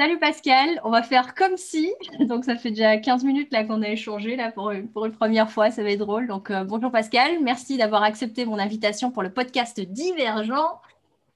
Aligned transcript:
Salut 0.00 0.18
Pascal, 0.18 0.80
on 0.82 0.88
va 0.88 1.02
faire 1.02 1.34
comme 1.34 1.58
si, 1.58 1.92
donc 2.20 2.46
ça 2.46 2.56
fait 2.56 2.70
déjà 2.70 2.96
15 2.96 3.22
minutes 3.22 3.52
là 3.52 3.64
qu'on 3.64 3.82
a 3.82 3.88
échangé 3.90 4.34
là 4.34 4.50
pour, 4.50 4.72
pour 4.94 5.04
une 5.04 5.12
première 5.12 5.50
fois, 5.50 5.70
ça 5.70 5.82
va 5.82 5.90
être 5.90 5.98
drôle. 5.98 6.26
Donc 6.26 6.50
euh, 6.50 6.64
bonjour 6.64 6.90
Pascal, 6.90 7.42
merci 7.42 7.76
d'avoir 7.76 8.02
accepté 8.02 8.46
mon 8.46 8.58
invitation 8.58 9.10
pour 9.10 9.22
le 9.22 9.30
podcast 9.30 9.78
Divergent. 9.78 10.80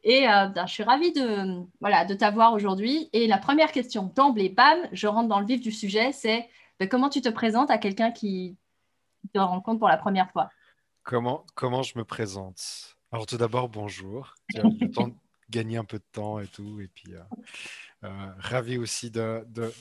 Et 0.02 0.26
euh, 0.26 0.46
ben, 0.46 0.66
je 0.66 0.72
suis 0.72 0.82
ravie 0.82 1.12
de, 1.12 1.62
voilà, 1.82 2.06
de 2.06 2.14
t'avoir 2.14 2.54
aujourd'hui. 2.54 3.10
Et 3.12 3.26
la 3.26 3.36
première 3.36 3.70
question, 3.70 4.10
d'emblée, 4.14 4.48
bam, 4.48 4.78
je 4.92 5.08
rentre 5.08 5.28
dans 5.28 5.40
le 5.40 5.46
vif 5.46 5.60
du 5.60 5.70
sujet, 5.70 6.12
c'est 6.12 6.48
ben, 6.80 6.88
comment 6.88 7.10
tu 7.10 7.20
te 7.20 7.28
présentes 7.28 7.70
à 7.70 7.76
quelqu'un 7.76 8.12
qui 8.12 8.56
te 9.34 9.38
rencontre 9.40 9.78
pour 9.78 9.88
la 9.88 9.98
première 9.98 10.30
fois? 10.30 10.48
Comment, 11.02 11.44
comment 11.54 11.82
je 11.82 11.98
me 11.98 12.04
présente? 12.06 12.96
Alors 13.12 13.26
tout 13.26 13.36
d'abord, 13.36 13.68
bonjour. 13.68 14.34
Le 14.54 14.90
temps 14.90 15.08
de 15.08 15.14
gagner 15.50 15.76
un 15.76 15.84
peu 15.84 15.98
de 15.98 16.04
temps 16.12 16.40
et 16.40 16.46
tout. 16.46 16.80
Et 16.80 16.88
puis, 16.88 17.14
euh, 17.14 17.20
ravi 18.38 18.78
aussi 18.78 19.10
de, 19.10 19.44
de, 19.48 19.72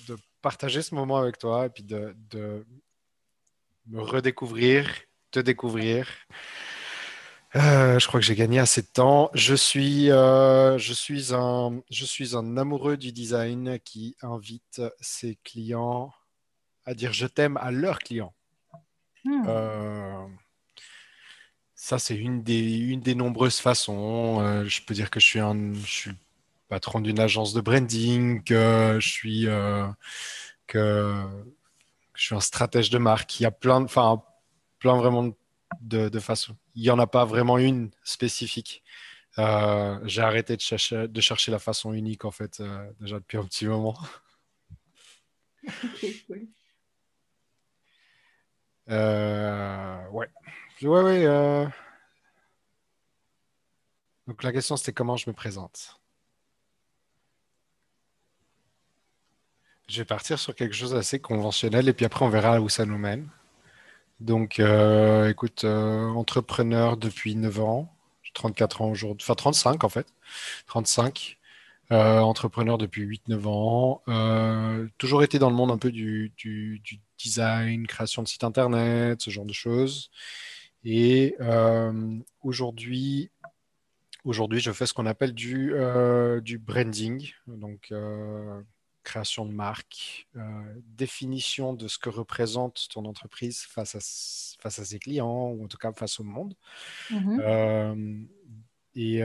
partager 0.41 0.81
ce 0.81 0.93
moment 0.93 1.17
avec 1.17 1.37
toi 1.37 1.67
et 1.67 1.69
puis 1.69 1.83
de, 1.83 2.15
de 2.29 2.65
me 3.87 4.01
redécouvrir, 4.01 4.89
te 5.31 5.39
découvrir. 5.39 6.07
Euh, 7.55 7.99
je 7.99 8.07
crois 8.07 8.19
que 8.19 8.25
j'ai 8.25 8.35
gagné 8.35 8.59
assez 8.59 8.81
de 8.81 8.87
temps. 8.87 9.29
Je 9.33 9.55
suis, 9.55 10.07
je, 10.07 10.93
suis 10.93 11.33
un, 11.33 11.81
je 11.89 12.05
suis 12.05 12.35
un 12.35 12.57
amoureux 12.57 12.97
du 12.97 13.11
design 13.11 13.79
qui 13.79 14.15
invite 14.21 14.81
ses 14.99 15.37
clients 15.43 16.11
à 16.85 16.93
dire 16.93 17.13
je 17.13 17.27
t'aime 17.27 17.57
à 17.57 17.71
leurs 17.71 17.99
clients. 17.99 18.33
Hmm. 19.23 19.43
Ça, 21.83 21.99
c'est 21.99 22.15
une 22.15 22.43
des, 22.43 22.77
une 22.77 23.01
des 23.01 23.13
nombreuses 23.13 23.59
façons. 23.59 24.39
Euh, 24.39 24.63
je 24.63 24.81
peux 24.81 24.93
dire 24.93 25.09
que 25.11 25.19
je 25.19 25.25
suis, 25.25 25.41
un, 25.41 25.73
je 25.73 25.85
suis 25.85 26.11
patron 26.67 27.01
d'une 27.01 27.19
agence 27.19 27.53
de 27.53 27.61
branding, 27.61 28.43
que 28.43 28.97
je 28.99 29.07
suis, 29.07 29.47
euh, 29.47 29.87
que, 30.67 31.23
je 32.15 32.23
suis 32.25 32.35
un 32.35 32.39
stratège 32.39 32.89
de 32.89 32.97
marque. 32.97 33.39
Il 33.39 33.43
y 33.43 33.45
a 33.45 33.51
plein, 33.51 33.83
enfin, 33.83 34.23
plein 34.79 34.97
vraiment 34.97 35.33
de, 35.81 36.09
de 36.09 36.19
façons. 36.19 36.55
Il 36.75 36.83
n'y 36.83 36.89
en 36.89 36.99
a 36.99 37.07
pas 37.07 37.25
vraiment 37.25 37.57
une 37.57 37.91
spécifique. 38.03 38.83
Euh, 39.39 39.99
j'ai 40.03 40.21
arrêté 40.21 40.55
de 40.55 40.61
chercher, 40.61 41.07
de 41.07 41.21
chercher 41.21 41.51
la 41.51 41.59
façon 41.59 41.93
unique, 41.93 42.25
en 42.25 42.31
fait, 42.31 42.61
déjà 42.99 43.19
depuis 43.19 43.37
un 43.37 43.45
petit 43.45 43.65
moment. 43.65 43.97
ouais. 50.11 50.29
Ouais, 50.81 51.01
ouais. 51.01 51.25
Euh. 51.25 51.65
Donc 54.27 54.43
la 54.43 54.51
question, 54.51 54.77
c'était 54.77 54.93
comment 54.93 55.17
je 55.17 55.29
me 55.29 55.35
présente? 55.35 55.99
Je 59.93 59.99
vais 59.99 60.05
partir 60.05 60.39
sur 60.39 60.55
quelque 60.55 60.73
chose 60.73 60.93
d'assez 60.93 61.19
conventionnel 61.19 61.87
et 61.87 61.93
puis 61.93 62.03
après, 62.03 62.25
on 62.25 62.29
verra 62.29 62.59
où 62.59 62.67
ça 62.67 62.83
nous 62.83 62.97
mène. 62.97 63.27
Donc, 64.19 64.59
euh, 64.59 65.29
écoute, 65.29 65.65
euh, 65.65 66.07
entrepreneur 66.09 66.97
depuis 66.97 67.35
9 67.35 67.59
ans, 67.59 67.93
34 68.33 68.81
ans 68.81 68.89
aujourd'hui, 68.89 69.23
enfin 69.23 69.35
35 69.35 69.83
en 69.83 69.89
fait, 69.89 70.07
35. 70.65 71.37
entrepreneur 71.91 72.79
depuis 72.79 73.03
8-9 73.03 73.47
ans, 73.47 74.01
toujours 74.97 75.21
été 75.21 75.37
dans 75.37 75.51
le 75.51 75.55
monde 75.55 75.69
un 75.69 75.77
peu 75.77 75.91
du, 75.91 76.33
design, 77.19 77.85
création 77.85 78.23
de 78.23 78.27
site 78.27 78.43
internet, 78.43 79.21
ce 79.21 79.29
genre 79.29 79.45
de 79.45 79.53
choses. 79.53 80.09
Et 80.83 81.35
euh, 81.39 82.17
aujourd'hui, 82.41 83.29
aujourd'hui, 84.25 84.59
je 84.59 84.71
fais 84.71 84.87
ce 84.87 84.93
qu'on 84.95 85.05
appelle 85.05 85.33
du, 85.33 85.71
euh, 85.75 86.41
du 86.41 86.57
branding, 86.57 87.31
donc 87.45 87.89
euh, 87.91 88.59
création 89.03 89.45
de 89.45 89.51
marque, 89.51 90.27
définition 90.97 91.73
de 91.73 91.87
ce 91.87 91.97
que 91.97 92.09
représente 92.09 92.87
ton 92.93 93.05
entreprise 93.05 93.61
face 93.61 93.95
à, 93.95 93.99
face 94.61 94.79
à 94.79 94.85
ses 94.85 94.99
clients 94.99 95.49
ou 95.49 95.63
en 95.63 95.67
tout 95.67 95.77
cas 95.77 95.91
face 95.93 96.19
au 96.19 96.23
monde. 96.23 96.55
Mm-hmm. 97.11 98.25
et, 98.95 99.17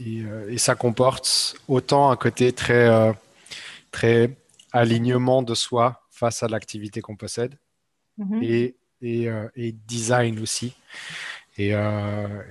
et, 0.00 0.24
et, 0.48 0.58
ça 0.58 0.74
comporte 0.74 1.56
autant 1.68 2.10
un 2.10 2.16
côté 2.16 2.52
très, 2.52 3.14
très 3.90 4.36
alignement 4.72 5.42
de 5.42 5.54
soi 5.54 6.06
face 6.10 6.42
à 6.42 6.48
l'activité 6.48 7.00
qu'on 7.00 7.16
possède 7.16 7.56
mm-hmm. 8.18 8.44
et 8.44 8.76
euh, 9.02 9.48
et, 9.56 9.72
design 9.72 10.38
aussi. 10.40 10.74
Et, 11.56 11.74
euh, 11.74 12.42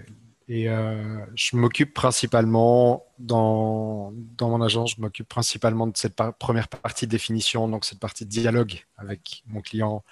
et 0.49 0.67
euh, 0.67 1.23
je 1.35 1.55
m'occupe 1.55 1.93
principalement 1.93 3.05
dans, 3.19 4.11
dans 4.35 4.49
mon 4.49 4.63
agence, 4.63 4.95
je 4.97 5.01
m'occupe 5.01 5.29
principalement 5.29 5.85
de 5.85 5.95
cette 5.95 6.15
première 6.39 6.67
partie 6.67 7.05
de 7.05 7.11
définition, 7.11 7.67
donc 7.69 7.85
cette 7.85 7.99
partie 7.99 8.25
de 8.25 8.31
dialogue 8.31 8.83
avec 8.97 9.43
mon 9.45 9.61
client, 9.61 10.03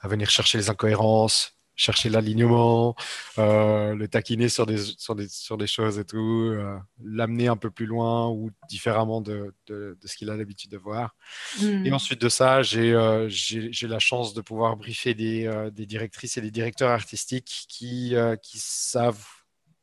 à 0.00 0.08
venir 0.08 0.30
chercher 0.30 0.56
les 0.56 0.70
incohérences, 0.70 1.54
chercher 1.76 2.08
l'alignement, 2.08 2.94
euh, 3.38 3.94
le 3.94 4.08
taquiner 4.08 4.48
sur 4.48 4.64
des, 4.64 4.78
sur 4.78 5.14
des, 5.14 5.28
sur 5.28 5.58
des 5.58 5.66
choses 5.66 5.98
et 5.98 6.04
tout, 6.06 6.50
euh, 6.52 6.78
l'amener 7.02 7.48
un 7.48 7.56
peu 7.56 7.70
plus 7.70 7.84
loin 7.84 8.30
ou 8.30 8.50
différemment 8.70 9.20
de, 9.20 9.54
de, 9.66 9.98
ce 10.02 10.16
qu'il 10.16 10.30
a 10.30 10.36
l'habitude 10.36 10.70
de 10.70 10.78
voir. 10.78 11.14
Et 11.60 11.90
hmm. 11.90 11.92
ensuite 11.92 12.22
de 12.22 12.30
ça, 12.30 12.60
euh, 12.74 13.26
j'ai 13.28 13.88
la 13.88 13.98
chance 13.98 14.32
de 14.32 14.40
pouvoir 14.40 14.76
briefer 14.76 15.12
des, 15.12 15.68
des, 15.72 15.84
directrices 15.84 16.38
et 16.38 16.40
des 16.40 16.50
directeurs 16.50 16.90
artistiques 16.90 17.66
qui, 17.68 18.14
qui 18.42 18.58
savent 18.58 19.26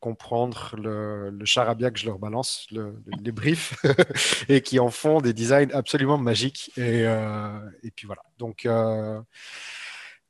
comprendre 0.02 0.74
le, 0.76 1.30
le, 1.30 1.44
charabia 1.46 1.90
que 1.90 1.98
je 1.98 2.06
leur 2.06 2.18
balance, 2.18 2.66
le, 2.70 3.02
les 3.22 3.32
briefs, 3.32 3.74
et 4.50 4.60
qui 4.60 4.78
en 4.78 4.90
font 4.90 5.20
des 5.20 5.32
designs 5.32 5.70
absolument 5.72 6.18
magiques. 6.18 6.70
Et, 6.76 7.04
et 7.82 7.90
puis 7.92 8.06
voilà. 8.06 8.22
Donc, 8.38 8.66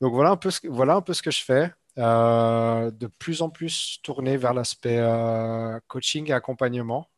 donc 0.00 0.12
voilà 0.14 0.30
un 0.30 0.36
peu 0.36 0.50
ce, 0.50 0.66
voilà 0.68 0.94
un 0.94 1.00
peu 1.00 1.14
ce 1.14 1.22
que 1.22 1.30
je 1.30 1.42
fais. 1.42 1.72
Euh, 1.98 2.90
de 2.90 3.06
plus 3.06 3.42
en 3.42 3.50
plus 3.50 4.00
tourné 4.02 4.38
vers 4.38 4.54
l'aspect 4.54 4.98
euh, 4.98 5.78
coaching 5.88 6.30
et 6.30 6.32
accompagnement. 6.32 7.10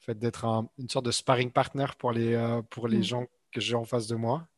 Le 0.00 0.04
fait 0.06 0.18
d'être 0.18 0.44
une 0.78 0.88
sorte 0.88 1.04
de 1.04 1.10
sparring 1.10 1.50
partner 1.50 1.86
pour 1.98 2.12
les, 2.12 2.34
euh, 2.34 2.62
pour 2.62 2.88
les 2.88 2.98
mm. 2.98 3.04
gens 3.04 3.26
que 3.52 3.60
j'ai 3.60 3.74
en 3.74 3.84
face 3.84 4.06
de 4.06 4.16
moi. 4.16 4.48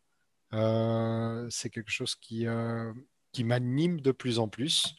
c'est 1.50 1.70
quelque 1.70 1.90
chose 1.90 2.14
qui, 2.14 2.46
qui 3.32 3.44
m'anime 3.44 4.00
de 4.00 4.12
plus 4.12 4.38
en 4.38 4.48
plus. 4.48 4.94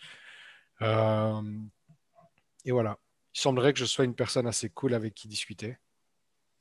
Et 2.70 2.72
voilà. 2.72 2.98
Il 3.36 3.40
semblerait 3.42 3.74
que 3.74 3.80
je 3.80 3.86
sois 3.86 4.06
une 4.06 4.16
personne 4.16 4.48
assez 4.48 4.70
cool 4.70 4.94
avec 4.94 5.14
qui 5.14 5.28
discuter 5.28 5.78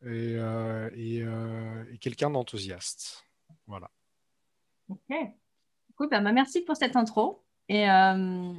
et, 0.05 0.37
et, 0.95 1.25
et 1.93 1.99
quelqu'un 1.99 2.31
d'enthousiaste. 2.31 3.25
Voilà. 3.67 3.91
Ok. 4.89 5.17
Bah, 6.07 6.21
bah, 6.21 6.33
merci 6.33 6.63
pour 6.63 6.77
cette 6.77 6.97
intro. 6.97 7.45
Et 7.69 7.91
euh, 7.91 8.53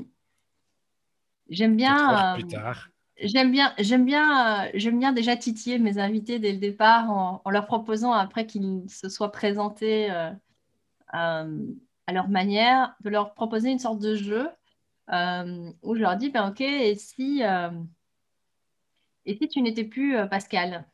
j'aime 1.49 1.75
bien. 1.75 2.35
plus 2.35 2.47
tard. 2.47 2.89
J'aime 3.21 3.51
bien, 3.51 3.73
j'aime 3.77 4.05
bien, 4.05 4.65
euh, 4.65 4.69
j'aime 4.75 4.97
bien 4.97 5.11
déjà 5.11 5.35
titiller 5.35 5.77
mes 5.77 5.97
invités 5.97 6.39
dès 6.39 6.53
le 6.53 6.57
départ 6.57 7.11
en, 7.11 7.49
leur 7.49 7.65
proposant 7.65 8.13
après 8.13 8.45
qu'ils 8.45 8.89
se 8.89 9.09
soient 9.09 9.31
présentés 9.31 10.09
euh, 10.09 10.31
à 11.11 12.13
leur 12.13 12.29
manière, 12.29 12.95
de 13.01 13.09
leur 13.09 13.33
proposer 13.33 13.71
une 13.71 13.79
sorte 13.79 13.99
de 13.99 14.15
jeu 14.15 14.47
où 15.09 15.95
je 15.95 16.01
leur 16.01 16.17
dis, 16.17 16.29
ben 16.29 16.49
ok, 16.49 16.61
et 16.61 16.95
si, 16.95 17.41
si 19.25 19.47
tu 19.47 19.61
n'étais 19.61 19.83
plus 19.83 20.15
Pascal? 20.29 20.85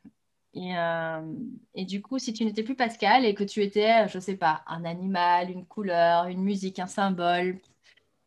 Euh, 0.57 1.33
et, 1.73 1.85
du 1.85 2.01
coup, 2.01 2.17
si 2.17 2.31
tu 2.33 2.45
n'étais 2.45 2.63
plus 2.63 2.75
Pascal 2.75 3.25
et 3.25 3.35
que 3.35 3.43
tu 3.43 3.61
étais, 3.61 4.07
je 4.07 4.17
ne 4.17 4.21
sais 4.21 4.37
pas, 4.37 4.63
un 4.67 4.85
animal, 4.85 5.51
une 5.51 5.65
couleur, 5.65 6.27
une 6.27 6.41
musique, 6.41 6.79
un 6.79 6.87
symbole, 6.87 7.59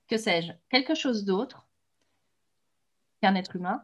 que 0.09 0.19
sais-je, 0.19 0.53
quelque 0.69 0.95
chose 0.95 1.25
d'autre 1.25 1.67
qu'un 3.23 3.35
être 3.35 3.57
humain, 3.57 3.83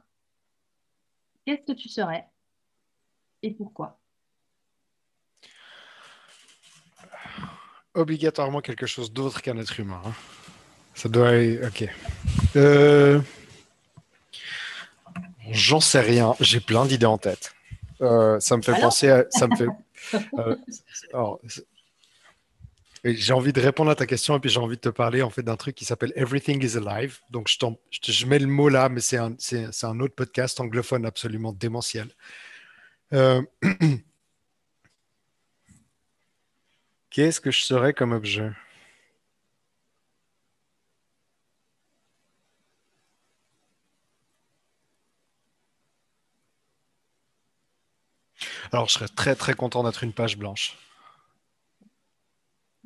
qu'est-ce 1.46 1.72
que 1.72 1.76
tu 1.76 1.88
serais 1.88 2.28
et 3.42 3.50
pourquoi? 3.50 3.98
Obligatoirement 7.94 8.60
quelque 8.60 8.86
chose 8.86 9.12
d'autre 9.12 9.40
qu'un 9.40 9.56
être 9.58 9.80
humain. 9.80 10.02
Hein. 10.04 10.12
Ça 10.94 11.08
doit 11.08 11.32
être... 11.34 11.66
Ok. 11.66 11.88
Euh, 12.56 13.20
j'en 15.50 15.80
sais 15.80 16.00
rien. 16.00 16.34
J'ai 16.40 16.60
plein 16.60 16.86
d'idées 16.86 17.06
en 17.06 17.18
tête. 17.18 17.54
Euh, 18.00 18.40
ça 18.40 18.56
me 18.56 18.62
fait 18.62 18.78
penser 18.80 19.10
à. 19.10 19.24
Ça 19.30 19.46
me 19.46 19.56
fait, 19.56 19.66
euh, 21.14 21.36
j'ai 23.04 23.32
envie 23.32 23.52
de 23.52 23.60
répondre 23.60 23.90
à 23.90 23.94
ta 23.94 24.06
question 24.06 24.36
et 24.36 24.40
puis 24.40 24.48
j'ai 24.50 24.60
envie 24.60 24.76
de 24.76 24.80
te 24.80 24.88
parler 24.88 25.22
en 25.22 25.30
fait 25.30 25.42
d'un 25.42 25.56
truc 25.56 25.74
qui 25.74 25.84
s'appelle 25.84 26.12
Everything 26.16 26.64
is 26.64 26.76
Alive. 26.76 27.18
Donc 27.30 27.48
je, 27.48 27.58
je, 27.90 28.12
je, 28.12 28.26
mets 28.26 28.38
le 28.38 28.46
mot 28.46 28.68
là, 28.68 28.88
mais 28.88 29.00
c'est 29.00 29.18
un, 29.18 29.36
un, 29.82 30.00
autre 30.00 30.14
podcast 30.14 30.58
anglophone 30.60 31.04
absolument 31.04 31.52
démentiel. 31.52 32.08
Euh, 33.12 33.42
qu'est-ce 37.10 37.40
que 37.40 37.50
je 37.50 37.60
serais 37.60 37.92
comme 37.92 38.12
objet? 38.12 38.50
Alors, 48.72 48.88
je 48.88 48.94
serais 48.94 49.08
très 49.08 49.34
très 49.34 49.54
content 49.54 49.84
d'être 49.84 50.04
une 50.04 50.12
page 50.12 50.36
blanche. 50.36 50.76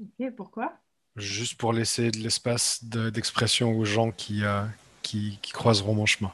Ok, 0.00 0.34
pourquoi? 0.36 0.72
Juste 1.16 1.56
pour 1.56 1.72
laisser 1.72 2.10
de 2.10 2.19
l'espace 2.19 2.84
d'expression 2.84 3.76
aux 3.76 3.84
gens 3.84 4.12
qui, 4.12 4.44
euh, 4.44 4.64
qui, 5.02 5.38
qui 5.42 5.52
croiseront 5.52 5.94
mon 5.94 6.06
chemin. 6.06 6.32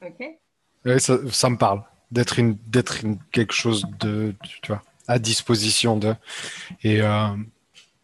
Ok. 0.00 0.24
ça, 0.98 1.30
ça, 1.30 1.50
me 1.50 1.56
parle 1.56 1.82
d'être 2.10 2.38
une, 2.38 2.56
d'être 2.66 3.04
une, 3.04 3.18
quelque 3.30 3.52
chose 3.52 3.84
de, 4.00 4.34
tu 4.62 4.68
vois, 4.72 4.82
à 5.08 5.18
disposition 5.18 5.96
de. 5.96 6.14
Et, 6.82 7.00
euh, 7.02 7.36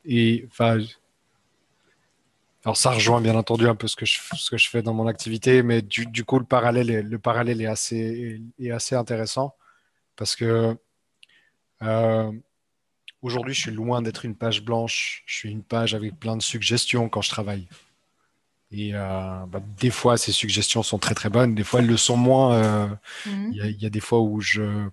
et 0.05 0.47
enfin, 0.51 0.79
alors 2.69 2.77
ça 2.77 2.91
rejoint 2.91 3.23
bien 3.23 3.35
entendu 3.35 3.67
un 3.67 3.75
peu 3.75 3.89
ce 3.89 3.97
que 3.97 4.05
je, 4.05 4.19
ce 4.37 4.51
que 4.51 4.59
je 4.59 4.69
fais 4.69 4.83
dans 4.83 4.93
mon 4.93 5.07
activité, 5.07 5.63
mais 5.63 5.81
du, 5.81 6.05
du 6.05 6.23
coup 6.23 6.39
le 6.39 6.45
parallèle 6.45 6.91
est, 6.91 7.01
le 7.01 7.19
parallèle 7.19 7.63
est 7.63 7.67
assez, 7.67 8.43
est 8.61 8.71
assez 8.71 8.95
intéressant 8.95 9.55
parce 10.17 10.37
que 10.37 10.77
euh, 11.81 12.31
aujourd'hui 13.23 13.55
je 13.55 13.61
suis 13.61 13.71
loin 13.71 14.03
d'être 14.03 14.27
une 14.27 14.35
page 14.35 14.63
blanche, 14.63 15.23
je 15.25 15.37
suis 15.37 15.51
une 15.51 15.63
page 15.63 15.95
avec 15.95 16.21
plein 16.21 16.37
de 16.37 16.43
suggestions 16.43 17.09
quand 17.09 17.23
je 17.23 17.31
travaille. 17.31 17.67
Et 18.71 18.91
euh, 18.93 19.47
bah, 19.49 19.63
des 19.79 19.91
fois, 19.91 20.19
ces 20.19 20.33
suggestions 20.33 20.83
sont 20.83 20.99
très 20.99 21.15
très 21.15 21.31
bonnes, 21.31 21.55
des 21.55 21.65
fois 21.65 21.81
elles 21.81 21.87
le 21.87 21.97
sont 21.97 22.19
moins. 22.19 22.53
Euh, 22.53 22.87
mmh. 23.25 23.51
Il 23.51 23.77
y, 23.79 23.83
y, 23.85 23.87
a 23.87 23.91
des 23.91 24.01
fois 24.01 24.21
où 24.21 24.43
je, 24.43 24.91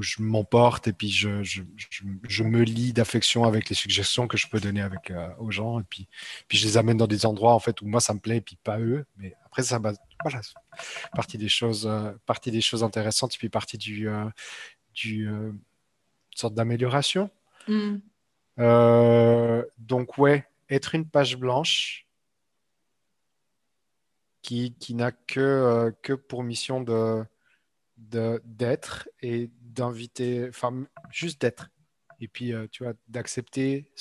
où 0.00 0.02
je 0.02 0.22
m'emporte 0.22 0.88
et 0.88 0.94
puis 0.94 1.10
je, 1.10 1.42
je, 1.42 1.62
je, 1.76 2.02
je 2.26 2.42
me 2.42 2.62
lie 2.62 2.94
d'affection 2.94 3.44
avec 3.44 3.68
les 3.68 3.74
suggestions 3.74 4.26
que 4.26 4.38
je 4.38 4.48
peux 4.48 4.58
donner 4.58 4.80
avec, 4.80 5.10
euh, 5.10 5.28
aux 5.38 5.50
gens. 5.50 5.78
Et 5.78 5.82
puis, 5.82 6.08
puis 6.48 6.56
je 6.56 6.66
les 6.66 6.78
amène 6.78 6.96
dans 6.96 7.06
des 7.06 7.26
endroits 7.26 7.52
en 7.52 7.58
fait 7.58 7.82
où 7.82 7.86
moi 7.86 8.00
ça 8.00 8.14
me 8.14 8.18
plaît 8.18 8.38
et 8.38 8.40
puis 8.40 8.56
pas 8.56 8.80
eux. 8.80 9.04
Mais 9.18 9.36
après, 9.44 9.62
ça 9.62 9.78
bah, 9.78 9.92
voilà, 10.22 10.40
partie 11.14 11.36
des 11.36 11.50
choses, 11.50 11.86
euh, 11.86 12.12
partie 12.24 12.50
des 12.50 12.62
choses 12.62 12.82
intéressantes 12.82 13.34
et 13.34 13.38
puis 13.38 13.50
partie 13.50 13.76
du, 13.76 14.08
euh, 14.08 14.24
du 14.94 15.28
euh, 15.28 15.52
sorte 16.34 16.54
d'amélioration. 16.54 17.30
Mm. 17.68 17.98
donc 19.78 20.16
ouais, 20.16 20.46
être 20.70 20.94
une 20.94 21.06
page 21.06 21.36
blanche 21.36 22.06
qui, 24.40 24.74
qui 24.80 24.94
n'a 24.94 25.12
que, 25.12 25.94
que 26.02 26.14
pour 26.14 26.42
mission 26.42 26.80
de 26.80 27.22
d'être 28.00 29.08
et 29.20 29.50
d'inviter, 29.60 30.48
enfin, 30.48 30.86
juste 31.10 31.40
d'être. 31.40 31.68
Et 32.20 32.28
puis, 32.28 32.52
euh, 32.52 32.66
tu 32.70 32.84
vois, 32.84 32.94
d'accepter, 33.08 33.92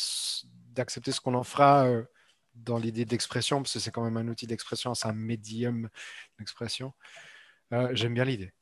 d'accepter 0.74 1.12
ce 1.12 1.22
qu'on 1.22 1.36
en 1.36 1.44
fera 1.44 1.86
euh, 1.86 2.04
dans 2.56 2.78
l'idée 2.78 3.06
d'expression, 3.06 3.62
parce 3.62 3.74
que 3.74 3.80
c'est 3.80 3.92
quand 3.92 4.04
même 4.04 4.18
un 4.18 4.28
outil 4.28 4.48
d'expression, 4.48 4.94
c'est 4.94 5.08
un 5.08 5.14
médium 5.14 5.90
d'expression. 6.38 6.94
Euh, 7.74 7.90
j'aime 7.94 8.14
bien 8.14 8.26
l'idée. 8.26 8.54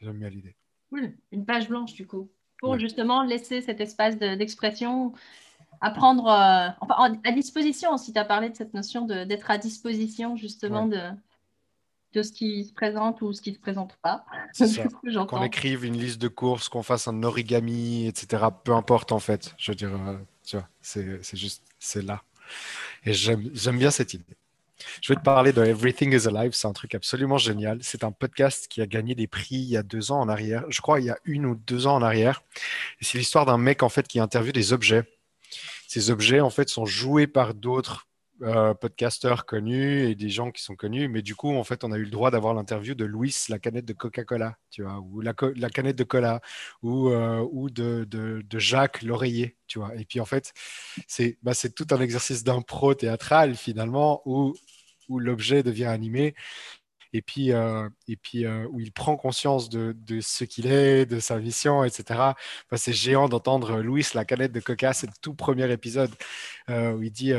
J'aime 0.00 0.18
bien 0.18 0.28
l'idée. 0.28 0.56
Cool. 0.90 1.14
Une 1.30 1.44
page 1.44 1.68
blanche, 1.68 1.94
du 1.94 2.06
coup, 2.06 2.30
pour 2.58 2.70
ouais. 2.70 2.80
justement 2.80 3.22
laisser 3.22 3.60
cet 3.60 3.80
espace 3.80 4.18
d'expression 4.18 5.12
à 5.80 5.90
prendre 5.90 6.24
enfin, 6.80 7.20
à 7.24 7.32
disposition. 7.32 7.96
Si 7.96 8.12
tu 8.12 8.18
as 8.18 8.24
parlé 8.24 8.50
de 8.50 8.56
cette 8.56 8.74
notion 8.74 9.04
d'être 9.06 9.50
à 9.50 9.58
disposition, 9.58 10.36
justement, 10.36 10.86
ouais. 10.86 10.96
de 10.96 11.16
de 12.12 12.22
ce 12.22 12.32
qui 12.32 12.64
se 12.64 12.72
présente 12.72 13.22
ou 13.22 13.32
ce 13.32 13.40
qui 13.40 13.50
ne 13.50 13.56
se 13.56 13.60
présente 13.60 13.96
pas. 14.02 14.24
qu'on 15.28 15.42
écrive 15.42 15.84
une 15.84 15.96
liste 15.96 16.20
de 16.20 16.28
courses, 16.28 16.68
qu'on 16.68 16.82
fasse 16.82 17.08
un 17.08 17.22
origami, 17.22 18.06
etc. 18.06 18.44
Peu 18.64 18.72
importe 18.72 19.12
en 19.12 19.20
fait. 19.20 19.54
Je 19.58 19.70
veux 19.70 19.76
dire, 19.76 19.94
euh, 19.94 20.16
tu 20.44 20.56
vois, 20.56 20.68
c'est 20.80 21.36
juste, 21.36 21.62
c'est 21.78 22.02
là. 22.02 22.22
Et 23.04 23.12
j'aime 23.12 23.78
bien 23.78 23.90
cette 23.90 24.14
idée. 24.14 24.36
Je 25.02 25.12
vais 25.12 25.16
te 25.16 25.24
parler 25.24 25.52
de 25.52 25.62
Everything 25.62 26.14
is 26.14 26.26
Alive. 26.26 26.52
C'est 26.52 26.66
un 26.66 26.72
truc 26.72 26.94
absolument 26.94 27.38
génial. 27.38 27.78
C'est 27.82 28.04
un 28.04 28.12
podcast 28.12 28.66
qui 28.68 28.80
a 28.80 28.86
gagné 28.86 29.14
des 29.14 29.26
prix 29.26 29.56
il 29.56 29.68
y 29.68 29.76
a 29.76 29.82
deux 29.82 30.10
ans 30.10 30.20
en 30.20 30.28
arrière. 30.28 30.64
Je 30.68 30.80
crois 30.80 31.00
il 31.00 31.06
y 31.06 31.10
a 31.10 31.18
une 31.24 31.46
ou 31.46 31.54
deux 31.54 31.86
ans 31.86 31.96
en 31.96 32.02
arrière. 32.02 32.42
Et 33.00 33.04
c'est 33.04 33.18
l'histoire 33.18 33.46
d'un 33.46 33.58
mec 33.58 33.82
en 33.82 33.88
fait 33.88 34.08
qui 34.08 34.20
interviewe 34.20 34.52
des 34.52 34.72
objets. 34.72 35.04
Ces 35.86 36.10
objets 36.10 36.40
en 36.40 36.50
fait 36.50 36.68
sont 36.68 36.86
joués 36.86 37.26
par 37.26 37.54
d'autres 37.54 38.06
euh, 38.42 38.74
podcasteurs 38.74 39.44
connus 39.44 40.08
et 40.08 40.14
des 40.14 40.30
gens 40.30 40.50
qui 40.50 40.62
sont 40.62 40.74
connus. 40.74 41.08
Mais 41.08 41.22
du 41.22 41.34
coup, 41.34 41.54
en 41.54 41.64
fait, 41.64 41.84
on 41.84 41.92
a 41.92 41.98
eu 41.98 42.04
le 42.04 42.10
droit 42.10 42.30
d'avoir 42.30 42.54
l'interview 42.54 42.94
de 42.94 43.04
Louis, 43.04 43.34
la 43.48 43.58
canette 43.58 43.84
de 43.84 43.92
Coca-Cola, 43.92 44.56
tu 44.70 44.82
vois, 44.82 44.98
ou 45.00 45.20
la, 45.20 45.34
canette 45.34 45.96
de 45.96 46.04
cola, 46.04 46.40
ou, 46.82 47.10
euh, 47.10 47.46
ou 47.52 47.70
de, 47.70 48.06
de, 48.08 48.42
de, 48.42 48.58
Jacques 48.58 49.02
l'oreiller, 49.02 49.56
tu 49.66 49.78
vois. 49.78 49.94
Et 49.96 50.04
puis, 50.04 50.20
en 50.20 50.24
fait, 50.24 50.52
c'est 51.06 51.38
bah, 51.42 51.52
tout 51.74 51.86
un 51.90 52.00
exercice 52.00 52.44
d'impro 52.44 52.94
théâtral, 52.94 53.56
finalement, 53.56 54.22
où, 54.24 54.54
où 55.08 55.18
l'objet 55.18 55.62
devient 55.62 55.86
animé 55.86 56.34
et 57.12 57.22
puis, 57.22 57.52
euh, 57.52 57.88
et 58.08 58.16
puis 58.16 58.46
euh, 58.46 58.66
où 58.70 58.80
il 58.80 58.92
prend 58.92 59.16
conscience 59.16 59.68
de, 59.68 59.96
de 60.06 60.20
ce 60.20 60.44
qu'il 60.44 60.66
est, 60.66 61.06
de 61.06 61.18
sa 61.20 61.38
mission, 61.38 61.84
etc. 61.84 62.34
C'est 62.76 62.92
géant 62.92 63.28
d'entendre 63.28 63.80
Louis, 63.80 64.06
la 64.14 64.24
canette 64.24 64.52
de 64.52 64.60
Coca, 64.60 64.92
c'est 64.92 65.06
le 65.08 65.12
tout 65.20 65.34
premier 65.34 65.70
épisode 65.72 66.10
où 66.68 67.02
il 67.02 67.10
dit 67.10 67.32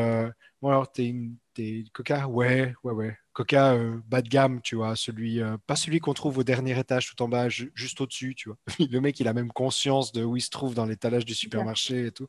Bon, 0.62 0.69
alors, 0.69 0.92
t'es 0.92 1.08
une, 1.08 1.38
es 1.58 1.84
Coca? 1.94 2.28
Ouais, 2.28 2.74
ouais, 2.84 2.94
ouais. 2.94 3.18
Coca 3.34 3.78
bas 4.08 4.22
de 4.22 4.30
gamme, 4.30 4.62
tu 4.62 4.75
vois, 4.75 4.96
celui, 4.96 5.40
pas 5.66 5.75
celui 5.75 6.00
qu'on 6.00 6.13
trouve 6.13 6.38
au 6.40 6.44
dernier 6.44 6.78
étage 6.78 7.10
tout 7.10 7.22
en 7.24 7.30
bas, 7.30 7.50
ju 7.50 7.72
juste 7.75 8.02
au-dessus, 8.02 8.36
tu 8.36 8.50
vois. 8.50 8.58
le 8.92 9.00
mec, 9.00 9.19
il 9.19 9.28
a 9.28 9.34
même 9.34 9.52
conscience 9.52 10.12
de 10.12 10.24
où 10.24 10.36
il 10.36 10.42
se 10.42 10.50
trouve 10.50 10.75
dans 10.75 10.86
l'étalage 10.86 11.25
du 11.25 11.34
supermarché 11.34 12.08
et 12.08 12.12
tout. 12.12 12.28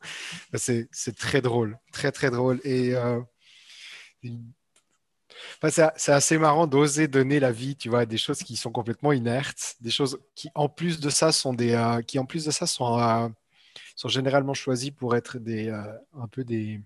C'est 0.55 0.89
très 1.17 1.41
drôle, 1.41 1.77
très, 1.91 2.11
très 2.11 2.31
drôle. 2.31 2.59
Et 2.63 2.93
une 4.23 4.53
Enfin, 5.61 5.91
c'est 5.97 6.11
assez 6.11 6.37
marrant 6.37 6.67
d'oser 6.67 7.07
donner 7.07 7.39
la 7.39 7.51
vie, 7.51 7.75
tu 7.75 7.89
vois, 7.89 8.01
à 8.01 8.05
des 8.05 8.17
choses 8.17 8.39
qui 8.43 8.55
sont 8.55 8.71
complètement 8.71 9.11
inertes, 9.13 9.75
des 9.81 9.91
choses 9.91 10.19
qui, 10.35 10.49
en 10.55 10.69
plus 10.69 10.99
de 10.99 11.09
ça, 11.09 11.31
sont 11.31 11.53
des, 11.53 11.73
euh, 11.73 12.01
qui 12.01 12.19
en 12.19 12.25
plus 12.25 12.45
de 12.45 12.51
ça 12.51 12.65
sont, 12.67 12.99
euh, 12.99 13.29
sont 13.95 14.09
généralement 14.09 14.53
choisies 14.53 14.91
pour 14.91 15.15
être 15.15 15.39
des, 15.39 15.69
euh, 15.69 15.83
un 16.19 16.27
peu 16.27 16.43
des, 16.43 16.81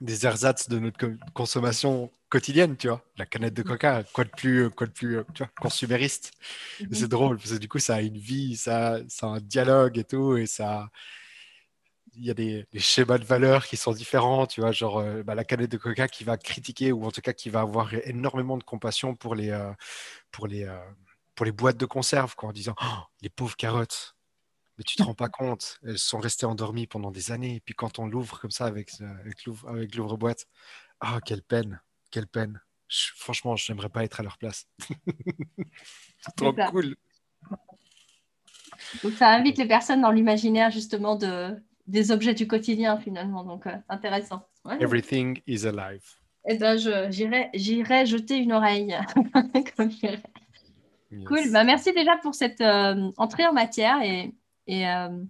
des 0.00 0.26
ersatz 0.26 0.68
de 0.68 0.78
notre 0.78 1.10
consommation 1.34 2.10
quotidienne, 2.28 2.76
tu 2.76 2.88
vois. 2.88 3.02
La 3.16 3.26
canette 3.26 3.54
de 3.54 3.62
coca, 3.62 4.04
quoi 4.12 4.24
de 4.24 4.30
plus, 4.30 4.70
quoi 4.70 4.86
de 4.86 4.92
plus, 4.92 5.18
tu 5.34 5.42
vois, 5.42 5.50
consumériste. 5.60 6.32
Mm 6.80 6.84
-hmm. 6.84 6.94
C'est 6.94 7.08
drôle 7.08 7.36
parce 7.38 7.52
que 7.52 7.58
du 7.58 7.68
coup, 7.68 7.78
ça 7.78 7.96
a 7.96 8.00
une 8.00 8.18
vie, 8.18 8.56
ça, 8.56 9.00
ça 9.08 9.26
a 9.26 9.30
un 9.30 9.40
dialogue 9.40 9.98
et 9.98 10.04
tout, 10.04 10.36
et 10.36 10.46
ça, 10.46 10.90
il 12.18 12.24
y 12.26 12.30
a 12.30 12.34
des, 12.34 12.66
des, 12.72 12.78
schémas 12.80 13.18
de 13.18 13.24
valeurs 13.24 13.66
qui 13.66 13.76
sont 13.76 13.92
différents, 13.92 14.46
tu 14.46 14.60
vois, 14.60 14.72
genre 14.72 14.98
euh, 14.98 15.22
bah, 15.22 15.34
la 15.34 15.44
canette 15.44 15.70
de 15.70 15.78
coca 15.78 16.08
qui 16.08 16.24
va 16.24 16.36
critiquer 16.36 16.92
ou 16.92 17.04
en 17.04 17.10
tout 17.10 17.20
cas 17.20 17.32
qui 17.32 17.48
va 17.50 17.60
avoir 17.60 17.94
énormément 17.94 18.58
de 18.58 18.64
compassion 18.64 19.14
pour 19.14 19.34
les, 19.34 19.50
euh, 19.50 19.72
pour 20.32 20.46
les, 20.48 20.64
euh, 20.64 20.78
pour 21.34 21.46
les 21.46 21.52
boîtes 21.52 21.76
de 21.76 21.86
conserve, 21.86 22.34
quoi, 22.34 22.48
en 22.50 22.52
disant 22.52 22.74
oh, 22.82 22.98
les 23.22 23.30
pauvres 23.30 23.56
carottes, 23.56 24.16
mais 24.78 24.84
tu 24.84 24.96
te 24.96 25.02
rends 25.02 25.14
pas 25.14 25.28
compte, 25.28 25.80
elles 25.84 25.98
sont 25.98 26.18
restées 26.18 26.46
endormies 26.46 26.86
pendant 26.86 27.10
des 27.10 27.32
années, 27.32 27.56
et 27.56 27.60
puis 27.60 27.74
quand 27.74 27.98
on 27.98 28.06
l'ouvre 28.06 28.40
comme 28.40 28.52
ça 28.52 28.66
avec, 28.66 28.92
avec 29.66 29.96
l'ouvre-boîte, 29.96 30.46
ah, 31.00 31.14
oh, 31.16 31.20
quelle 31.24 31.42
peine, 31.42 31.80
quelle 32.10 32.28
peine. 32.28 32.60
Je, 32.88 33.10
franchement, 33.16 33.56
je 33.56 33.70
n'aimerais 33.70 33.90
pas 33.90 34.04
être 34.04 34.20
à 34.20 34.22
leur 34.22 34.38
place. 34.38 34.66
C'est 36.20 36.36
trop 36.36 36.52
cool. 36.70 36.96
Donc 39.02 39.12
ça 39.14 39.28
invite 39.30 39.58
les 39.58 39.66
personnes 39.66 40.00
dans 40.00 40.10
l'imaginaire 40.10 40.70
justement 40.70 41.16
de, 41.16 41.54
des 41.86 42.12
objets 42.12 42.34
du 42.34 42.46
quotidien 42.46 42.98
finalement. 42.98 43.44
Donc, 43.44 43.66
euh, 43.66 43.76
intéressant. 43.88 44.46
Ouais. 44.64 44.80
Everything 44.80 45.40
is 45.46 45.66
alive. 45.66 46.04
Eh 46.46 46.56
bien, 46.56 46.76
j'irai 46.76 48.06
jeter 48.06 48.36
une 48.36 48.52
oreille. 48.52 48.96
yes. 50.02 50.20
Cool. 51.26 51.50
Bah, 51.52 51.64
merci 51.64 51.92
déjà 51.92 52.16
pour 52.18 52.34
cette 52.34 52.60
euh, 52.60 53.10
entrée 53.16 53.46
en 53.46 53.52
matière. 53.52 54.00
Et, 54.02 54.34
et 54.68 54.88
euh, 54.88 55.24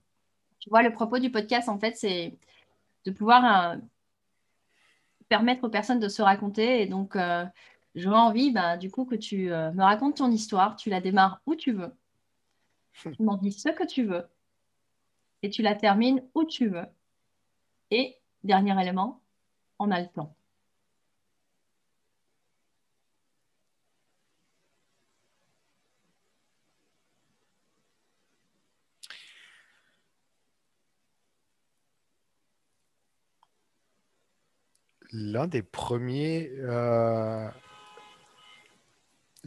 tu 0.59 0.69
vois, 0.69 0.83
le 0.83 0.93
propos 0.93 1.19
du 1.19 1.31
podcast, 1.31 1.69
en 1.69 1.79
fait, 1.79 1.97
c'est 1.97 2.37
de 3.05 3.11
pouvoir 3.11 3.73
euh, 3.73 3.77
permettre 5.29 5.65
aux 5.65 5.71
personnes 5.71 6.01
de 6.01 6.09
se 6.09 6.21
raconter. 6.21 6.83
Et 6.83 6.87
donc, 6.87 7.17
euh, 7.17 7.45
j'aurais 7.95 8.19
envie, 8.19 8.51
bah, 8.51 8.77
du 8.77 8.91
coup, 8.91 9.05
que 9.05 9.15
tu 9.15 9.51
euh, 9.53 9.73
me 9.73 9.83
racontes 9.83 10.17
ton 10.17 10.31
histoire. 10.31 10.77
Tu 10.77 10.91
la 10.91 11.01
démarres 11.01 11.41
où 11.47 11.55
tu 11.55 11.73
veux. 11.73 11.95
tu 13.03 13.23
m'en 13.23 13.37
dis 13.37 13.53
ce 13.53 13.69
que 13.71 13.87
tu 13.87 14.05
veux 14.05 14.29
et 15.43 15.51
tu 15.51 15.63
la 15.63 15.75
termines 15.75 16.23
où 16.35 16.45
tu 16.45 16.69
veux. 16.69 16.87
Et 17.91 18.17
dernier 18.43 18.81
élément, 18.81 19.23
on 19.79 19.91
a 19.91 20.01
le 20.01 20.09
temps. 20.09 20.35
L'un 35.13 35.47
des 35.47 35.63
premiers, 35.63 36.51
euh, 36.59 37.49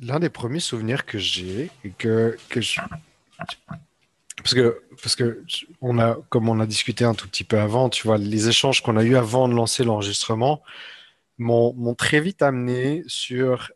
l'un 0.02 0.20
des 0.20 0.30
premiers 0.30 0.60
souvenirs 0.60 1.06
que 1.06 1.20
j'ai 1.20 1.70
et 1.84 1.92
que, 1.92 2.38
je, 2.56 2.82
parce 4.38 4.54
que, 4.56 4.82
parce 5.02 5.16
que 5.16 5.44
comme 6.30 6.50
on 6.50 6.60
a 6.60 6.66
discuté 6.66 7.06
un 7.06 7.14
tout 7.14 7.28
petit 7.28 7.44
peu 7.44 7.60
avant, 7.60 7.90
tu 7.90 8.08
vois, 8.08 8.18
les 8.18 8.48
échanges 8.48 8.82
qu'on 8.82 8.98
a 8.98 9.04
eu 9.04 9.16
avant 9.16 9.48
de 9.48 9.54
lancer 9.54 9.84
l'enregistrement 9.84 10.62
m'ont 11.38 11.96
très 11.96 12.20
vite 12.20 12.42
amené 12.42 13.04
sur 13.08 13.72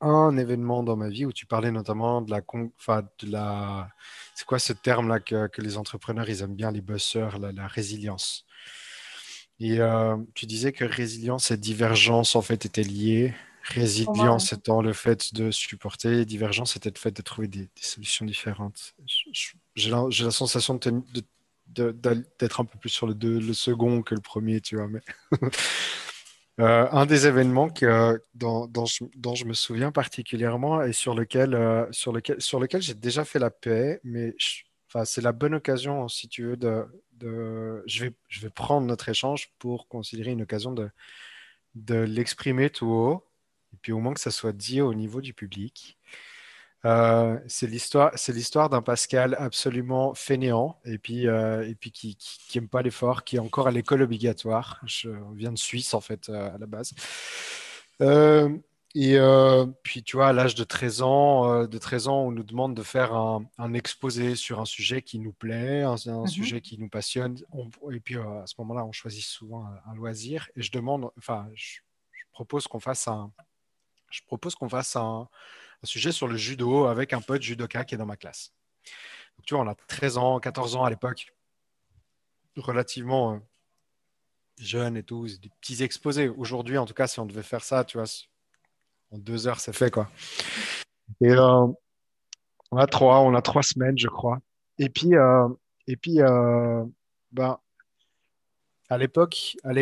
un 0.00 0.36
événement 0.36 0.82
dans 0.82 0.96
ma 0.96 1.08
vie 1.08 1.24
où 1.24 1.32
tu 1.32 1.46
parlais 1.46 1.70
notamment 1.70 2.20
de 2.20 2.30
la, 2.30 2.40
de 2.40 3.30
la, 3.30 3.88
c'est 4.34 4.46
quoi 4.46 4.58
ce 4.58 4.72
terme-là 4.72 5.20
que, 5.20 5.46
que, 5.46 5.62
les 5.62 5.76
entrepreneurs 5.76 6.28
ils 6.28 6.42
aiment 6.42 6.54
bien, 6.54 6.70
les 6.70 6.82
bosseurs, 6.82 7.38
la, 7.38 7.66
résilience. 7.66 8.44
Et 9.60 9.80
euh, 9.80 10.16
tu 10.34 10.46
disais 10.46 10.72
que 10.72 10.84
résilience 10.84 11.50
et 11.50 11.56
divergence 11.56 12.36
en 12.36 12.42
fait 12.42 12.66
étaient 12.66 12.82
liées. 12.82 13.34
Résilience 13.62 14.52
étant 14.52 14.82
le 14.82 14.92
fait 14.92 15.32
de 15.32 15.50
supporter, 15.50 16.26
divergence 16.26 16.76
était 16.76 16.90
le 16.90 16.98
fait 16.98 17.12
de 17.12 17.22
trouver 17.22 17.48
des, 17.48 17.70
solutions 17.76 18.26
différentes. 18.26 18.94
J'ai 19.74 19.90
la, 19.90 20.06
la, 20.20 20.30
sensation 20.30 20.78
de, 20.78 21.92
d'être 22.38 22.60
un 22.60 22.66
peu 22.66 22.78
plus 22.78 22.90
sur 22.90 23.06
le, 23.06 23.14
le 23.14 23.54
second 23.54 24.02
que 24.02 24.14
le 24.14 24.20
premier, 24.20 24.60
tu 24.60 24.76
vois. 24.76 24.88
Mais 24.88 25.00
Euh, 26.60 26.86
un 26.92 27.04
des 27.04 27.26
événements 27.26 27.68
que, 27.68 28.22
dont, 28.34 28.66
dont, 28.68 28.84
je, 28.86 29.44
me 29.44 29.54
souviens 29.54 29.90
particulièrement 29.90 30.82
et 30.82 30.92
sur 30.92 31.14
lequel, 31.14 31.54
euh, 31.54 31.84
sur 31.90 32.12
lequel, 32.12 32.40
sur 32.40 32.60
lequel 32.60 32.80
j'ai 32.80 32.94
déjà 32.94 33.24
fait 33.24 33.40
la 33.40 33.50
paix, 33.50 34.00
mais 34.04 34.36
c'est 35.04 35.22
la 35.22 35.32
bonne 35.32 35.54
occasion, 35.54 36.06
si 36.06 36.28
tu 36.28 36.44
veux, 36.44 36.56
de, 36.56 36.84
je, 37.20 38.04
vais, 38.40 38.50
prendre 38.50 38.86
notre 38.86 39.08
échange 39.08 39.50
pour 39.58 39.88
considérer 39.88 40.30
une 40.32 40.42
occasion 40.42 40.72
de, 40.72 40.90
l'exprimer 41.94 42.70
tout 42.70 42.86
haut, 42.86 43.24
et 43.72 43.76
puis 43.82 43.92
au 43.92 43.98
moins 43.98 44.14
que 44.14 44.20
ça 44.20 44.30
soit 44.30 44.52
dit 44.52 44.80
au 44.80 44.94
niveau 44.94 45.20
du 45.20 45.34
public. 45.34 45.98
Euh, 46.84 47.38
c'est 47.46 47.66
l'histoire, 47.66 48.68
d'un 48.68 48.82
Pascal 48.82 49.36
absolument 49.38 50.12
fainéant 50.14 50.78
et 50.84 50.98
puis, 50.98 51.26
euh, 51.26 51.66
et 51.66 51.74
puis 51.74 51.90
qui, 51.90 52.14
qui, 52.16 52.60
pas 52.60 52.82
l'effort, 52.82 53.24
qui 53.24 53.36
est 53.36 53.38
encore 53.38 53.68
à 53.68 53.70
l'école 53.70 54.02
obligatoire. 54.02 54.82
Je 54.84 55.08
viens 55.34 55.52
de 55.52 55.58
Suisse 55.58 55.94
en 55.94 56.02
fait 56.02 56.28
euh, 56.28 56.54
à 56.54 56.58
la 56.58 56.66
base. 56.66 56.92
Et 58.94 59.18
puis 59.82 60.02
tu 60.02 60.16
vois, 60.16 60.28
à 60.28 60.32
l'âge 60.32 60.54
de 60.54 60.64
13 60.64 61.02
ans, 61.02 61.66
de 61.66 61.78
13 61.78 62.08
ans, 62.08 62.20
on 62.26 62.30
nous 62.30 62.42
demande 62.44 62.74
de 62.74 62.82
faire 62.82 63.12
un, 63.12 63.44
un 63.58 63.74
exposé 63.74 64.36
sur 64.36 64.60
un 64.60 64.64
sujet 64.64 65.02
qui 65.02 65.18
nous 65.18 65.32
plaît, 65.32 65.82
un, 65.82 65.96
mhm. 66.06 66.26
sujet 66.26 66.60
qui 66.60 66.78
nous 66.78 66.88
passionne. 66.88 67.36
et 67.92 68.00
puis 68.00 68.16
à 68.16 68.44
ce 68.46 68.54
moment-là, 68.58 68.84
on 68.84 68.92
choisit 68.92 69.24
souvent 69.24 69.66
un, 69.86 69.94
loisir. 69.94 70.48
Et 70.56 70.62
je 70.62 70.70
demande, 70.70 71.10
enfin, 71.18 71.48
je 71.54 71.78
propose 72.32 72.66
qu'on 72.68 72.80
fasse 72.80 73.08
un, 73.08 73.32
je 74.10 74.20
propose 74.26 74.54
qu'on 74.54 74.68
fasse 74.68 74.94
un 74.96 75.28
sujet 75.82 76.12
sur 76.12 76.28
le 76.28 76.36
judo 76.36 76.86
avec 76.86 77.12
un 77.12 77.20
pote 77.20 77.42
judoka 77.42 77.84
qui 77.84 77.94
est 77.94 77.98
dans 77.98 78.06
ma 78.06 78.16
classe. 78.16 78.52
Donc, 79.36 79.46
tu 79.46 79.54
vois, 79.54 79.64
on 79.64 79.68
a 79.68 79.74
13 79.74 80.18
ans, 80.18 80.40
14 80.40 80.76
ans 80.76 80.84
à 80.84 80.90
l'époque, 80.90 81.32
relativement 82.56 83.34
euh, 83.34 83.38
jeune 84.58 84.96
et 84.96 85.02
tout, 85.02 85.26
des 85.26 85.50
petits 85.60 85.82
exposés. 85.82 86.28
Aujourd'hui, 86.28 86.78
en 86.78 86.86
tout 86.86 86.94
cas, 86.94 87.06
si 87.06 87.20
on 87.20 87.26
devait 87.26 87.42
faire 87.42 87.64
ça, 87.64 87.84
tu 87.84 87.98
vois, 87.98 88.06
deux 89.18 89.46
heures, 89.46 89.60
c'est 89.60 89.74
fait, 89.74 89.90
quoi. 89.90 90.10
Et 91.20 91.30
euh, 91.30 91.66
on 92.70 92.76
a 92.76 92.86
trois, 92.86 93.20
on 93.20 93.34
a 93.34 93.42
trois 93.42 93.62
semaines, 93.62 93.98
je 93.98 94.08
crois. 94.08 94.38
Et 94.78 94.88
puis, 94.88 95.14
euh, 95.14 95.48
et 95.86 95.96
puis, 95.96 96.18
ben, 97.32 97.58
à 98.88 98.98
l'époque, 98.98 99.56
à 99.64 99.72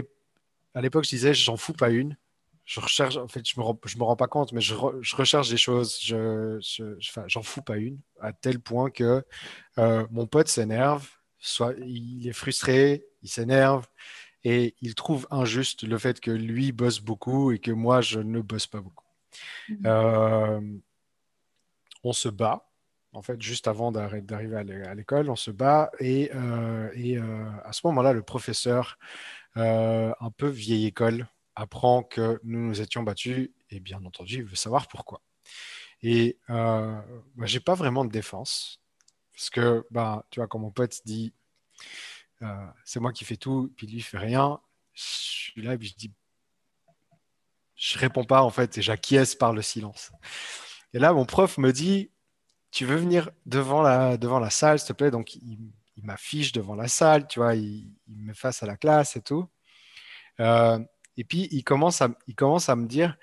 l'époque, 0.80 1.04
je 1.04 1.10
disais, 1.10 1.34
j'en 1.34 1.56
fous 1.56 1.72
pas 1.72 1.90
une 1.90 2.16
je 2.64 2.80
recherche, 2.80 3.16
en 3.16 3.28
fait, 3.28 3.46
je 3.48 3.58
me, 3.58 4.02
rends 4.04 4.16
pas 4.16 4.28
compte, 4.28 4.52
mais 4.52 4.60
je, 4.60 4.74
recherche 4.74 5.50
des 5.50 5.56
choses. 5.56 5.98
Je, 6.00 6.58
j'en 7.26 7.42
fous 7.42 7.62
pas 7.62 7.76
une, 7.76 7.98
à 8.20 8.32
tel 8.32 8.60
point 8.60 8.90
que 8.90 9.24
euh, 9.78 10.06
mon 10.10 10.26
pote 10.26 10.48
s'énerve, 10.48 11.08
soit 11.38 11.74
il 11.84 12.26
est 12.26 12.32
frustré, 12.32 13.04
il 13.22 13.28
s'énerve 13.28 13.86
et 14.44 14.74
il 14.80 14.94
trouve 14.94 15.26
injuste 15.30 15.82
le 15.82 15.98
fait 15.98 16.20
que 16.20 16.30
lui 16.30 16.72
bosse 16.72 17.00
beaucoup 17.00 17.52
et 17.52 17.58
que 17.58 17.72
moi 17.72 18.00
je 18.00 18.20
ne 18.20 18.40
bosse 18.40 18.66
pas 18.66 18.80
beaucoup. 18.80 19.01
Mmh. 19.68 19.86
Euh, 19.86 20.78
on 22.04 22.12
se 22.12 22.28
bat. 22.28 22.68
En 23.12 23.20
fait, 23.20 23.40
juste 23.42 23.68
avant 23.68 23.92
d'arriver 23.92 24.56
à 24.56 24.94
l'école, 24.94 25.28
on 25.28 25.36
se 25.36 25.50
bat 25.50 25.90
et, 26.00 26.30
euh, 26.34 26.90
et 26.94 27.18
à 27.18 27.72
ce 27.72 27.86
moment-là, 27.86 28.14
le 28.14 28.22
professeur, 28.22 28.98
un 29.54 30.30
peu 30.34 30.48
vieille 30.48 30.86
école, 30.86 31.28
apprend 31.54 32.02
que 32.02 32.40
nous 32.44 32.68
nous 32.68 32.80
étions 32.80 33.02
battus, 33.02 33.50
et 33.70 33.80
bien 33.80 34.02
entendu, 34.04 34.36
il 34.36 34.44
veut 34.44 34.56
savoir 34.56 34.88
pourquoi. 34.88 35.20
Et 36.02 36.38
euh, 36.50 37.00
moi, 37.36 37.46
j'ai 37.46 37.60
pas 37.60 37.74
vraiment 37.74 38.04
de 38.04 38.10
défense, 38.10 38.80
parce 39.32 39.50
que, 39.50 39.86
bah, 39.90 40.24
tu 40.30 40.40
vois, 40.40 40.46
quand 40.46 40.58
mon 40.58 40.70
pote 40.70 41.00
dit, 41.04 41.32
euh, 42.42 42.66
c'est 42.84 43.00
moi 43.00 43.12
qui 43.12 43.24
fais 43.24 43.36
tout, 43.36 43.72
puis 43.76 43.86
lui 43.86 44.00
fait 44.00 44.18
rien, 44.18 44.60
je 44.94 45.02
suis 45.02 45.62
là, 45.62 45.74
et 45.74 45.78
puis 45.78 45.88
je 45.88 45.96
dis, 45.96 46.12
je 47.82 47.98
réponds 47.98 48.24
pas 48.24 48.42
en 48.42 48.50
fait, 48.50 48.78
et 48.78 48.82
j'acquiesce 48.82 49.34
par 49.34 49.52
le 49.52 49.60
silence. 49.60 50.12
Et 50.94 51.00
là, 51.00 51.12
mon 51.12 51.24
prof 51.24 51.58
me 51.58 51.72
dit, 51.72 52.12
tu 52.70 52.86
veux 52.86 52.94
venir 52.94 53.30
devant 53.44 53.82
la, 53.82 54.16
devant 54.16 54.38
la 54.38 54.50
salle, 54.50 54.78
s'il 54.78 54.88
te 54.88 54.92
plaît? 54.92 55.10
Donc, 55.10 55.34
il, 55.34 55.58
m'affiche 56.04 56.52
devant 56.52 56.74
la 56.74 56.88
salle, 56.88 57.26
tu 57.26 57.40
vois, 57.40 57.54
il, 57.54 57.92
me 58.08 58.34
face 58.34 58.62
à 58.62 58.66
la 58.66 58.76
classe 58.76 59.16
et 59.16 59.20
tout. 59.20 59.48
Euh, 60.38 60.78
et 61.16 61.24
puis, 61.24 61.48
il 61.50 61.64
commence 61.64 62.02
à, 62.02 62.10
il 62.28 62.36
commence 62.36 62.68
à 62.68 62.76
me 62.76 62.86
dire, 62.86 63.16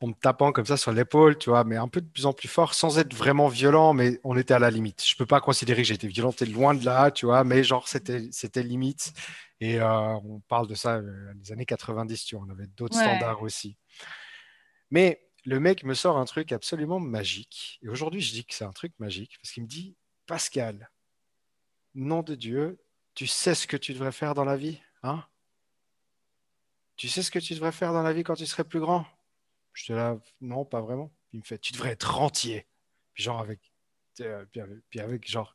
en, 0.00 0.08
me 0.08 0.12
tapant 0.14 0.52
comme 0.52 0.66
ça 0.66 0.76
sur 0.76 0.92
l'épaule, 0.92 1.38
tu 1.38 1.50
vois, 1.50 1.64
mais 1.64 1.76
un 1.76 1.88
peu 1.88 2.00
de 2.00 2.08
plus 2.08 2.26
en 2.26 2.32
plus 2.32 2.48
fort, 2.48 2.74
sans 2.74 2.98
être 2.98 3.14
vraiment 3.14 3.48
violent, 3.48 3.94
mais 3.94 4.20
on 4.24 4.36
était 4.36 4.54
à 4.54 4.58
la 4.58 4.70
limite. 4.70 5.04
Je 5.06 5.14
ne 5.14 5.18
peux 5.18 5.26
pas 5.26 5.40
considérer 5.40 5.82
que 5.82 5.88
j'ai 5.88 5.94
été 5.94 6.08
violenté 6.08 6.46
loin 6.46 6.74
de 6.74 6.84
là, 6.84 7.10
tu 7.10 7.26
vois, 7.26 7.44
mais 7.44 7.64
genre, 7.64 7.88
c'était, 7.88 8.28
c'était 8.32 8.62
limite. 8.62 9.12
Et 9.60 9.80
euh, 9.80 9.88
on 9.88 10.40
parle 10.48 10.66
de 10.68 10.74
ça 10.74 10.96
euh, 10.96 11.32
les 11.42 11.52
années 11.52 11.66
90, 11.66 12.24
tu 12.24 12.36
vois, 12.36 12.44
on 12.46 12.50
avait 12.50 12.66
d'autres 12.66 12.96
standards 12.96 13.42
aussi. 13.42 13.76
Mais 14.90 15.22
le 15.44 15.60
mec 15.60 15.84
me 15.84 15.94
sort 15.94 16.18
un 16.18 16.24
truc 16.24 16.52
absolument 16.52 17.00
magique. 17.00 17.78
Et 17.82 17.88
aujourd'hui, 17.88 18.20
je 18.20 18.32
dis 18.32 18.44
que 18.44 18.54
c'est 18.54 18.64
un 18.64 18.72
truc 18.72 18.92
magique 18.98 19.38
parce 19.40 19.52
qu'il 19.52 19.62
me 19.62 19.68
dit 19.68 19.96
Pascal, 20.26 20.90
nom 21.94 22.22
de 22.22 22.34
Dieu, 22.34 22.78
tu 23.14 23.26
sais 23.26 23.54
ce 23.54 23.66
que 23.66 23.76
tu 23.76 23.94
devrais 23.94 24.12
faire 24.12 24.34
dans 24.34 24.44
la 24.44 24.56
vie 24.56 24.80
hein? 25.06 25.24
Tu 26.96 27.08
sais 27.08 27.22
ce 27.22 27.30
que 27.30 27.38
tu 27.38 27.54
devrais 27.54 27.72
faire 27.72 27.92
dans 27.92 28.02
la 28.02 28.12
vie 28.12 28.24
quand 28.24 28.34
tu 28.34 28.46
serais 28.46 28.64
plus 28.64 28.80
grand? 28.80 29.06
Je 29.76 29.86
te 29.86 29.92
là, 29.92 30.18
non, 30.40 30.64
pas 30.64 30.80
vraiment. 30.80 31.12
Il 31.32 31.40
me 31.40 31.44
fait, 31.44 31.58
tu 31.58 31.74
devrais 31.74 31.90
être 31.90 32.16
rentier. 32.16 32.66
Puis 33.12 33.22
genre 33.22 33.40
avec, 33.40 33.60
euh, 34.20 34.44
puis 34.88 35.00
avec, 35.00 35.28
genre, 35.28 35.54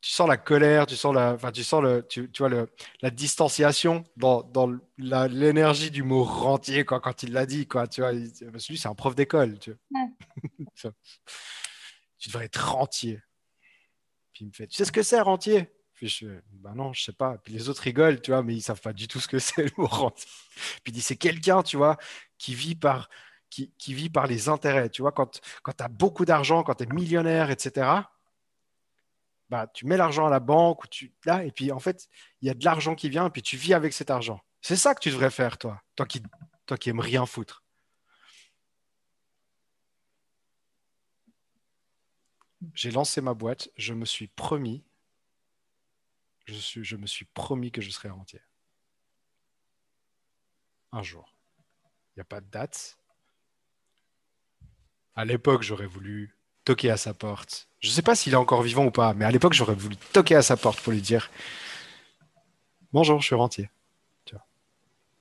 tu 0.00 0.10
sens 0.10 0.28
la 0.28 0.36
colère, 0.36 0.86
tu 0.86 0.96
sens 0.96 1.14
la, 1.14 1.34
enfin, 1.34 1.52
tu 1.52 1.62
sens 1.62 1.82
le, 1.82 2.04
tu, 2.06 2.28
vois 2.38 2.48
le, 2.48 2.68
la 3.02 3.10
distanciation 3.10 4.04
dans, 4.16 4.42
dans 4.42 4.76
l'énergie 4.98 5.92
du 5.92 6.02
mot 6.02 6.24
rentier 6.24 6.84
quoi, 6.84 7.00
quand 7.00 7.22
il 7.22 7.32
l'a 7.32 7.46
dit 7.46 7.66
quoi, 7.68 7.86
tu 7.86 8.00
vois. 8.00 8.10
Parce 8.52 8.66
que 8.66 8.72
lui 8.72 8.78
c'est 8.78 8.88
un 8.88 8.94
prof 8.94 9.14
d'école, 9.14 9.58
tu 9.58 9.72
tu 12.18 12.28
devrais 12.28 12.46
être 12.46 12.72
rentier. 12.72 13.20
Puis 14.32 14.44
il 14.44 14.48
me 14.48 14.52
fait, 14.52 14.66
tu 14.66 14.76
sais 14.76 14.84
ce 14.84 14.92
que 14.92 15.02
c'est 15.02 15.20
rentier? 15.20 15.70
Puis 15.94 16.08
je, 16.08 16.26
ben 16.52 16.74
non, 16.74 16.92
je 16.92 17.04
sais 17.04 17.12
pas. 17.12 17.38
Puis 17.38 17.54
les 17.54 17.68
autres 17.70 17.82
rigolent, 17.82 18.20
tu 18.20 18.30
vois, 18.30 18.42
mais 18.42 18.54
ils 18.54 18.60
savent 18.62 18.80
pas 18.80 18.92
du 18.92 19.08
tout 19.08 19.18
ce 19.18 19.28
que 19.28 19.38
c'est 19.38 19.64
le 19.64 19.70
mot 19.78 19.86
rentier. 19.86 20.28
Puis 20.84 20.88
il 20.88 20.92
dit, 20.92 21.00
c'est 21.00 21.16
quelqu'un, 21.16 21.62
tu 21.62 21.78
vois, 21.78 21.96
qui 22.38 22.54
vit 22.54 22.74
par, 22.74 23.08
qui, 23.50 23.72
qui 23.78 23.94
vit 23.94 24.10
par 24.10 24.26
les 24.26 24.48
intérêts. 24.48 24.90
Tu 24.90 25.02
vois, 25.02 25.12
quand, 25.12 25.40
quand 25.62 25.72
tu 25.72 25.84
as 25.84 25.88
beaucoup 25.88 26.24
d'argent, 26.24 26.62
quand 26.62 26.74
tu 26.74 26.84
es 26.84 26.86
millionnaire, 26.86 27.50
etc., 27.50 27.88
bah, 29.48 29.68
tu 29.72 29.86
mets 29.86 29.96
l'argent 29.96 30.26
à 30.26 30.30
la 30.30 30.40
banque, 30.40 30.84
ou 30.84 30.86
tu, 30.88 31.12
là, 31.24 31.44
et 31.44 31.52
puis 31.52 31.70
en 31.70 31.78
fait, 31.78 32.08
il 32.42 32.48
y 32.48 32.50
a 32.50 32.54
de 32.54 32.64
l'argent 32.64 32.94
qui 32.94 33.08
vient, 33.08 33.26
et 33.26 33.30
puis 33.30 33.42
tu 33.42 33.56
vis 33.56 33.74
avec 33.74 33.92
cet 33.92 34.10
argent. 34.10 34.40
C'est 34.60 34.76
ça 34.76 34.94
que 34.94 35.00
tu 35.00 35.10
devrais 35.10 35.30
faire, 35.30 35.58
toi, 35.58 35.80
toi 35.94 36.06
qui, 36.06 36.22
toi 36.66 36.76
qui 36.76 36.90
rien 36.90 37.26
foutre. 37.26 37.62
J'ai 42.74 42.90
lancé 42.90 43.20
ma 43.20 43.34
boîte, 43.34 43.68
je 43.76 43.94
me 43.94 44.04
suis 44.04 44.26
promis 44.26 44.84
je, 46.46 46.82
je 46.82 46.96
me 46.96 47.06
suis 47.06 47.24
promis 47.24 47.70
que 47.72 47.80
je 47.80 47.90
serais 47.90 48.10
entier. 48.10 48.40
Un 50.92 51.02
jour. 51.02 51.35
Il 52.16 52.20
n'y 52.20 52.22
a 52.22 52.24
pas 52.24 52.40
de 52.40 52.46
date. 52.50 52.96
À 55.14 55.24
l'époque, 55.24 55.62
j'aurais 55.62 55.86
voulu 55.86 56.34
toquer 56.64 56.90
à 56.90 56.96
sa 56.96 57.12
porte. 57.12 57.68
Je 57.80 57.88
ne 57.88 57.92
sais 57.92 58.02
pas 58.02 58.14
s'il 58.14 58.32
est 58.32 58.36
encore 58.36 58.62
vivant 58.62 58.86
ou 58.86 58.90
pas, 58.90 59.12
mais 59.12 59.26
à 59.26 59.30
l'époque, 59.30 59.52
j'aurais 59.52 59.74
voulu 59.74 59.96
toquer 59.96 60.34
à 60.34 60.42
sa 60.42 60.56
porte 60.56 60.80
pour 60.80 60.92
lui 60.92 61.02
dire 61.02 61.30
Bonjour, 62.92 63.20
je 63.20 63.26
suis 63.26 63.34
rentier. 63.34 63.70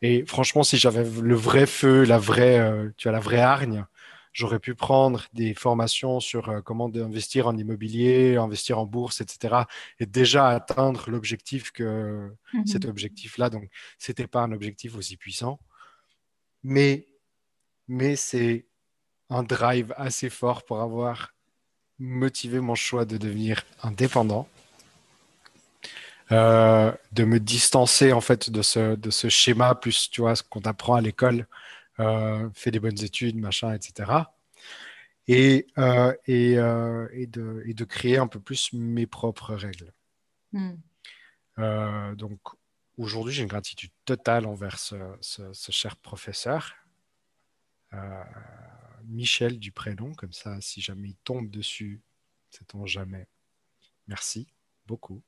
Et 0.01 0.25
franchement, 0.25 0.63
si 0.63 0.77
j'avais 0.77 1.03
le 1.03 1.35
vrai 1.35 1.65
feu, 1.65 2.03
la 2.03 2.17
vraie, 2.19 2.59
euh, 2.59 2.89
tu 2.97 3.07
as 3.07 3.11
la 3.11 3.19
vraie 3.19 3.39
hargne, 3.39 3.85
J'aurais 4.35 4.59
pu 4.59 4.75
prendre 4.75 5.27
des 5.31 5.53
formations 5.53 6.19
sur 6.19 6.49
euh, 6.49 6.59
comment 6.59 6.91
investir 6.93 7.47
en 7.47 7.55
immobilier, 7.55 8.35
investir 8.35 8.77
en 8.77 8.85
bourse, 8.85 9.21
etc. 9.21 9.63
Et 10.01 10.05
déjà 10.05 10.49
atteindre 10.49 11.09
l'objectif 11.09 11.71
que 11.71 12.29
mhm. 12.53 12.67
cet 12.67 12.83
objectif-là. 12.83 13.49
Donc, 13.49 13.69
c'était 13.97 14.27
pas 14.27 14.41
un 14.41 14.51
objectif 14.51 14.97
aussi 14.97 15.15
puissant, 15.15 15.57
mais 16.65 17.05
mais 17.87 18.15
c'est 18.15 18.65
un 19.29 19.43
drive 19.43 19.93
assez 19.97 20.31
fort 20.31 20.65
pour 20.65 20.81
avoir 20.81 21.35
motivé 21.99 22.59
mon 22.59 22.73
choix 22.73 23.05
de 23.05 23.17
devenir 23.17 23.63
indépendant. 23.83 24.49
Euh, 26.31 26.91
de 27.11 27.23
me 27.23 27.39
distancer 27.39 28.11
en 28.11 28.19
fait 28.19 28.49
de 28.49 28.63
ce, 28.63 28.95
de 28.95 29.11
ce 29.11 29.29
schéma 29.29 29.75
plus 29.75 30.09
tu 30.09 30.21
vois 30.21 30.35
ce 30.35 30.41
qu'on 30.41 30.61
apprend 30.61 30.95
à 30.95 31.01
l'école 31.01 31.45
fait 31.97 32.71
des 32.71 32.79
bonnes 32.79 33.03
études, 33.03 33.37
machin, 33.37 33.71
etc. 33.73 34.11
Et, 35.27 35.67
et, 35.77 36.53
et, 36.55 37.27
de, 37.27 37.63
et, 37.65 37.73
de, 37.73 37.83
créer 37.85 38.17
un 38.17 38.27
peu 38.27 38.39
plus 38.39 38.73
mes 38.73 39.05
propres 39.05 39.53
règles. 39.53 39.93
Hmm. 40.51 40.73
donc 42.15 42.39
aujourd'hui, 42.97 43.33
j'ai 43.33 43.43
une 43.43 43.49
gratitude 43.49 43.91
totale 44.05 44.45
envers 44.45 44.79
ce, 44.79 44.95
cher 45.71 45.95
professeur. 45.97 46.75
Michel 49.05 49.59
du 49.59 49.71
prénom, 49.71 50.13
comme 50.13 50.33
ça, 50.33 50.59
si 50.61 50.81
jamais 50.81 51.09
il 51.09 51.15
tombe 51.17 51.49
dessus, 51.49 52.01
c'est 52.49 52.65
jamais. 52.85 53.27
Merci 54.07 54.47
beaucoup. 54.85 55.21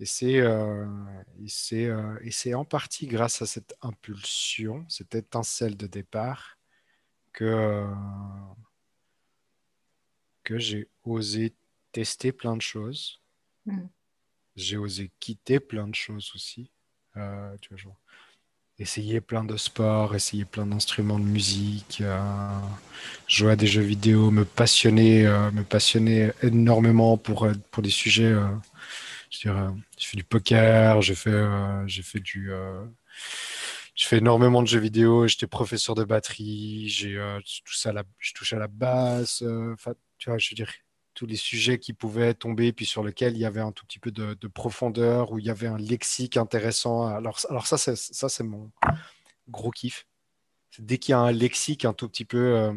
Et 0.00 0.04
c'est 0.04 0.40
euh, 0.40 0.86
euh 1.38 2.54
en 2.54 2.64
partie 2.64 3.06
grâce 3.06 3.40
à 3.42 3.46
cette 3.46 3.74
impulsion, 3.82 4.84
cette 4.88 5.14
étincelle 5.14 5.76
de 5.76 5.86
départ, 5.86 6.58
que, 7.32 7.44
euh, 7.44 7.94
que 10.42 10.58
j'ai 10.58 10.88
osé 11.04 11.54
tester 11.92 12.32
plein 12.32 12.56
de 12.56 12.62
choses. 12.62 13.22
Mm. 13.66 13.86
J'ai 14.56 14.76
osé 14.76 15.10
quitter 15.20 15.60
plein 15.60 15.88
de 15.88 15.94
choses 15.94 16.30
aussi. 16.34 16.70
Euh, 17.16 17.56
tu 17.60 17.74
vois, 17.74 17.96
essayer 18.78 19.20
plein 19.20 19.44
de 19.44 19.56
sports, 19.56 20.14
essayer 20.14 20.44
plein 20.44 20.66
d'instruments 20.66 21.18
de 21.18 21.24
musique, 21.24 22.00
euh, 22.00 22.50
jouer 23.28 23.52
à 23.52 23.56
des 23.56 23.66
jeux 23.66 23.82
vidéo, 23.82 24.30
me 24.30 24.44
passionner, 24.44 25.26
euh, 25.26 25.50
me 25.52 25.62
passionner 25.64 26.30
énormément 26.42 27.16
pour, 27.16 27.44
euh, 27.44 27.52
pour 27.70 27.82
des 27.82 27.90
sujets. 27.90 28.34
je 29.30 29.48
veux 29.48 29.74
j'ai 29.98 30.06
fait 30.06 30.16
du 30.16 30.24
poker, 30.24 31.02
j'ai 31.02 31.14
fait, 31.14 31.30
j'ai 31.86 32.02
fait 32.02 32.20
du. 32.20 32.50
je 33.94 34.06
fais 34.06 34.18
énormément 34.18 34.62
de 34.62 34.68
jeux 34.68 34.80
vidéo, 34.80 35.26
j'étais 35.28 35.46
professeur 35.46 35.94
de 35.94 36.04
batterie, 36.04 36.88
j'ai 36.88 37.18
à 37.18 37.92
la, 37.92 38.04
je 38.18 38.32
touche 38.34 38.52
à 38.52 38.58
la 38.58 38.68
basse. 38.68 39.44
Tu 40.18 40.30
vois, 40.30 40.38
je 40.38 40.50
veux 40.50 40.66
tous 41.14 41.26
les 41.26 41.36
sujets 41.36 41.78
qui 41.78 41.92
pouvaient 41.92 42.34
tomber, 42.34 42.72
puis 42.72 42.86
sur 42.86 43.04
lesquels 43.04 43.34
il 43.34 43.40
y 43.40 43.44
avait 43.44 43.60
un 43.60 43.72
tout 43.72 43.84
petit 43.86 43.98
peu 43.98 44.10
de, 44.10 44.34
profondeur, 44.48 45.32
où 45.32 45.38
il 45.38 45.44
y 45.44 45.50
avait 45.50 45.66
un 45.66 45.78
lexique 45.78 46.36
intéressant. 46.36 47.06
Alors, 47.06 47.38
alors 47.48 47.66
ça, 47.66 47.78
c'est, 47.78 47.96
ça, 47.96 48.28
c'est 48.28 48.44
mon 48.44 48.70
gros 49.48 49.70
kiff. 49.70 50.06
dès 50.78 50.98
qu'il 50.98 51.12
y 51.12 51.14
a 51.14 51.18
un 51.18 51.32
lexique 51.32 51.84
un 51.84 51.92
tout 51.92 52.08
petit 52.08 52.24
peu 52.24 52.38
euh, 52.38 52.72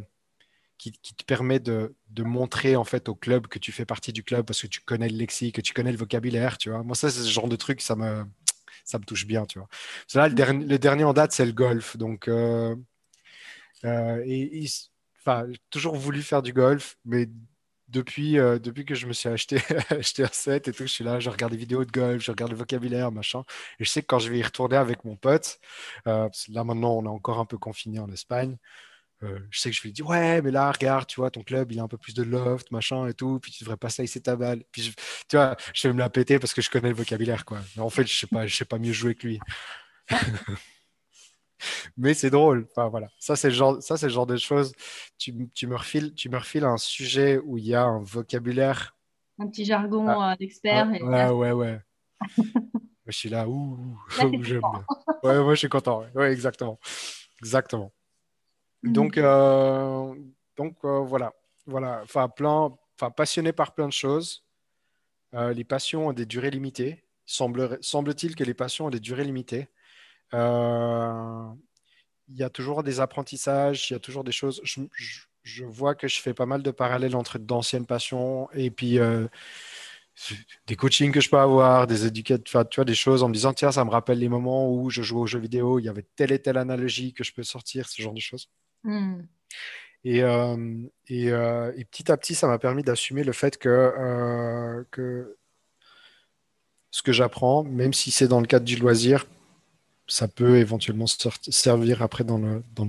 qui, 0.77 0.91
te 0.91 1.23
permet 1.23 1.59
de, 1.59 1.95
montrer 2.19 2.75
en 2.75 2.83
fait 2.83 3.09
au 3.09 3.15
club 3.15 3.47
que 3.47 3.59
tu 3.59 3.71
fais 3.71 3.85
partie 3.85 4.13
du 4.13 4.23
club 4.23 4.45
parce 4.45 4.61
que 4.61 4.67
tu 4.67 4.81
connais 4.81 5.09
le 5.09 5.17
lexique, 5.17 5.55
que 5.55 5.61
tu 5.61 5.73
connais 5.73 5.91
le 5.91 5.97
vocabulaire, 5.97 6.57
tu 6.57 6.69
vois. 6.69 6.83
Moi, 6.83 6.95
ça, 6.95 7.09
c'est 7.09 7.21
ce 7.21 7.29
genre 7.29 7.47
de 7.47 7.55
truc, 7.55 7.81
ça 7.81 7.95
me, 7.95 8.25
ça 8.83 8.99
me 8.99 9.05
touche 9.05 9.25
bien, 9.25 9.45
tu 9.45 9.59
vois. 9.59 9.67
Là, 10.13 10.27
le, 10.27 10.35
dernier, 10.35 10.65
le 10.65 10.79
dernier 10.79 11.03
en 11.03 11.13
date, 11.13 11.31
c'est 11.31 11.45
le 11.45 11.51
golf. 11.53 11.97
Donc, 11.97 12.27
euh, 12.27 12.75
euh, 13.85 14.23
et, 14.25 14.65
enfin, 15.19 15.45
j'ai 15.49 15.59
toujours 15.69 15.95
voulu 15.95 16.21
faire 16.21 16.41
du 16.41 16.53
golf, 16.53 16.97
mais 17.05 17.29
depuis, 17.95 18.37
euh, 18.37 18.59
depuis 18.59 18.85
que 18.85 18.93
je 18.93 19.07
me 19.07 19.13
suis 19.13 19.29
acheté, 19.29 19.57
un 19.89 20.01
set 20.31 20.67
et 20.67 20.71
tout, 20.73 20.83
je 20.83 20.91
suis 20.91 21.03
là, 21.03 21.19
je 21.19 21.29
regarde 21.29 21.53
des 21.53 21.57
vidéos 21.57 21.85
de 21.85 21.91
golf, 21.91 22.21
je 22.21 22.31
regarde 22.31 22.51
le 22.51 22.57
vocabulaire, 22.57 23.11
machin. 23.11 23.43
Et 23.79 23.85
je 23.85 23.89
sais 23.89 24.01
que 24.01 24.07
quand 24.07 24.19
je 24.19 24.29
vais 24.29 24.39
y 24.39 24.43
retourner 24.43 24.77
avec 24.77 25.05
mon 25.05 25.15
pote, 25.15 25.59
euh, 26.07 26.29
là 26.49 26.63
maintenant 26.63 26.93
on 26.97 27.05
est 27.05 27.09
encore 27.09 27.39
un 27.39 27.45
peu 27.45 27.57
confiné 27.57 27.99
en 27.99 28.11
Espagne, 28.11 28.57
euh, 29.23 29.39
je 29.49 29.59
sais 29.59 29.69
que 29.69 29.75
je 29.75 29.81
vais 29.81 29.87
lui 29.89 29.93
dire 29.93 30.07
Ouais, 30.07 30.41
mais 30.41 30.51
là, 30.51 30.71
regarde, 30.71 31.07
tu 31.07 31.21
vois, 31.21 31.31
ton 31.31 31.41
club, 31.41 31.71
il 31.71 31.79
a 31.79 31.83
un 31.83 31.87
peu 31.87 31.97
plus 31.97 32.13
de 32.13 32.23
loft, 32.23 32.71
machin 32.71 33.07
et 33.07 33.13
tout, 33.13 33.39
puis 33.39 33.51
tu 33.51 33.63
devrais 33.63 33.77
pas 33.77 33.87
laisser 33.97 34.21
ta 34.21 34.35
balle. 34.35 34.63
Puis 34.71 34.93
tu 35.29 35.37
vois, 35.37 35.55
je 35.73 35.87
vais 35.87 35.93
me 35.93 35.99
la 35.99 36.09
péter 36.09 36.37
parce 36.39 36.53
que 36.53 36.61
je 36.61 36.69
connais 36.69 36.89
le 36.89 36.95
vocabulaire, 36.95 37.45
quoi. 37.45 37.59
En 37.77 37.89
fait, 37.89 38.05
je 38.07 38.15
sais 38.15 38.27
pas, 38.27 38.45
je 38.47 38.55
sais 38.55 38.65
pas 38.65 38.77
mieux 38.77 38.93
jouer 38.93 39.15
que 39.15 39.27
lui. 39.27 39.39
mais 41.97 42.13
c'est 42.13 42.29
drôle. 42.29 42.67
Enfin, 42.71 42.87
voilà. 42.89 43.09
Ça, 43.19 43.35
c'est 43.35 43.49
le 43.49 43.53
genre, 43.53 43.81
ça, 43.81 43.97
c'est 43.97 44.07
le 44.07 44.13
genre 44.13 44.25
de 44.25 44.37
choses. 44.37 44.73
Tu, 45.17 45.49
tu, 45.53 45.67
me 45.67 45.75
refiles, 45.75 46.13
tu 46.13 46.29
me 46.29 46.37
refiles 46.37 46.65
un 46.65 46.77
sujet 46.77 47.37
où 47.37 47.57
il 47.57 47.65
y 47.65 47.75
a 47.75 47.83
un 47.83 47.99
vocabulaire. 47.99 48.95
Un 49.39 49.47
petit 49.47 49.65
jargon 49.65 50.07
ah, 50.07 50.31
euh, 50.31 50.35
d'expert. 50.37 50.89
Ah, 51.11 51.33
ouais, 51.33 51.51
ouais, 51.51 51.51
ouais. 51.51 51.79
je 53.05 53.11
suis 53.11 53.29
là, 53.29 53.47
ouh, 53.47 53.97
j'aime 54.17 54.61
Ouais, 55.23 55.43
moi, 55.43 55.55
je 55.55 55.59
suis 55.59 55.69
content. 55.69 56.05
Ouais, 56.13 56.31
exactement. 56.31 56.79
Exactement. 57.41 57.91
Mm. 58.83 58.93
Donc, 58.93 59.17
euh, 59.17 60.13
donc 60.55 60.77
euh, 60.85 60.99
voilà. 60.99 61.33
Voilà. 61.65 62.01
Enfin, 62.03 62.29
plein, 62.29 62.75
enfin, 62.97 63.11
passionné 63.11 63.51
par 63.51 63.73
plein 63.73 63.87
de 63.87 63.93
choses. 63.93 64.43
les 65.33 65.63
passions 65.63 66.07
ont 66.07 66.13
des 66.13 66.25
durées 66.25 66.51
limitées. 66.51 67.03
Semble, 67.25 67.79
semble-t-il 67.81 68.35
que 68.35 68.43
les 68.43 68.53
passions 68.53 68.85
ont 68.85 68.89
des 68.91 68.99
durées 68.99 69.23
limitées. 69.23 69.67
Euh, 70.33 71.47
il 72.27 72.37
y 72.37 72.43
a 72.43 72.49
toujours 72.49 72.83
des 72.83 72.99
apprentissages, 72.99 73.89
il 73.89 73.93
y 73.93 73.95
a 73.95 73.99
toujours 73.99 74.23
des 74.23 74.31
choses. 74.31 74.61
Je, 75.43 75.63
vois 75.65 75.95
que 75.95 76.07
je 76.07 76.19
fais 76.19 76.33
pas 76.33 76.45
mal 76.45 76.63
de 76.63 76.71
parallèles 76.71 77.15
entre 77.15 77.37
d'anciennes 77.37 77.85
passions 77.85 78.49
et 78.53 78.71
puis 78.71 78.97
euh, 78.97 79.27
des 80.65 80.75
coachings 80.75 81.11
que 81.11 81.21
je 81.21 81.29
peux 81.29 81.37
avoir, 81.37 81.85
des 81.85 82.05
éducateurs, 82.05 82.67
tu 82.67 82.77
vois, 82.77 82.85
des 82.85 82.95
choses 82.95 83.21
en 83.21 83.29
me 83.29 83.33
disant 83.33 83.53
tiens, 83.53 83.71
ça 83.71 83.85
me 83.85 83.91
rappelle 83.91 84.19
les 84.19 84.29
moments 84.29 84.71
où 84.71 84.89
je 84.89 85.03
jouais 85.03 85.21
aux 85.21 85.27
jeux 85.27 85.39
vidéo, 85.39 85.79
il 85.79 85.85
y 85.85 85.89
avait 85.89 86.05
telle 86.15 86.31
et 86.31 86.41
telle 86.41 86.57
analogie 86.57 87.13
que 87.13 87.23
je 87.23 87.33
peux 87.33 87.43
sortir, 87.43 87.87
ce 87.87 88.01
genre 88.01 88.13
de 88.13 88.19
choses. 88.19 88.49
Hmm. 88.83 89.21
Et, 90.03 90.23
euh, 90.23 90.77
et, 91.07 91.25
et, 91.25 91.85
petit 91.85 92.11
à 92.11 92.17
petit, 92.17 92.35
ça 92.35 92.47
m'a 92.47 92.59
permis 92.59 92.83
d'assumer 92.83 93.23
le 93.23 93.33
fait 93.33 93.57
que, 93.57 94.85
que 94.91 95.37
ce 96.95 97.01
que 97.01 97.11
j'apprends, 97.11 97.63
même 97.63 97.91
si 97.91 98.09
c'est 98.09 98.27
dans 98.27 98.39
le 98.39 98.47
cadre 98.47 98.65
du 98.65 98.77
loisir, 98.77 99.25
ça 100.07 100.27
peut 100.27 100.57
éventuellement 100.57 101.05
servir 101.07 102.01
après 102.01 102.23
dans 102.23 102.37
le, 102.37 102.63
dans 102.75 102.87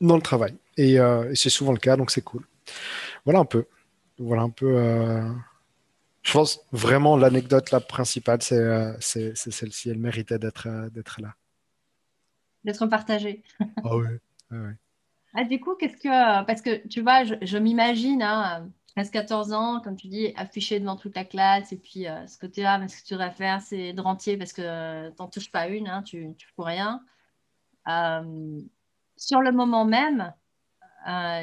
dans 0.00 0.16
le 0.16 0.22
travail. 0.22 0.56
Euh, 0.78 1.30
et, 1.30 1.36
c'est 1.36 1.50
souvent 1.50 1.72
le 1.72 1.78
cas, 1.78 1.96
donc 1.96 2.10
c'est 2.10 2.22
cool. 2.22 2.46
Voilà 3.24 3.40
un 3.40 3.44
peu. 3.44 3.66
Voilà 4.18 4.42
un 4.42 4.50
peu. 4.50 4.76
Euh, 4.76 5.30
je 6.22 6.32
pense 6.32 6.60
vraiment 6.72 7.16
l'anecdote 7.16 7.70
la 7.70 7.80
principale, 7.80 8.42
c'est 8.42 8.56
euh, 8.56 8.92
celle-ci. 9.00 9.90
Elle 9.90 9.98
méritait 9.98 10.38
d'être 10.38 10.88
d'être 10.90 11.20
là. 11.20 11.34
D'être 12.64 12.86
partagée. 12.86 13.42
ah 13.84 13.96
oui. 13.96 14.06
Ah, 14.50 14.56
du 15.48 15.60
coup, 15.60 15.74
qu'est-ce 15.76 15.96
que. 15.96 16.44
Parce 16.44 16.62
que 16.62 16.86
tu 16.88 17.02
vois, 17.02 17.24
je, 17.24 17.58
m'imagine, 17.58 18.22
hein, 18.22 18.68
13-14 18.96 19.52
ans, 19.54 19.80
comme 19.80 19.96
tu 19.96 20.08
dis, 20.08 20.32
affiché 20.36 20.80
devant 20.80 20.96
toute 20.96 21.14
la 21.16 21.24
classe. 21.24 21.72
Et 21.72 21.76
puis, 21.76 22.08
euh, 22.08 22.26
ce 22.26 22.38
que 22.38 22.46
tu 22.46 22.62
as, 22.62 22.88
ce 22.88 23.02
que 23.02 23.06
tu 23.06 23.14
devrais 23.14 23.30
faire, 23.32 23.60
c'est 23.60 23.92
de 23.92 24.00
rentier 24.00 24.36
parce 24.36 24.52
que 24.52 24.62
euh, 24.62 25.10
tu 25.10 25.22
n'en 25.22 25.28
touches 25.28 25.50
pas 25.50 25.68
une, 25.68 25.88
hein, 25.88 26.02
tu 26.02 26.26
ne 26.26 26.34
fous 26.54 26.62
rien. 26.62 27.02
Euh, 27.88 28.60
sur 29.16 29.40
le 29.40 29.52
moment 29.52 29.84
même, 29.84 30.32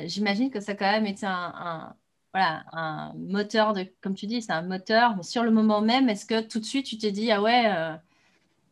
j'imagine 0.06 0.52
que 0.52 0.60
ça 0.60 0.74
a 0.74 0.76
quand 0.76 0.92
même 0.92 1.06
été 1.06 1.26
un, 1.26 1.96
voilà, 2.34 2.64
un 2.74 3.14
moteur, 3.16 3.74
de, 3.74 3.86
comme 4.02 4.16
tu 4.16 4.28
dis, 4.28 4.42
c'est 4.42 4.52
un 4.52 4.62
moteur. 4.64 5.16
Mais 5.16 5.24
sur 5.24 5.44
le 5.44 5.52
moment 5.52 5.82
même, 5.82 6.10
est-ce 6.10 6.26
que 6.26 6.42
tout 6.42 6.60
de 6.60 6.66
suite, 6.66 6.86
tu 6.88 6.98
t'es 6.98 7.12
dit, 7.12 7.32
ah 7.32 7.42
ouais, 7.42 7.98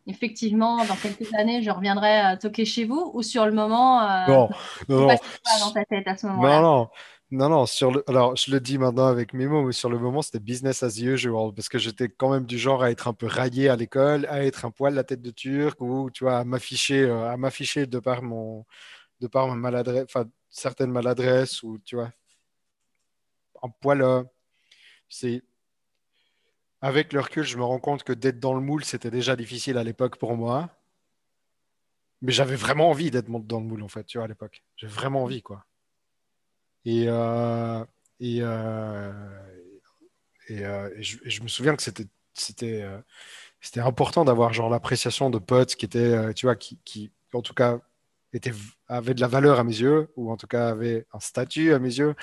effectivement, 0.08 0.86
dans 0.86 0.96
quelques 0.96 1.34
années, 1.34 1.62
je 1.62 1.72
reviendrai 1.72 2.38
toquer 2.40 2.66
chez 2.66 2.86
vous 2.86 3.12
Ou 3.14 3.24
sur 3.24 3.46
le 3.46 3.52
moment, 3.52 4.02
non, 4.28 4.50
non, 4.90 5.08
non. 5.08 5.18
dans 5.60 5.72
ta 5.72 5.86
tête 5.86 6.08
à 6.08 6.16
ce 6.16 6.28
moment-là 6.28 6.62
Non, 6.62 6.62
non. 6.62 6.90
Non, 7.32 7.50
non, 7.50 7.66
sur 7.66 7.92
le... 7.92 8.04
alors 8.08 8.36
je 8.36 8.52
le 8.52 8.60
dis 8.60 8.78
maintenant 8.78 9.08
avec 9.08 9.34
mes 9.34 9.48
mots, 9.48 9.64
mais 9.64 9.72
sur 9.74 9.90
le 9.90 9.98
moment, 9.98 10.22
c'était 10.22 10.40
business 10.40 10.84
as 10.84 11.00
usual, 11.00 11.54
parce 11.56 11.70
que 11.70 11.80
j'étais 11.80 12.08
quand 12.08 12.30
même 12.30 12.46
du 12.46 12.58
genre 12.60 12.84
à 12.84 12.92
être 12.92 13.08
un 13.08 13.14
peu 13.14 13.26
raillé 13.26 13.68
à 13.68 13.76
l'école, 13.76 14.28
à 14.28 14.46
être 14.46 14.64
un 14.66 14.72
poil 14.72 14.94
la 14.94 15.04
tête 15.04 15.22
de 15.22 15.32
turc, 15.32 15.82
ou 15.82 16.10
tu 16.12 16.24
vois, 16.24 16.38
à 16.38 16.44
m'afficher, 16.44 17.02
euh, 17.02 17.30
à 17.32 17.36
m'afficher 17.36 17.88
de 17.88 18.00
par 18.00 18.22
mon, 18.22 18.66
de 19.22 19.28
par 19.28 19.48
ma 19.48 19.56
maladresse, 19.56 20.06
enfin, 20.06 20.26
certaines 20.50 20.92
maladresses, 20.92 21.64
ou 21.64 21.80
tu 21.80 21.96
vois, 21.96 22.12
un 23.64 23.70
poil, 23.70 24.02
euh, 24.02 24.24
c'est, 25.10 25.44
avec 26.86 27.14
le 27.14 27.20
recul, 27.20 27.44
je 27.44 27.58
me 27.58 27.64
rends 27.64 27.80
compte 27.80 28.04
que 28.04 28.14
d'être 28.14 28.40
dans 28.40 28.54
le 28.54 28.62
moule, 28.62 28.86
c'était 28.86 29.10
déjà 29.10 29.36
difficile 29.36 29.80
à 29.80 29.84
l'époque 29.84 30.18
pour 30.18 30.38
moi. 30.38 30.70
Mais 32.22 32.32
j'avais 32.32 32.56
vraiment 32.56 32.92
envie 32.92 33.10
d'être 33.10 33.28
dans 33.28 33.60
le 33.60 33.66
moule, 33.66 33.82
en 33.82 33.88
fait, 33.88 34.04
tu 34.04 34.20
vois, 34.20 34.26
à 34.26 34.28
l'époque. 34.28 34.64
J'ai 34.78 34.86
vraiment 34.86 35.24
envie, 35.24 35.42
quoi. 35.42 35.66
Et, 36.86 37.06
euh, 37.08 37.84
et, 38.20 38.38
euh, 38.44 39.12
euh, 40.52 40.90
et, 40.96 41.02
je, 41.02 41.42
me 41.42 41.48
souviens 41.48 41.76
que 41.76 41.82
c'était 41.82 42.06
c'était 42.36 43.80
important 43.80 44.24
d'avoir 44.24 44.52
l'appréciation 44.70 45.32
de 45.32 45.40
potes 45.40 45.76
qui 45.76 45.86
étaient 45.86 46.36
tu 46.36 46.46
vois 46.46 46.56
qui 46.56 47.12
en 47.34 47.42
tout 47.42 47.56
cas 47.56 47.80
était, 48.36 48.54
avaient 48.88 49.14
de 49.14 49.22
la 49.22 49.28
valeur 49.28 49.60
à 49.60 49.64
mes 49.64 49.78
yeux, 49.78 50.10
ou 50.16 50.32
en 50.32 50.38
tout 50.38 50.48
cas 50.48 50.70
avaient 50.70 51.06
un 51.14 51.20
statut 51.20 51.74
à 51.74 51.80
mes 51.80 51.98
yeux, 51.98 52.16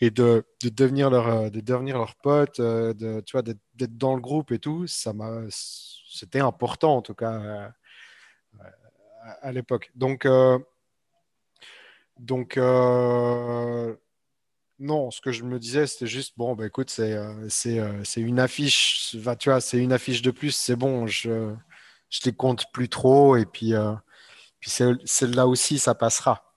et 0.00 0.10
de, 0.10 0.44
de 0.62 0.68
devenir 0.68 1.10
leur, 1.10 1.50
de 1.50 1.60
devenir 1.60 1.98
leur 1.98 2.14
pote, 2.16 2.60
de, 2.60 3.20
tu 3.20 3.32
vois, 3.32 3.42
d'être 3.42 3.98
dans 3.98 4.14
le 4.14 4.20
groupe 4.20 4.52
et 4.52 4.58
tout, 4.58 4.86
ça 4.86 5.12
m'a, 5.12 5.42
c'était 5.50 6.40
important 6.40 6.96
en 6.96 7.02
tout 7.02 7.14
cas 7.14 7.72
à, 9.42 9.52
l'époque. 9.52 9.90
Donc, 9.94 10.26
donc, 12.20 12.58
euh, 12.58 13.96
non, 14.78 15.10
ce 15.10 15.22
que 15.22 15.32
je 15.32 15.42
me 15.42 15.58
disais, 15.58 15.86
c'était 15.86 16.06
juste, 16.06 16.34
bon, 16.36 16.54
bah, 16.54 16.66
écoute, 16.66 16.90
c'est 16.90 17.14
euh, 17.14 17.48
euh, 17.66 18.04
c'est 18.04 18.20
une 18.20 18.38
affiche, 18.38 19.16
tu 19.38 19.48
vois, 19.48 19.60
c'est 19.60 19.78
une 19.78 19.92
affiche 19.92 20.20
de 20.20 20.30
plus, 20.30 20.50
c'est 20.54 20.76
bon, 20.76 21.06
je, 21.06 21.54
je 22.10 22.20
les 22.26 22.32
compte 22.32 22.66
plus 22.72 22.90
trop, 22.90 23.36
et 23.36 23.46
puis, 23.46 23.72
Puis 24.60 24.70
celle-là 24.70 25.46
aussi, 25.46 25.78
ça 25.78 25.94
passera. 25.94 26.50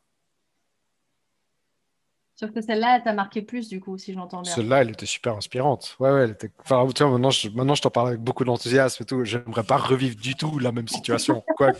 Sauf 2.36 2.52
que 2.52 2.62
celle-là, 2.62 2.98
elle 2.98 3.04
t'a 3.04 3.14
marqué 3.14 3.44
plus, 3.44 3.70
du 3.70 3.80
coup, 3.80 3.98
si 3.98 4.12
j'entends 4.12 4.42
bien. 4.42 4.52
Celle-là, 4.52 4.82
elle 4.82 4.90
était 4.90 5.06
super 5.06 5.38
inspirante. 5.38 5.96
Ouais, 6.00 6.12
ouais, 6.12 6.24
elle 6.24 6.32
était... 6.32 6.50
enfin, 6.60 6.86
tu 6.94 7.04
vois, 7.04 7.12
maintenant, 7.14 7.30
je, 7.30 7.48
maintenant, 7.50 7.76
je 7.76 7.82
t'en 7.84 7.92
parle 7.92 8.08
avec 8.10 8.22
beaucoup 8.22 8.44
d'enthousiasme 8.44 9.04
et 9.04 9.06
tout. 9.06 9.24
J'aimerais 9.24 9.64
pas 9.64 9.78
revivre 9.78 10.16
du 10.16 10.34
tout 10.36 10.58
la 10.58 10.72
même 10.72 10.88
situation. 10.88 11.44
quoi. 11.58 11.72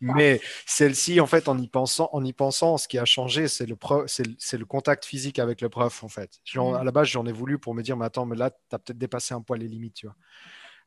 Mais 0.00 0.40
celle-ci, 0.66 1.18
en 1.18 1.26
fait, 1.26 1.48
en 1.48 1.58
y 1.58 1.66
pensant, 1.66 2.10
en 2.12 2.22
y 2.24 2.34
pensant, 2.34 2.76
ce 2.76 2.86
qui 2.86 2.98
a 2.98 3.06
changé, 3.06 3.48
c'est 3.48 3.66
le, 3.66 3.76
c'est 4.06 4.58
le 4.58 4.64
contact 4.66 5.06
physique 5.06 5.38
avec 5.38 5.62
le 5.62 5.70
prof, 5.70 6.04
en 6.04 6.08
fait. 6.08 6.40
Mm. 6.54 6.74
À 6.74 6.84
la 6.84 6.92
base, 6.92 7.08
j'en 7.08 7.24
ai 7.24 7.32
voulu 7.32 7.58
pour 7.58 7.74
me 7.74 7.82
dire, 7.82 7.96
mais 7.96 8.04
attends, 8.04 8.26
mais 8.26 8.36
là, 8.36 8.50
tu 8.50 8.76
as 8.76 8.78
peut-être 8.78 8.98
dépassé 8.98 9.32
un 9.32 9.40
poil 9.40 9.60
les 9.60 9.68
limites, 9.68 9.94
tu 9.94 10.06
vois. 10.06 10.16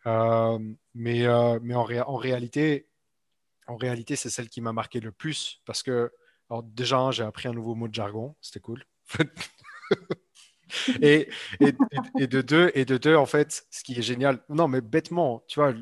Euh, 0.05 0.59
mais 0.93 1.25
euh, 1.25 1.59
mais 1.61 1.73
en, 1.73 1.87
en 2.05 2.15
réalité, 2.15 2.87
en 3.67 3.77
réalité, 3.77 4.15
c'est 4.15 4.29
celle 4.29 4.49
qui 4.49 4.61
m'a 4.61 4.73
marqué 4.73 4.99
le 4.99 5.11
plus 5.11 5.61
parce 5.65 5.83
que 5.83 6.11
alors 6.49 6.63
déjà, 6.63 7.11
j'ai 7.11 7.23
appris 7.23 7.47
un 7.47 7.53
nouveau 7.53 7.75
mot 7.75 7.87
de 7.87 7.93
jargon, 7.93 8.35
c'était 8.41 8.61
cool. 8.61 8.85
et, 11.01 11.29
de 11.59 12.41
deux, 12.41 12.71
et 12.73 12.85
de 12.85 12.97
deux, 12.97 13.15
en 13.15 13.25
fait, 13.25 13.65
ce 13.69 13.83
qui 13.83 13.97
est 13.97 14.01
génial, 14.01 14.41
non, 14.49 14.67
mais 14.67 14.81
bêtement, 14.81 15.43
tu 15.47 15.59
vois, 15.59 15.73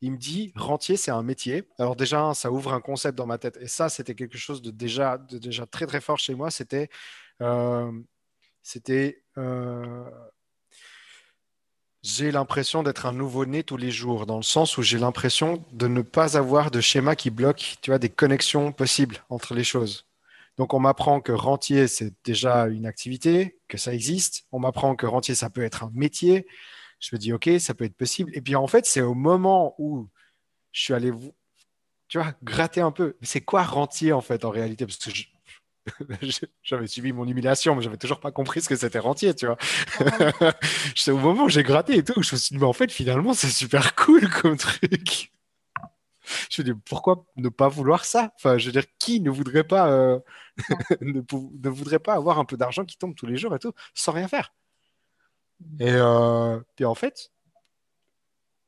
il 0.00 0.12
me 0.12 0.16
dit 0.16 0.52
rentier, 0.56 0.96
c'est 0.96 1.10
un 1.10 1.22
métier. 1.22 1.68
Alors 1.78 1.96
déjà, 1.96 2.32
ça 2.34 2.52
ouvre 2.52 2.72
un 2.72 2.80
concept 2.80 3.16
dans 3.18 3.26
ma 3.26 3.38
tête. 3.38 3.56
Et 3.60 3.68
ça, 3.68 3.88
c'était 3.88 4.14
quelque 4.14 4.38
chose 4.38 4.62
de 4.62 4.70
déjà, 4.70 5.18
de 5.18 5.38
déjà 5.38 5.66
très 5.66 5.86
très 5.86 6.00
fort 6.00 6.18
chez 6.18 6.34
moi. 6.34 6.50
C'était, 6.50 6.88
euh, 7.42 7.92
c'était, 8.62 9.24
euh, 9.38 10.04
j'ai 12.04 12.30
l'impression 12.30 12.82
d'être 12.82 13.06
un 13.06 13.12
nouveau-né 13.12 13.64
tous 13.64 13.78
les 13.78 13.90
jours, 13.90 14.26
dans 14.26 14.36
le 14.36 14.42
sens 14.42 14.76
où 14.76 14.82
j'ai 14.82 14.98
l'impression 14.98 15.64
de 15.72 15.88
ne 15.88 16.02
pas 16.02 16.36
avoir 16.36 16.70
de 16.70 16.82
schéma 16.82 17.16
qui 17.16 17.30
bloque, 17.30 17.78
tu 17.80 17.90
vois, 17.90 17.98
des 17.98 18.10
connexions 18.10 18.72
possibles 18.72 19.24
entre 19.30 19.54
les 19.54 19.64
choses. 19.64 20.06
Donc, 20.58 20.74
on 20.74 20.80
m'apprend 20.80 21.22
que 21.22 21.32
rentier, 21.32 21.88
c'est 21.88 22.12
déjà 22.22 22.66
une 22.66 22.84
activité, 22.84 23.58
que 23.68 23.78
ça 23.78 23.94
existe. 23.94 24.44
On 24.52 24.58
m'apprend 24.58 24.94
que 24.96 25.06
rentier, 25.06 25.34
ça 25.34 25.48
peut 25.48 25.64
être 25.64 25.82
un 25.82 25.90
métier. 25.94 26.46
Je 27.00 27.08
me 27.16 27.18
dis, 27.18 27.32
OK, 27.32 27.48
ça 27.58 27.72
peut 27.72 27.84
être 27.84 27.96
possible. 27.96 28.30
Et 28.34 28.42
puis, 28.42 28.54
en 28.54 28.66
fait, 28.66 28.84
c'est 28.84 29.00
au 29.00 29.14
moment 29.14 29.74
où 29.78 30.06
je 30.72 30.82
suis 30.82 30.94
allé, 30.94 31.10
tu 32.08 32.18
vois, 32.18 32.34
gratter 32.42 32.82
un 32.82 32.92
peu. 32.92 33.16
C'est 33.22 33.40
quoi 33.40 33.62
rentier, 33.62 34.12
en 34.12 34.20
fait, 34.20 34.44
en 34.44 34.50
réalité? 34.50 34.84
Parce 34.84 34.98
que 34.98 35.10
je, 35.10 35.24
j'avais 36.62 36.86
suivi 36.86 37.12
mon 37.12 37.26
humiliation, 37.26 37.74
mais 37.74 37.82
j'avais 37.82 37.96
toujours 37.96 38.20
pas 38.20 38.32
compris 38.32 38.62
ce 38.62 38.68
que 38.68 38.76
c'était 38.76 38.98
rentier, 38.98 39.34
tu 39.34 39.46
vois. 39.46 39.58
c'est 40.96 41.10
au 41.10 41.18
moment 41.18 41.44
où 41.44 41.48
j'ai 41.48 41.62
gratté 41.62 41.96
et 41.96 42.04
tout, 42.04 42.22
je 42.22 42.34
me 42.34 42.38
suis 42.38 42.54
dit, 42.54 42.58
mais 42.58 42.66
en 42.66 42.72
fait, 42.72 42.90
finalement, 42.90 43.34
c'est 43.34 43.48
super 43.48 43.94
cool 43.94 44.28
comme 44.28 44.56
truc. 44.56 45.30
Je 46.50 46.62
me 46.62 46.72
dis, 46.72 46.80
pourquoi 46.86 47.26
ne 47.36 47.50
pas 47.50 47.68
vouloir 47.68 48.06
ça? 48.06 48.32
Enfin, 48.36 48.56
je 48.56 48.64
veux 48.64 48.72
dire, 48.72 48.84
qui 48.98 49.20
ne 49.20 49.28
voudrait 49.28 49.62
pas, 49.62 49.90
euh, 49.90 50.18
ne, 51.02 51.68
voudrait 51.68 51.98
pas 51.98 52.14
avoir 52.14 52.38
un 52.38 52.46
peu 52.46 52.56
d'argent 52.56 52.86
qui 52.86 52.96
tombe 52.96 53.14
tous 53.14 53.26
les 53.26 53.36
jours 53.36 53.54
et 53.54 53.58
tout, 53.58 53.74
sans 53.92 54.12
rien 54.12 54.26
faire? 54.26 54.54
Mm. 55.60 55.82
Et 55.82 55.92
euh, 55.92 56.60
puis 56.76 56.86
en 56.86 56.94
fait, 56.94 57.30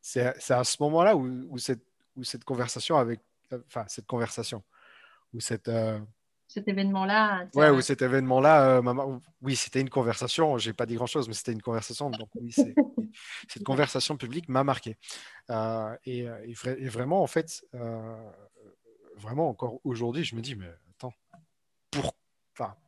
c'est 0.02 0.20
à 0.20 0.64
ce 0.64 0.76
moment-là 0.80 1.16
où, 1.16 1.26
où, 1.48 1.56
cette, 1.56 1.82
où 2.14 2.24
cette 2.24 2.44
conversation 2.44 2.98
avec, 2.98 3.20
enfin, 3.68 3.86
cette 3.88 4.06
conversation, 4.06 4.62
où 5.32 5.40
cette, 5.40 5.68
euh, 5.68 5.98
cet 6.56 6.68
événement-là. 6.68 7.48
Ouais, 7.54 7.68
ou 7.68 7.82
cet 7.82 8.00
événement-là, 8.00 8.78
euh, 8.78 9.18
oui, 9.42 9.56
c'était 9.56 9.82
une 9.82 9.90
conversation. 9.90 10.56
J'ai 10.56 10.72
pas 10.72 10.86
dit 10.86 10.94
grand-chose, 10.94 11.28
mais 11.28 11.34
c'était 11.34 11.52
une 11.52 11.60
conversation. 11.60 12.08
Donc 12.08 12.30
oui, 12.34 12.50
cette 13.48 13.62
conversation 13.62 14.16
publique 14.16 14.48
m'a 14.48 14.64
marqué. 14.64 14.96
Euh, 15.50 15.94
et, 16.06 16.26
euh, 16.26 16.46
et, 16.46 16.88
vraiment, 16.88 17.22
en 17.22 17.26
fait, 17.26 17.62
vraiment 19.16 19.50
encore 19.50 19.80
aujourd'hui, 19.84 20.24
je 20.24 20.34
me 20.34 20.40
dis, 20.40 20.54
mais 20.54 20.70
attends, 20.92 21.12
pour, 21.90 22.16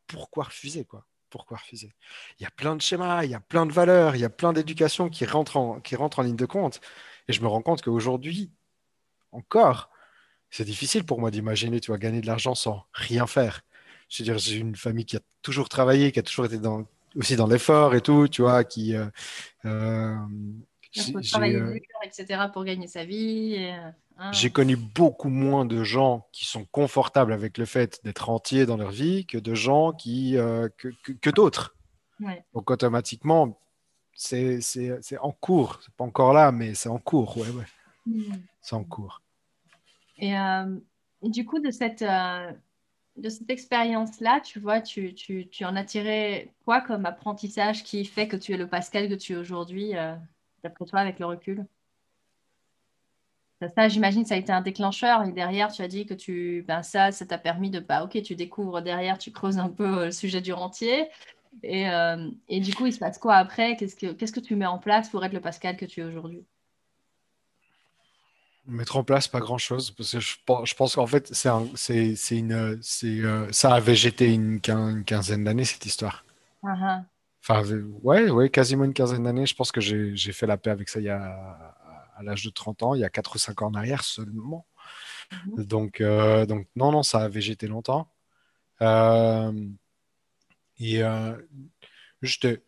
pourquoi 0.07 0.45
refuser 0.45 0.87
quoi? 0.87 1.05
Pourquoi 1.29 1.59
refuser? 1.59 1.93
Il 2.41 2.45
y 2.45 2.47
a 2.47 2.51
plein 2.51 2.75
de 2.75 2.81
schémas, 2.81 3.25
il 3.25 3.31
y 3.31 3.35
a 3.35 3.41
plein 3.41 3.67
de 3.67 3.73
valeurs, 3.73 4.17
il 4.17 4.21
y 4.21 4.25
a 4.25 4.31
plein 4.31 4.55
d'éducation 4.55 5.11
qui 5.11 5.27
rentrent 5.27 5.59
en, 5.59 5.81
qui 5.81 5.95
rentrent 5.95 6.21
en 6.21 6.23
ligne 6.23 6.37
de 6.37 6.47
compte. 6.47 6.81
Et 7.29 7.35
je 7.35 7.43
me 7.43 7.49
rends 7.49 7.61
compte 7.61 7.83
qu'aujourd'hui, 7.83 8.51
encore, 9.31 9.91
c'est 10.51 10.65
difficile 10.65 11.05
pour 11.05 11.21
moi 11.21 11.31
d'imaginer, 11.31 11.81
tu 11.81 11.91
vas 11.91 11.99
gagner 11.99 12.21
de 12.21 12.27
l'argent 12.27 12.55
sans 12.55 12.85
rien 12.93 13.27
faire. 13.27 13.63
Je 14.09 14.23
veux 14.23 14.25
dire, 14.25 14.39
j'ai 14.39 14.57
une 14.57 14.77
famille 14.77 15.05
qui 15.05 15.17
a 15.17 15.21
toujours 15.43 15.69
travaillé, 15.69 16.13
qui 16.13 16.19
a 16.19 16.23
toujours 16.23 16.47
été 16.47 16.59
dans, 16.59 16.87
aussi 17.17 17.37
dans 17.37 17.47
l'effort 17.47 17.95
et 17.95 18.01
tout, 18.01 18.29
tu 18.29 18.43
vois, 18.43 18.65
qui. 18.65 18.95
Euh, 18.95 19.07
euh 19.65 20.17
travailler 21.31 21.57
euh, 21.57 21.75
dur, 21.75 21.83
etc. 22.03 22.45
pour 22.53 22.65
gagner 22.65 22.87
sa 22.87 23.05
vie. 23.05 23.57
Hein. 24.17 24.33
J'ai 24.33 24.51
connu 24.51 24.75
beaucoup 24.75 25.29
moins 25.29 25.65
de 25.65 25.85
gens 25.85 26.27
qui 26.33 26.45
sont 26.45 26.65
confortables 26.65 27.33
avec 27.33 27.59
le 27.59 27.67
fait 27.67 28.01
d'être 28.05 28.31
entiers 28.31 28.67
dans 28.67 28.77
leur 28.77 28.91
vie 28.91 29.27
que 29.27 29.39
de 29.39 29.55
gens 29.55 29.93
qui 29.93 30.37
euh, 30.37 30.69
que, 30.77 30.89
que, 30.89 31.31
d'autres. 31.31 31.77
Donc 32.53 32.71
automatiquement, 32.71 33.61
c'est 34.15 34.61
en 35.21 35.31
cours. 35.31 35.79
C'est 35.83 35.95
pas 35.95 36.05
encore 36.05 36.33
là, 36.33 36.51
mais 36.51 36.75
c'est 36.75 36.89
en 36.89 36.99
cours. 36.99 37.37
Ouais, 37.37 37.51
ouais. 37.51 37.67
Hmm. 38.07 38.35
C'est 38.61 38.75
en 38.75 38.83
cours. 38.83 39.23
Euh, 40.23 40.81
et, 41.23 41.31
du 41.31 41.45
coup, 41.45 41.59
de 41.61 41.71
cette, 41.71 42.03
euh, 42.03 42.53
cette 43.29 43.51
expérience-là, 43.51 44.41
tu 44.41 44.61
vois, 44.61 44.81
tu, 44.81 45.15
tu, 45.15 45.49
tu, 45.49 45.65
en 45.65 45.77
as 45.77 45.85
tiré 45.85 46.53
quoi 46.65 46.81
comme 46.81 47.07
apprentissage 47.07 47.85
qui 47.85 48.05
fait 48.05 48.29
que 48.29 48.37
tu 48.37 48.53
es 48.53 48.57
le 48.57 48.69
Pascal 48.69 49.09
que 49.09 49.15
tu 49.15 49.35
es 49.35 49.37
aujourd'hui, 49.37 49.97
euh, 49.97 50.15
d'après 50.63 50.85
toi, 50.87 51.01
avec 51.01 51.19
le 51.19 51.27
recul? 51.27 51.67
Ça, 53.75 53.89
j'imagine, 53.89 54.25
ça 54.25 54.35
a 54.35 54.39
été 54.39 54.53
un 54.53 54.61
déclencheur. 54.61 55.25
Et 55.25 55.33
derrière, 55.33 55.73
tu 55.73 55.83
as 55.83 55.89
dit 55.89 56.07
que 56.07 56.15
tu, 56.15 56.65
ben 56.69 56.85
ça, 56.85 57.11
ça 57.11 57.27
t'a 57.27 57.39
permis 57.39 57.71
de, 57.71 57.81
bah, 57.81 58.05
ok, 58.05 58.23
tu 58.23 58.37
découvres 58.37 58.83
derrière, 58.83 59.19
tu 59.19 59.33
creuses 59.33 59.59
un 59.59 59.69
peu 59.69 60.05
le 60.07 60.13
sujet 60.13 60.41
du 60.41 60.53
rentier. 60.53 61.09
Et, 61.65 61.87
et 62.49 62.61
du 62.61 62.73
coup, 62.75 62.87
il 62.87 62.93
se 62.93 63.01
passe 63.01 63.19
quoi 63.19 63.35
après? 63.35 63.77
Qu'est-ce 63.77 63.97
que 63.97 64.13
Qu'est-ce 64.13 64.33
que 64.33 64.39
tu 64.39 64.55
mets 64.55 64.67
en 64.67 64.79
place 64.79 65.09
pour 65.09 65.25
être 65.25 65.33
le 65.33 65.41
Pascal 65.41 65.77
que 65.77 65.87
tu 65.87 66.01
es 66.01 66.05
aujourd'hui? 66.05 66.45
Mettre 68.69 68.99
en 68.99 69.05
place 69.05 69.29
pas 69.29 69.41
grand 69.41 69.57
chose 69.57 69.91
parce 69.93 70.13
que 70.13 70.21
je, 70.21 70.37
je 70.65 70.75
pense 70.75 70.95
qu'en 70.95 71.07
fait 71.07 71.33
c'est 71.33 71.51
c'est 72.17 72.37
une 72.37 72.79
c'est 72.83 73.07
euh, 73.07 73.51
ça 73.51 73.73
a 73.73 73.81
végété 73.81 74.33
une, 74.33 74.61
quinzaine 74.61 75.45
d'années 75.45 75.65
cette 75.65 75.87
histoire. 75.87 76.25
Uh-huh. 76.63 77.03
Enfin 77.43 77.63
ouais 78.03 78.29
ouais 78.29 78.51
quasiment 78.51 78.85
une 78.85 78.93
quinzaine 78.93 79.25
d'années. 79.25 79.47
Je 79.47 79.55
pense 79.55 79.73
que 79.73 79.81
j'ai 79.81 80.33
fait 80.33 80.47
la 80.47 80.59
paix 80.59 80.69
avec 80.71 80.91
ça 80.91 81.01
il 81.01 81.07
y 81.07 81.09
a 81.09 81.75
à 82.17 82.23
l'âge 82.23 82.45
de 82.45 82.51
30 82.51 82.83
ans, 82.83 82.95
il 82.95 83.01
y 83.01 83.05
a 83.05 83.09
4 83.09 83.37
ou 83.37 83.39
5 83.39 83.63
ans 83.63 83.69
en 83.69 83.75
arrière 83.75 84.05
seulement. 84.05 84.67
Uh-huh. 85.33 85.65
Donc 85.65 86.03
euh, 86.03 86.45
donc 86.45 86.67
non 86.77 86.93
non 86.93 87.03
ça 87.03 87.21
a 87.21 87.29
végété 87.29 87.69
longtemps. 87.69 88.11
Euh, 88.83 89.53
et 90.79 91.03
J'étais 92.21 92.67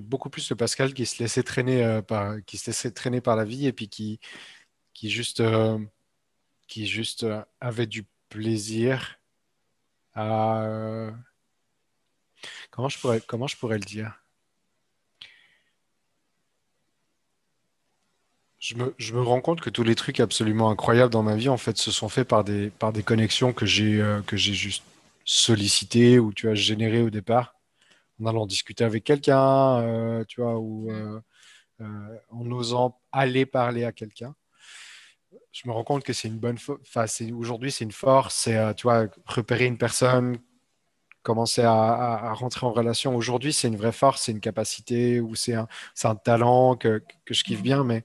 beaucoup 0.00 0.30
plus 0.30 0.50
le 0.50 0.56
Pascal 0.56 0.94
qui 0.94 1.06
se 1.06 1.20
laissait 1.22 1.42
traîner 1.42 1.84
euh, 1.84 2.02
par 2.02 2.36
qui 2.46 2.56
se 2.56 2.70
laissait 2.70 2.92
traîner 2.92 3.20
par 3.20 3.34
la 3.34 3.44
vie 3.44 3.66
et 3.66 3.72
puis 3.72 3.88
qui 3.88 4.20
juste 5.02 5.40
euh, 5.40 5.78
euh, 6.76 7.42
avait 7.60 7.86
du 7.86 8.06
plaisir 8.28 9.18
à 10.14 11.10
comment 12.70 12.88
je 12.88 12.98
pourrais 13.56 13.78
le 13.78 13.84
dire? 13.84 14.22
Je 18.60 18.74
me, 18.74 19.22
rends 19.22 19.40
compte 19.40 19.60
que 19.60 19.70
tous 19.70 19.84
les 19.84 19.94
trucs 19.94 20.20
absolument 20.20 20.70
incroyables 20.70 21.12
dans 21.12 21.22
ma 21.22 21.36
vie 21.36 21.48
en 21.48 21.56
fait 21.56 21.76
se 21.78 21.90
sont 21.90 22.08
faits 22.08 22.28
par 22.28 22.44
des 22.44 23.02
connexions 23.04 23.52
que 23.52 23.66
j'ai 23.66 24.02
juste 24.36 24.82
sollicité 25.28 26.18
ou 26.18 26.32
tu 26.32 26.48
as 26.48 26.54
généré 26.54 27.02
au 27.02 27.10
départ 27.10 27.54
en 28.20 28.26
allant 28.26 28.46
discuter 28.46 28.82
avec 28.82 29.04
quelqu'un, 29.04 29.80
euh, 29.82 30.24
tu 30.24 30.40
vois, 30.40 30.58
ou 30.58 30.90
euh, 30.90 31.20
euh, 31.82 32.18
en 32.30 32.50
osant 32.50 32.98
aller 33.12 33.44
parler 33.44 33.84
à 33.84 33.92
quelqu'un. 33.92 34.34
Je 35.52 35.68
me 35.68 35.72
rends 35.74 35.84
compte 35.84 36.02
que 36.02 36.14
c'est 36.14 36.28
une 36.28 36.38
bonne, 36.38 36.56
enfin, 36.80 37.04
aujourd'hui 37.36 37.70
c'est 37.70 37.84
une 37.84 37.92
force, 37.92 38.36
c'est, 38.36 38.74
tu 38.74 38.84
vois, 38.84 39.06
repérer 39.26 39.66
une 39.66 39.76
personne, 39.76 40.38
commencer 41.22 41.62
à, 41.62 42.32
rentrer 42.32 42.66
en 42.66 42.72
relation. 42.72 43.14
Aujourd'hui, 43.14 43.52
c'est 43.52 43.68
une 43.68 43.76
vraie 43.76 43.92
force, 43.92 44.22
c'est 44.22 44.32
une 44.32 44.40
capacité 44.40 45.20
ou 45.20 45.34
c'est 45.34 45.54
un, 45.54 45.68
un, 46.04 46.16
talent 46.16 46.76
que, 46.76 47.02
que, 47.26 47.34
je 47.34 47.44
kiffe 47.44 47.62
bien, 47.62 47.84
mais 47.84 48.02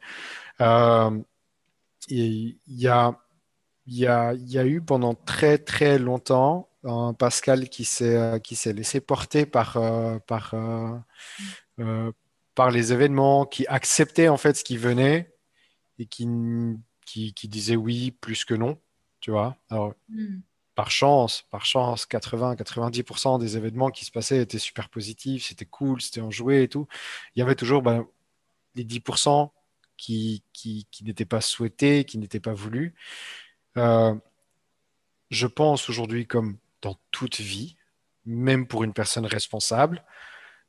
il 2.10 2.58
y, 2.68 2.88
a, 2.88 3.18
y, 3.88 4.06
a, 4.08 4.34
y 4.34 4.58
a 4.58 4.66
eu 4.66 4.82
pendant 4.82 5.14
très 5.14 5.58
très 5.58 5.98
longtemps 5.98 6.68
un 6.84 7.14
Pascal 7.14 7.70
qui 7.70 7.86
s'est 7.86 8.16
euh, 8.16 8.40
qui 8.40 8.56
s'est 8.56 8.74
laissé 8.74 9.00
porter 9.02 9.46
par 9.46 9.78
euh, 9.78 10.20
par 10.20 10.54
euh, 10.54 12.12
par 12.56 12.72
les 12.72 12.94
événements, 12.94 13.46
qui 13.46 13.66
acceptait 13.68 14.28
en 14.28 14.38
fait 14.38 14.56
ce 14.56 14.64
qui 14.64 14.78
venait 14.78 15.34
et 16.00 16.06
qui 16.06 16.28
qui, 17.06 17.34
qui 17.34 17.48
disait 17.48 17.76
oui 17.76 18.12
plus 18.12 18.46
que 18.46 18.54
non, 18.54 18.80
tu 19.20 19.32
vois. 19.32 19.58
Alors, 19.70 19.94
hmm. 20.10 20.40
par 20.76 20.92
chance, 20.92 21.46
par 21.52 21.66
chance, 21.66 22.06
80-90% 22.06 23.40
des 23.40 23.58
événements 23.58 23.90
qui 23.90 24.06
se 24.06 24.12
passaient 24.12 24.42
étaient 24.42 24.60
super 24.60 24.90
positifs, 24.90 25.48
c'était 25.48 25.66
cool, 25.66 26.02
c'était 26.02 26.22
enjoué 26.22 26.64
et 26.64 26.68
tout. 26.68 26.88
Il 27.36 27.40
y 27.40 27.42
avait 27.42 27.56
toujours 27.56 27.82
ben, 27.82 28.06
les 28.76 28.86
10% 28.86 29.50
qui, 29.98 30.44
qui, 30.54 30.88
qui 30.92 31.04
n'étaient 31.04 31.26
pas 31.26 31.42
souhaités, 31.42 32.06
qui 32.06 32.18
n'étaient 32.18 32.40
pas 32.40 32.54
voulus. 32.54 32.96
Euh, 33.78 34.16
je 35.30 35.48
pense 35.48 35.90
aujourd'hui, 35.90 36.28
comme 36.28 36.58
dans 36.84 37.00
toute 37.10 37.40
vie, 37.40 37.76
même 38.26 38.68
pour 38.68 38.84
une 38.84 38.94
personne 38.94 39.26
responsable, 39.26 40.04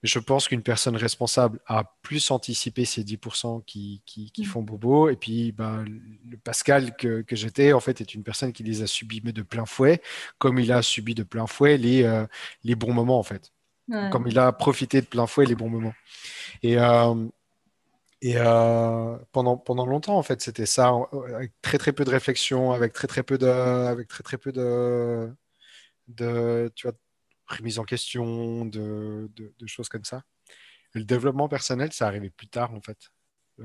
je 0.04 0.18
pense 0.18 0.48
qu'une 0.48 0.62
personne 0.62 0.96
responsable 0.96 1.60
a 1.66 1.84
plus 2.02 2.30
anticipé 2.30 2.84
ces 2.84 3.02
10% 3.02 3.64
qui, 3.64 4.02
qui, 4.04 4.30
qui, 4.30 4.42
mm. 4.42 4.44
font 4.44 4.62
bobo. 4.62 5.08
Et 5.08 5.16
puis, 5.16 5.52
ben, 5.52 5.84
le 6.28 6.36
Pascal 6.36 6.94
que, 6.96 7.22
que 7.22 7.34
j'étais, 7.34 7.72
en 7.72 7.80
fait, 7.80 8.02
est 8.02 8.14
une 8.14 8.22
personne 8.22 8.52
qui 8.52 8.62
les 8.62 8.82
a 8.82 8.86
subis, 8.86 9.22
mais 9.24 9.32
de 9.32 9.40
plein 9.40 9.64
fouet, 9.64 10.02
comme 10.38 10.58
il 10.58 10.70
a 10.72 10.82
subi 10.82 11.14
de 11.14 11.22
plein 11.22 11.46
fouet 11.46 11.78
les, 11.78 12.02
euh, 12.02 12.26
les 12.64 12.74
bons 12.74 12.92
moments, 12.92 13.18
en 13.18 13.22
fait. 13.22 13.50
Comme 14.10 14.26
il 14.26 14.38
a 14.38 14.50
profité 14.52 15.02
de 15.02 15.06
plein 15.06 15.26
fouet 15.26 15.44
les 15.44 15.54
bons 15.54 15.68
moments. 15.68 15.92
Et, 16.62 16.78
euh, 16.78 17.14
et 18.22 18.36
euh, 18.36 19.16
pendant, 19.32 19.58
pendant 19.58 19.84
longtemps, 19.84 20.16
en 20.16 20.22
fait, 20.22 20.40
c'était 20.40 20.66
ça, 20.66 20.90
avec 21.34 21.52
très 21.60 21.76
très 21.76 21.92
peu 21.92 22.04
de 22.04 22.10
réflexion, 22.10 22.72
avec 22.72 22.92
très 22.94 23.06
très 23.06 23.22
peu 23.22 23.36
de, 23.36 23.46
avec 23.46 24.08
très 24.08 24.22
très 24.22 24.38
peu 24.38 24.52
de, 24.52 25.30
de 26.08 26.70
tu 26.74 26.86
vois, 26.86 26.96
remise 27.46 27.78
en 27.78 27.84
question, 27.84 28.64
de, 28.66 29.30
de, 29.36 29.66
choses 29.66 29.88
comme 29.88 30.04
ça. 30.04 30.22
le 30.94 31.04
développement 31.04 31.48
personnel, 31.48 31.92
ça 31.92 32.06
arrivait 32.06 32.30
plus 32.30 32.48
tard, 32.48 32.72
en 32.74 32.80
fait. 32.80 33.10
Euh, 33.60 33.64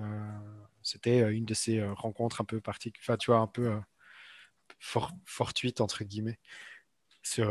c'était 0.84 1.19
une 1.32 1.45
de 1.45 1.54
ces 1.54 1.84
rencontres 1.84 2.41
un 2.41 2.45
peu 2.45 2.62
particulières, 2.62 3.17
tu 3.17 3.32
vois, 3.32 3.39
un 3.39 3.47
peu 3.47 3.80
fortuites, 5.25 5.82
entre 5.82 6.04
guillemets, 6.04 6.39
sur, 7.23 7.49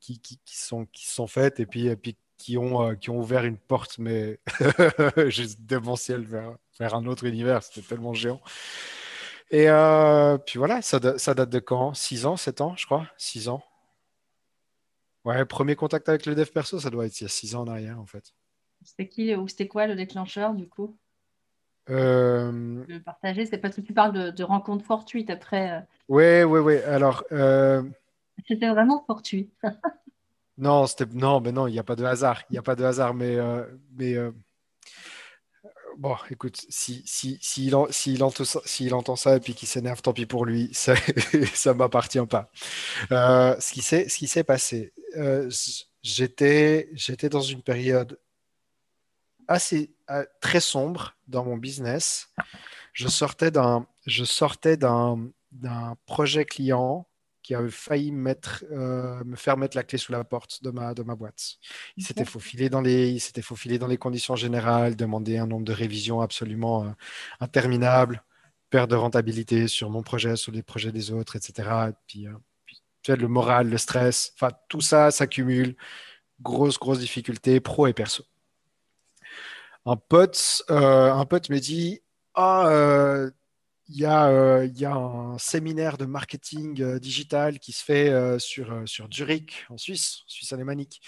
qui, 0.00 0.20
qui, 0.20 0.40
sont, 0.46 0.86
qui 0.86 1.06
sont 1.08 1.26
faites, 1.26 1.60
et 1.60 1.66
puis, 1.66 1.94
puis 1.96 2.16
qui 2.36 2.58
ont, 2.58 2.82
euh, 2.82 2.94
qui 2.94 3.10
ont 3.10 3.18
ouvert 3.18 3.44
une 3.44 3.58
porte, 3.58 3.98
mais 3.98 4.40
juste 5.28 5.60
démentielle 5.62 6.24
vers, 6.24 6.56
vers 6.78 6.94
un 6.94 7.06
autre 7.06 7.24
univers. 7.24 7.62
C'était 7.62 7.86
tellement 7.86 8.14
géant. 8.14 8.40
Et 9.50 9.68
euh, 9.70 10.38
puis 10.38 10.58
voilà, 10.58 10.82
ça, 10.82 11.18
ça, 11.18 11.34
date 11.34 11.50
de 11.50 11.60
quand? 11.60 11.94
6 11.94 12.26
ans, 12.26 12.36
7 12.36 12.60
ans, 12.60 12.74
je 12.76 12.84
crois 12.86 13.06
6 13.16 13.48
ans. 13.48 13.62
Ouais, 15.26 15.44
premier 15.44 15.76
contact 15.76 16.08
avec 16.08 16.24
le 16.24 16.34
dev 16.34 16.46
perso, 16.46 16.80
ça 16.80 16.88
doit 16.88 17.04
être 17.04 17.20
il 17.20 17.24
y 17.24 17.26
a 17.26 17.28
6 17.28 17.54
ans 17.54 17.62
en 17.62 17.68
arrière, 17.68 18.00
en 18.00 18.06
fait. 18.06 18.32
C'était 18.82 19.08
qui 19.08 19.34
ou 19.34 19.48
c'était 19.48 19.68
quoi 19.68 19.86
le 19.86 19.94
déclencheur, 19.94 20.54
du 20.54 20.68
coup? 20.68 20.96
Euh... 21.90 22.84
Le 22.88 22.98
partager, 23.00 23.44
c'est 23.44 23.58
parce 23.58 23.76
que 23.76 23.80
tu 23.82 23.92
parles 23.92 24.12
de, 24.12 24.30
de 24.30 24.44
rencontres 24.44 24.84
fortuites 24.84 25.28
après. 25.28 25.86
Oui, 26.08 26.42
oui, 26.42 26.60
oui. 26.60 26.76
Alors. 26.78 27.24
C'était 28.46 28.68
vraiment 28.68 29.04
fortuit. 29.06 29.50
Non, 30.58 30.86
non, 31.12 31.40
mais 31.40 31.52
non, 31.52 31.66
il 31.66 31.72
n'y 31.72 31.78
a 31.78 31.84
pas 31.84 31.96
de 31.96 32.04
hasard. 32.04 32.42
Il 32.48 32.54
n'y 32.54 32.58
a 32.58 32.62
pas 32.62 32.76
de 32.76 32.84
hasard, 32.84 33.12
mais, 33.12 33.36
euh, 33.36 33.66
mais 33.94 34.14
euh, 34.14 34.32
bon, 35.98 36.16
écoute, 36.30 36.64
si, 36.68 37.02
si, 37.06 37.38
si, 37.40 37.66
il, 37.66 37.74
entend, 37.74 39.16
ça 39.16 39.36
et 39.36 39.40
puis 39.40 39.54
qu'il 39.54 39.68
s'énerve, 39.68 40.02
tant 40.02 40.12
pis 40.12 40.26
pour 40.26 40.44
lui, 40.44 40.70
ça 40.72 40.94
ne 40.94 41.72
m'appartient 41.72 42.24
pas. 42.28 42.50
Euh, 43.12 43.56
ce 43.60 43.72
qui 44.18 44.26
s'est 44.28 44.44
passé, 44.44 44.92
j'étais 46.02 47.28
dans 47.30 47.40
une 47.40 47.62
période 47.62 48.18
assez 49.48 49.94
très 50.40 50.60
sombre 50.60 51.16
dans 51.28 51.44
mon 51.44 51.56
business. 51.56 52.28
Je 52.92 53.08
sortais 53.08 53.50
d'un 53.50 53.86
projet 56.06 56.44
client 56.44 57.06
qui 57.46 57.54
a 57.54 57.64
failli 57.68 58.10
mettre, 58.10 58.64
euh, 58.72 59.22
me 59.22 59.36
faire 59.36 59.56
mettre 59.56 59.76
la 59.76 59.84
clé 59.84 59.98
sous 59.98 60.10
la 60.10 60.24
porte 60.24 60.64
de 60.64 60.70
ma, 60.70 60.94
de 60.94 61.04
ma 61.04 61.14
boîte. 61.14 61.58
Il 61.96 62.04
s'était 62.04 62.24
faufilé, 62.24 62.68
dans 62.68 62.80
les, 62.80 63.20
faufilé 63.40 63.78
dans 63.78 63.86
les 63.86 63.98
conditions 63.98 64.34
générales, 64.34 64.96
demandé 64.96 65.38
un 65.38 65.46
nombre 65.46 65.64
de 65.64 65.72
révisions 65.72 66.20
absolument 66.20 66.86
euh, 66.86 66.90
interminable, 67.38 68.24
perte 68.68 68.90
de 68.90 68.96
rentabilité 68.96 69.68
sur 69.68 69.90
mon 69.90 70.02
projet, 70.02 70.34
sur 70.34 70.50
les 70.50 70.64
projets 70.64 70.90
des 70.90 71.12
autres, 71.12 71.36
etc. 71.36 71.90
Et 71.90 71.92
puis, 72.08 72.26
euh, 72.26 72.32
puis 72.64 72.82
tu 73.02 73.12
sais, 73.12 73.16
le 73.16 73.28
moral, 73.28 73.70
le 73.70 73.78
stress, 73.78 74.32
enfin, 74.34 74.50
tout 74.68 74.80
ça 74.80 75.12
s'accumule. 75.12 75.76
Grosse, 76.42 76.80
grosse 76.80 76.98
difficulté, 76.98 77.60
pro 77.60 77.86
et 77.86 77.92
perso. 77.92 78.24
Un 79.84 79.94
pote, 79.94 80.64
un 80.68 81.24
pote 81.26 81.48
me 81.48 81.60
dit 81.60 82.00
Ah, 82.34 83.28
il 83.88 83.98
y, 83.98 84.04
a, 84.04 84.28
euh, 84.28 84.66
il 84.66 84.78
y, 84.78 84.84
a, 84.84 84.94
un 84.94 85.38
séminaire 85.38 85.96
de 85.96 86.06
marketing 86.06 86.82
euh, 86.82 86.98
digital 86.98 87.60
qui 87.60 87.72
se 87.72 87.84
fait 87.84 88.08
euh, 88.08 88.38
sur, 88.38 88.84
Zurich, 89.12 89.64
en 89.70 89.78
Suisse, 89.78 90.22
Suisse 90.26 90.52
alémanique. 90.52 91.00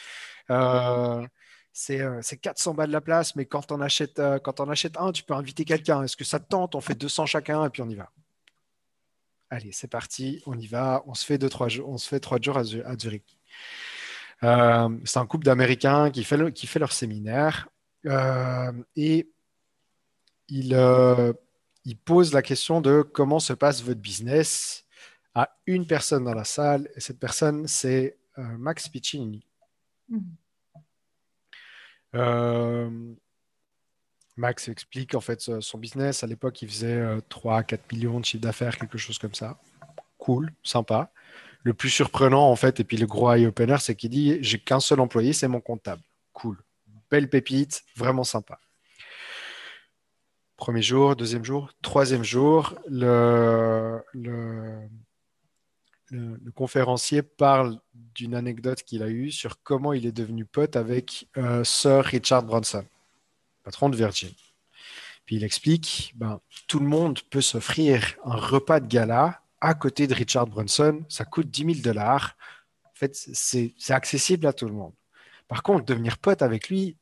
c'est 1.73 2.37
400 2.41 2.75
balles 2.75 2.91
la 2.91 3.01
place, 3.01 3.35
mais 3.35 3.47
quand 3.47 3.73
on, 3.73 3.81
achète, 3.81 4.21
quand 4.45 4.61
achète 4.69 4.97
un, 4.97 5.13
tu 5.13 5.25
peux 5.25 5.35
inviter 5.35 5.65
quelqu'un. 5.65 6.05
Est-ce 6.05 6.17
que 6.17 6.25
ça 6.25 6.39
te 6.39 6.49
tente? 6.49 6.75
On 6.75 6.81
fait 6.81 6.95
200 6.95 7.27
chacun 7.27 7.65
et 7.65 7.71
puis 7.71 7.83
on 7.83 7.89
y 7.89 7.97
va. 7.97 8.11
Allez, 9.51 9.73
c'est 9.73 9.89
parti, 9.89 10.43
on 10.47 10.59
y 10.59 10.67
va. 10.67 11.03
On 11.07 11.15
se 11.15 11.25
fait 11.25 11.39
deux, 11.39 11.49
trois 11.49 11.69
jours, 11.69 11.97
à, 12.57 12.65
Zurich. 12.99 13.39
c'est 14.41 14.47
un 14.47 15.27
couple 15.27 15.45
d'Américains 15.45 16.11
qui 16.11 16.25
qui 16.55 16.67
fait 16.67 16.79
leur 16.79 16.93
séminaire 16.93 17.69
et 18.95 19.29
il 20.49 20.75
il 21.85 21.97
pose 21.97 22.33
la 22.33 22.43
question 22.43 22.81
de 22.81 23.03
comment 23.03 23.39
se 23.39 23.53
passe 23.53 23.83
votre 23.83 24.01
business 24.01 24.85
à 25.35 25.57
une 25.67 25.87
personne 25.87 26.25
dans 26.25 26.35
la 26.35 26.45
salle. 26.45 26.89
Et 26.97 27.01
cette 27.01 27.19
personne, 27.19 27.67
c'est 27.67 28.19
euh, 28.39 28.43
Max 28.59 28.89
Piccinini. 28.89 29.47
Mm-hmm. 30.11 30.23
Euh, 32.15 33.15
Max 34.37 34.69
explique 34.69 35.15
en 35.15 35.21
fait 35.21 35.41
son 35.61 35.79
business. 35.79 36.23
À 36.23 36.27
l'époque, 36.27 36.63
il 36.63 36.69
faisait 36.69 37.03
3 37.29 37.59
à 37.59 37.63
4 37.65 37.93
millions 37.93 38.21
de 38.21 38.25
chiffre 38.25 38.43
d'affaires, 38.43 38.77
quelque 38.77 38.99
chose 38.99 39.19
comme 39.19 39.35
ça. 39.35 39.59
Cool, 40.17 40.53
sympa. 40.63 41.11
Le 41.65 41.75
plus 41.75 41.91
surprenant, 41.91 42.49
en 42.49 42.57
fait, 42.57 42.81
et 42.81 42.85
puis 42.85 42.97
le 42.97 43.07
gros 43.07 43.33
eye-opener, 43.33 43.77
c'est 43.81 43.97
qu'il 43.97 44.11
dit 44.11 44.39
J'ai 44.41 44.59
qu'un 44.59 44.81
seul 44.81 45.01
employé, 45.01 45.33
c'est 45.33 45.49
mon 45.49 45.61
comptable. 45.61 46.03
Cool. 46.33 46.57
Belle 47.11 47.29
pépite, 47.29 47.83
vraiment 47.97 48.25
sympa. 48.25 48.59
Premier 50.59 50.83
jour, 50.83 51.15
deuxième 51.15 51.45
jour, 51.45 51.71
troisième 51.83 52.25
jour, 52.25 52.75
le, 52.89 54.03
conférencier 56.57 57.23
parle 57.23 57.79
d'une 57.95 58.35
anecdote 58.35 58.83
qu'il 58.83 59.05
a 59.05 59.09
eue 59.09 59.31
sur 59.31 59.63
comment 59.63 59.93
il 59.93 60.05
est 60.05 60.13
devenu 60.13 60.45
pote 60.45 60.75
avec 60.75 61.29
euh, 61.37 61.63
Sir 61.63 62.05
Richard 62.05 62.43
Branson, 62.43 62.85
patron 63.63 63.89
de 63.89 63.95
Virgin. 63.97 64.31
Puis 65.27 65.37
il 65.37 65.45
explique, 65.45 66.13
ben, 66.17 66.41
tout 66.67 66.81
le 66.81 66.87
monde 66.87 67.21
peut 67.31 67.41
s'offrir 67.41 68.17
un 68.25 68.35
repas 68.35 68.81
de 68.81 68.89
gala 68.89 69.41
à 69.61 69.75
côté 69.75 70.09
de 70.09 70.15
Richard 70.15 70.49
Branson, 70.49 71.05
ça 71.09 71.25
coûte 71.25 71.49
10 71.49 71.83
000 71.83 71.85
dollars. 71.85 72.37
En 72.85 72.95
fait, 72.95 73.15
c'est 73.15 73.75
accessible 73.91 74.45
à 74.49 74.53
tout 74.53 74.67
le 74.67 74.75
monde. 74.75 74.95
Par 75.47 75.63
contre, 75.63 75.85
devenir 75.85 76.19
pote 76.19 76.43
avec 76.43 76.69
lui, 76.69 76.97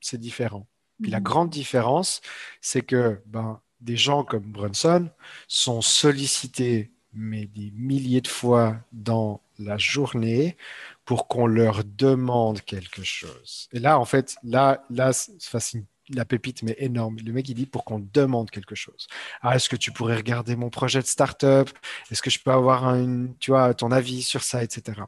c'est 0.00 0.18
différent. 0.20 0.68
Puis 1.02 1.10
la 1.10 1.18
mhm. 1.18 1.24
grande 1.24 1.50
différence, 1.50 2.20
c'est 2.60 2.82
que 2.82 3.20
ben, 3.26 3.60
des 3.80 3.96
gens 3.96 4.24
comme 4.24 4.44
Brunson 4.44 5.10
sont 5.48 5.82
sollicités 5.82 6.92
mais 7.12 7.46
des 7.46 7.70
milliers 7.72 8.20
de 8.20 8.28
fois 8.28 8.76
dans 8.92 9.42
la 9.58 9.78
journée 9.78 10.56
pour 11.04 11.28
qu'on 11.28 11.46
leur 11.46 11.84
demande 11.84 12.62
quelque 12.62 13.02
chose. 13.02 13.68
Et 13.72 13.78
là, 13.78 13.98
en 13.98 14.04
fait, 14.04 14.36
là, 14.42 14.84
là, 14.90 15.12
la 16.08 16.24
pépite, 16.24 16.62
mais 16.62 16.74
énorme. 16.78 17.16
Le 17.24 17.32
mec, 17.32 17.48
il 17.48 17.54
dit 17.54 17.66
pour 17.66 17.84
qu'on 17.84 18.00
demande 18.12 18.50
quelque 18.50 18.74
chose. 18.74 19.06
Ah, 19.40 19.56
est-ce 19.56 19.68
que 19.68 19.76
tu 19.76 19.92
pourrais 19.92 20.16
regarder 20.16 20.56
mon 20.56 20.70
projet 20.70 21.00
de 21.00 21.06
start-up? 21.06 21.70
Est-ce 22.10 22.22
que 22.22 22.30
je 22.30 22.40
peux 22.40 22.50
avoir 22.50 22.86
un, 22.86 23.28
tu 23.38 23.50
vois, 23.50 23.72
ton 23.74 23.90
avis 23.92 24.22
sur 24.22 24.42
ça, 24.42 24.62
etc. 24.62 25.02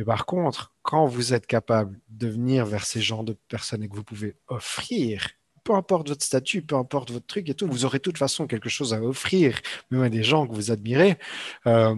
Mais 0.00 0.06
par 0.06 0.24
contre, 0.24 0.72
quand 0.80 1.04
vous 1.04 1.34
êtes 1.34 1.46
capable 1.46 2.00
de 2.08 2.26
venir 2.26 2.64
vers 2.64 2.86
ces 2.86 3.02
genres 3.02 3.22
de 3.22 3.34
personnes 3.34 3.82
et 3.82 3.88
que 3.90 3.94
vous 3.94 4.02
pouvez 4.02 4.34
offrir, 4.48 5.28
peu 5.62 5.74
importe 5.74 6.08
votre 6.08 6.24
statut, 6.24 6.62
peu 6.62 6.74
importe 6.76 7.10
votre 7.10 7.26
truc 7.26 7.50
et 7.50 7.54
tout, 7.54 7.66
vous 7.66 7.84
aurez 7.84 7.98
de 7.98 8.02
toute 8.04 8.16
façon 8.16 8.46
quelque 8.46 8.70
chose 8.70 8.94
à 8.94 9.02
offrir, 9.02 9.60
même 9.90 10.00
à 10.00 10.08
des 10.08 10.22
gens 10.22 10.46
que 10.46 10.54
vous 10.54 10.70
admirez, 10.70 11.18
euh, 11.66 11.94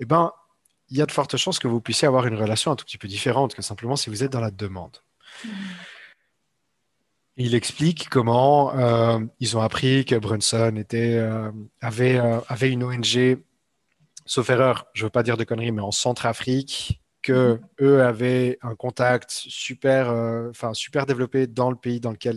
eh 0.00 0.04
ben, 0.04 0.32
il 0.88 0.96
y 0.96 1.02
a 1.02 1.06
de 1.06 1.12
fortes 1.12 1.36
chances 1.36 1.60
que 1.60 1.68
vous 1.68 1.80
puissiez 1.80 2.08
avoir 2.08 2.26
une 2.26 2.34
relation 2.34 2.72
un 2.72 2.74
tout 2.74 2.84
petit 2.84 2.98
peu 2.98 3.06
différente 3.06 3.54
que 3.54 3.62
simplement 3.62 3.94
si 3.94 4.10
vous 4.10 4.24
êtes 4.24 4.32
dans 4.32 4.40
la 4.40 4.50
demande. 4.50 4.96
Il 7.36 7.54
explique 7.54 8.08
comment 8.08 8.76
euh, 8.76 9.20
ils 9.38 9.56
ont 9.56 9.60
appris 9.60 10.04
que 10.04 10.16
Brunson 10.16 10.74
était, 10.74 11.14
euh, 11.14 11.52
avait, 11.80 12.18
avait 12.48 12.72
une 12.72 12.82
ONG 12.82 13.38
sauf 14.26 14.50
erreur, 14.50 14.86
je 14.94 15.02
ne 15.02 15.06
veux 15.06 15.10
pas 15.10 15.22
dire 15.22 15.36
de 15.36 15.44
conneries, 15.44 15.72
mais 15.72 15.82
en 15.82 15.90
Centrafrique, 15.90 17.02
que 17.22 17.54
mhm. 17.54 17.60
eux 17.80 18.02
avaient 18.02 18.58
un 18.62 18.74
contact 18.74 19.30
super, 19.30 20.10
euh, 20.10 20.50
enfin 20.50 20.74
super 20.74 21.06
développé 21.06 21.46
dans 21.46 21.70
le 21.70 21.76
pays 21.76 22.00
dans 22.00 22.10
lequel 22.10 22.36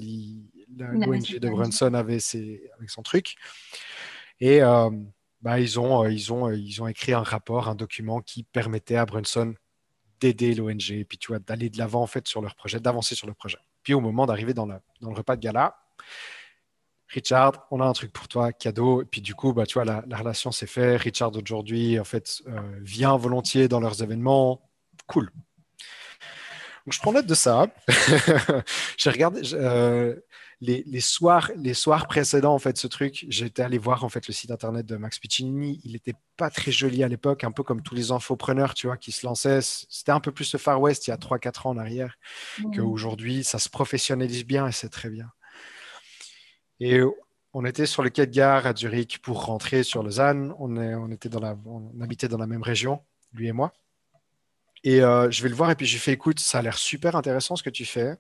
l'ONG 0.78 1.40
de 1.40 1.50
Brunson 1.50 1.94
avait 1.94 2.20
ses, 2.20 2.70
avec 2.78 2.90
son 2.90 3.02
truc. 3.02 3.36
Et 4.40 4.62
euh, 4.62 4.90
bah, 5.42 5.60
ils, 5.60 5.80
ont, 5.80 6.04
euh, 6.04 6.12
ils, 6.12 6.32
ont, 6.32 6.52
ils 6.52 6.82
ont 6.82 6.88
écrit 6.88 7.14
un 7.14 7.24
rapport, 7.24 7.68
un 7.68 7.76
document 7.76 8.22
qui 8.22 8.44
permettait 8.44 8.96
à 8.96 9.06
Brunson 9.06 9.54
d'aider 10.20 10.54
l'ONG, 10.54 10.92
et 10.92 11.06
puis 11.06 11.18
tu 11.18 11.28
vois, 11.28 11.40
d'aller 11.40 11.70
de 11.70 11.78
l'avant 11.78 12.02
en 12.02 12.08
fait 12.08 12.28
sur 12.28 12.42
leur 12.42 12.56
projet, 12.56 12.80
d'avancer 12.80 13.16
sur 13.16 13.28
le 13.28 13.34
projet. 13.34 13.58
Puis 13.84 13.94
au 13.94 14.00
moment 14.00 14.26
d'arriver 14.26 14.54
dans, 14.54 14.66
dans, 14.66 14.80
le 15.02 15.16
repas 15.16 15.36
de 15.36 15.42
gala, 15.42 15.78
Richard, 17.16 17.66
on 17.72 17.80
a 17.80 17.86
un 17.86 17.94
truc 17.94 18.12
pour 18.12 18.28
toi, 18.28 18.52
cadeau. 18.52 19.02
Et 19.02 19.06
puis 19.06 19.22
du 19.22 19.36
coup, 19.36 19.54
bah, 19.54 19.66
tu 19.66 19.76
vois, 19.76 19.86
la, 19.86 20.18
relation 20.18 20.52
s'est 20.52 20.68
faite. 20.68 21.02
Richard 21.02 21.32
aujourd'hui, 21.36 21.98
en 21.98 22.04
fait, 22.04 22.42
euh, 22.48 22.60
vient 22.82 23.16
volontiers 23.16 23.70
dans 23.70 23.80
leurs 23.80 24.04
événements. 24.04 24.70
Cool. 25.08 25.32
Donc, 26.86 26.94
je 26.94 27.00
prends 27.00 27.14
note 27.14 27.26
de 27.26 27.34
ça. 27.34 27.68
J'ai 28.98 29.10
regardé 29.10 29.42
euh, 29.54 30.16
les, 30.60 31.00
soirs, 31.00 31.52
les 31.56 31.74
soirs 31.74 32.06
précédents, 32.08 32.54
en 32.54 32.60
fait, 32.60 32.78
ce 32.78 32.88
truc. 32.88 33.26
J'étais 33.30 33.64
allé 33.64 33.78
voir 33.78 34.04
en 34.04 34.10
fait 34.10 34.28
le 34.28 34.34
site 34.34 34.52
internet 34.52 34.86
de 34.86 34.98
Max 34.98 35.18
Piccinini. 35.18 35.80
Il 35.86 35.94
n'était 35.94 36.16
pas 36.36 36.50
très 36.50 36.74
joli 36.74 37.02
à 37.02 37.08
l'époque, 37.08 37.46
un 37.46 37.52
peu 37.52 37.64
comme 37.64 37.82
tous 37.82 37.96
les 37.96 38.12
infopreneurs, 38.12 38.74
tu 38.74 38.88
vois, 38.88 38.98
qui 38.98 39.14
se 39.14 39.26
lançaient. 39.26 39.62
C'était 39.62 40.12
un 40.12 40.20
peu 40.20 40.34
plus 40.34 40.52
le 40.52 40.60
Far 40.60 40.82
West 40.82 41.08
il 41.08 41.12
y 41.12 41.14
a 41.14 41.18
3-4 41.18 41.68
ans 41.68 41.70
en 41.72 41.78
arrière 41.78 42.18
qu'aujourd'hui. 42.76 43.46
Ça 43.46 43.58
se 43.58 43.70
professionnalise 43.70 44.46
bien 44.46 44.68
et 44.68 44.74
c'est 44.74 44.90
très 44.90 45.10
bien. 45.10 45.32
Et 46.80 47.02
on 47.54 47.66
était 47.66 47.86
sur 47.86 48.04
le 48.04 48.10
quai 48.10 48.28
de 48.28 48.32
gare 48.32 48.68
à 48.68 48.76
Zurich 48.76 49.22
pour 49.22 49.46
rentrer 49.46 49.84
sur 49.84 50.04
Lausanne. 50.04 50.54
On, 50.60 51.10
était 51.12 51.30
dans 51.30 51.40
la, 51.40 51.58
on 51.66 52.02
habitait 52.02 52.28
dans 52.28 52.38
la 52.38 52.48
même 52.48 52.64
région, 52.64 53.02
lui 53.34 53.48
et 53.48 53.54
moi. 53.54 53.74
Et 54.84 55.02
euh, 55.02 55.32
je 55.32 55.42
vais 55.42 55.50
le 55.50 55.56
voir 55.56 55.72
et 55.72 55.76
puis 55.76 55.86
je 55.86 55.94
lui 55.94 56.00
fais 56.00 56.14
écoute, 56.14 56.40
ça 56.40 56.60
a 56.60 56.62
l'air 56.62 56.78
super 56.78 57.16
intéressant 57.16 57.56
ce 57.56 57.64
que 57.64 57.70
tu 57.70 57.86
fais. 57.86 58.18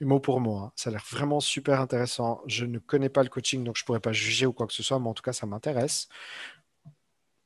Mot 0.00 0.18
pour 0.18 0.40
mot, 0.40 0.56
hein. 0.56 0.72
ça 0.76 0.88
a 0.88 0.92
l'air 0.92 1.04
vraiment 1.10 1.40
super 1.40 1.78
intéressant. 1.78 2.40
Je 2.46 2.64
ne 2.64 2.78
connais 2.78 3.10
pas 3.10 3.22
le 3.22 3.28
coaching, 3.28 3.62
donc 3.64 3.76
je 3.76 3.82
ne 3.82 3.86
pourrais 3.86 4.00
pas 4.00 4.14
juger 4.14 4.46
ou 4.46 4.52
quoi 4.54 4.66
que 4.66 4.72
ce 4.72 4.82
soit, 4.82 4.98
mais 4.98 5.08
en 5.08 5.14
tout 5.14 5.22
cas, 5.22 5.34
ça 5.34 5.46
m'intéresse. 5.46 6.08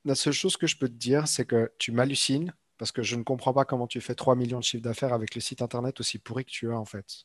La 0.05 0.15
seule 0.15 0.33
chose 0.33 0.57
que 0.57 0.69
je 0.69 0.77
peux 0.77 0.89
te 0.89 0.95
dire, 0.95 1.27
c'est 1.27 1.45
que 1.47 1.73
tu 1.79 1.91
m'hallucines 1.91 2.55
parce 2.79 2.93
que 2.93 3.03
je 3.03 3.17
ne 3.17 3.23
comprends 3.23 3.53
pas 3.53 3.65
comment 3.65 3.89
tu 3.89 4.01
fais 4.01 4.15
3 4.15 4.37
millions 4.37 4.61
de 4.61 4.65
chiffres 4.65 4.85
d'affaires 4.85 5.13
avec 5.13 5.35
le 5.35 5.41
site 5.41 5.63
internet 5.63 5.99
aussi 6.01 6.19
pourri 6.19 6.45
que 6.45 6.51
tu 6.51 6.71
as 6.71 6.79
en 6.79 6.85
fait. 6.85 7.25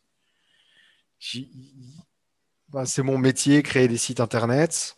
Bah, 2.72 2.86
c'est 2.86 3.02
mon 3.02 3.18
métier, 3.18 3.64
créer 3.64 3.88
des 3.88 3.98
sites 3.98 4.20
internet. 4.20 4.96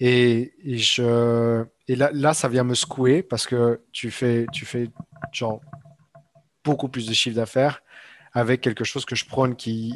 Et, 0.00 0.52
je, 0.64 1.64
et 1.88 1.96
là, 1.96 2.10
là, 2.12 2.34
ça 2.34 2.48
vient 2.48 2.64
me 2.64 2.74
secouer 2.74 3.22
parce 3.22 3.46
que 3.46 3.80
tu 3.92 4.10
fais, 4.10 4.46
tu 4.52 4.64
fais 4.66 4.90
genre 5.32 5.60
beaucoup 6.64 6.88
plus 6.88 7.06
de 7.06 7.14
chiffre 7.14 7.36
d'affaires 7.36 7.82
avec 8.32 8.60
quelque 8.60 8.84
chose 8.84 9.04
que 9.04 9.16
je 9.16 9.24
prône 9.24 9.56
qui, 9.56 9.94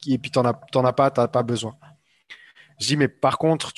qui 0.00 0.14
et 0.14 0.18
puis 0.18 0.30
t'en 0.30 0.44
as, 0.44 0.58
as 0.74 0.92
pas, 0.92 1.10
t'as 1.10 1.28
pas 1.28 1.42
besoin. 1.42 1.76
Je 2.80 2.86
dis 2.86 2.96
mais 2.96 3.08
par 3.08 3.38
contre, 3.38 3.72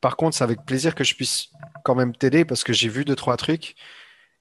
par 0.00 0.16
contre, 0.16 0.36
c'est 0.36 0.44
avec 0.44 0.64
plaisir 0.64 0.94
que 0.94 1.04
je 1.04 1.14
puisse 1.14 1.50
quand 1.84 1.94
même 1.94 2.14
t'aider 2.14 2.44
parce 2.44 2.64
que 2.64 2.72
j'ai 2.72 2.88
vu 2.88 3.04
deux 3.04 3.16
trois 3.16 3.36
trucs 3.36 3.74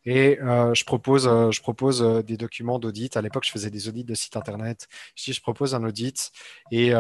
et 0.06 0.40
euh, 0.42 0.74
je 0.74 0.86
propose, 0.86 1.28
euh, 1.28 1.52
je 1.52 1.62
propose 1.62 2.02
euh, 2.02 2.22
des 2.24 2.38
documents 2.38 2.80
d'audit. 2.80 3.18
À 3.18 3.22
l'époque, 3.22 3.46
je 3.46 3.52
faisais 3.52 3.70
des 3.70 3.90
audits 3.90 4.06
de 4.06 4.14
sites 4.16 4.38
internet. 4.38 4.88
Je 5.16 5.26
dis 5.26 5.34
je 5.34 5.42
propose 5.42 5.76
un 5.76 5.84
audit 5.84 6.32
et 6.72 6.94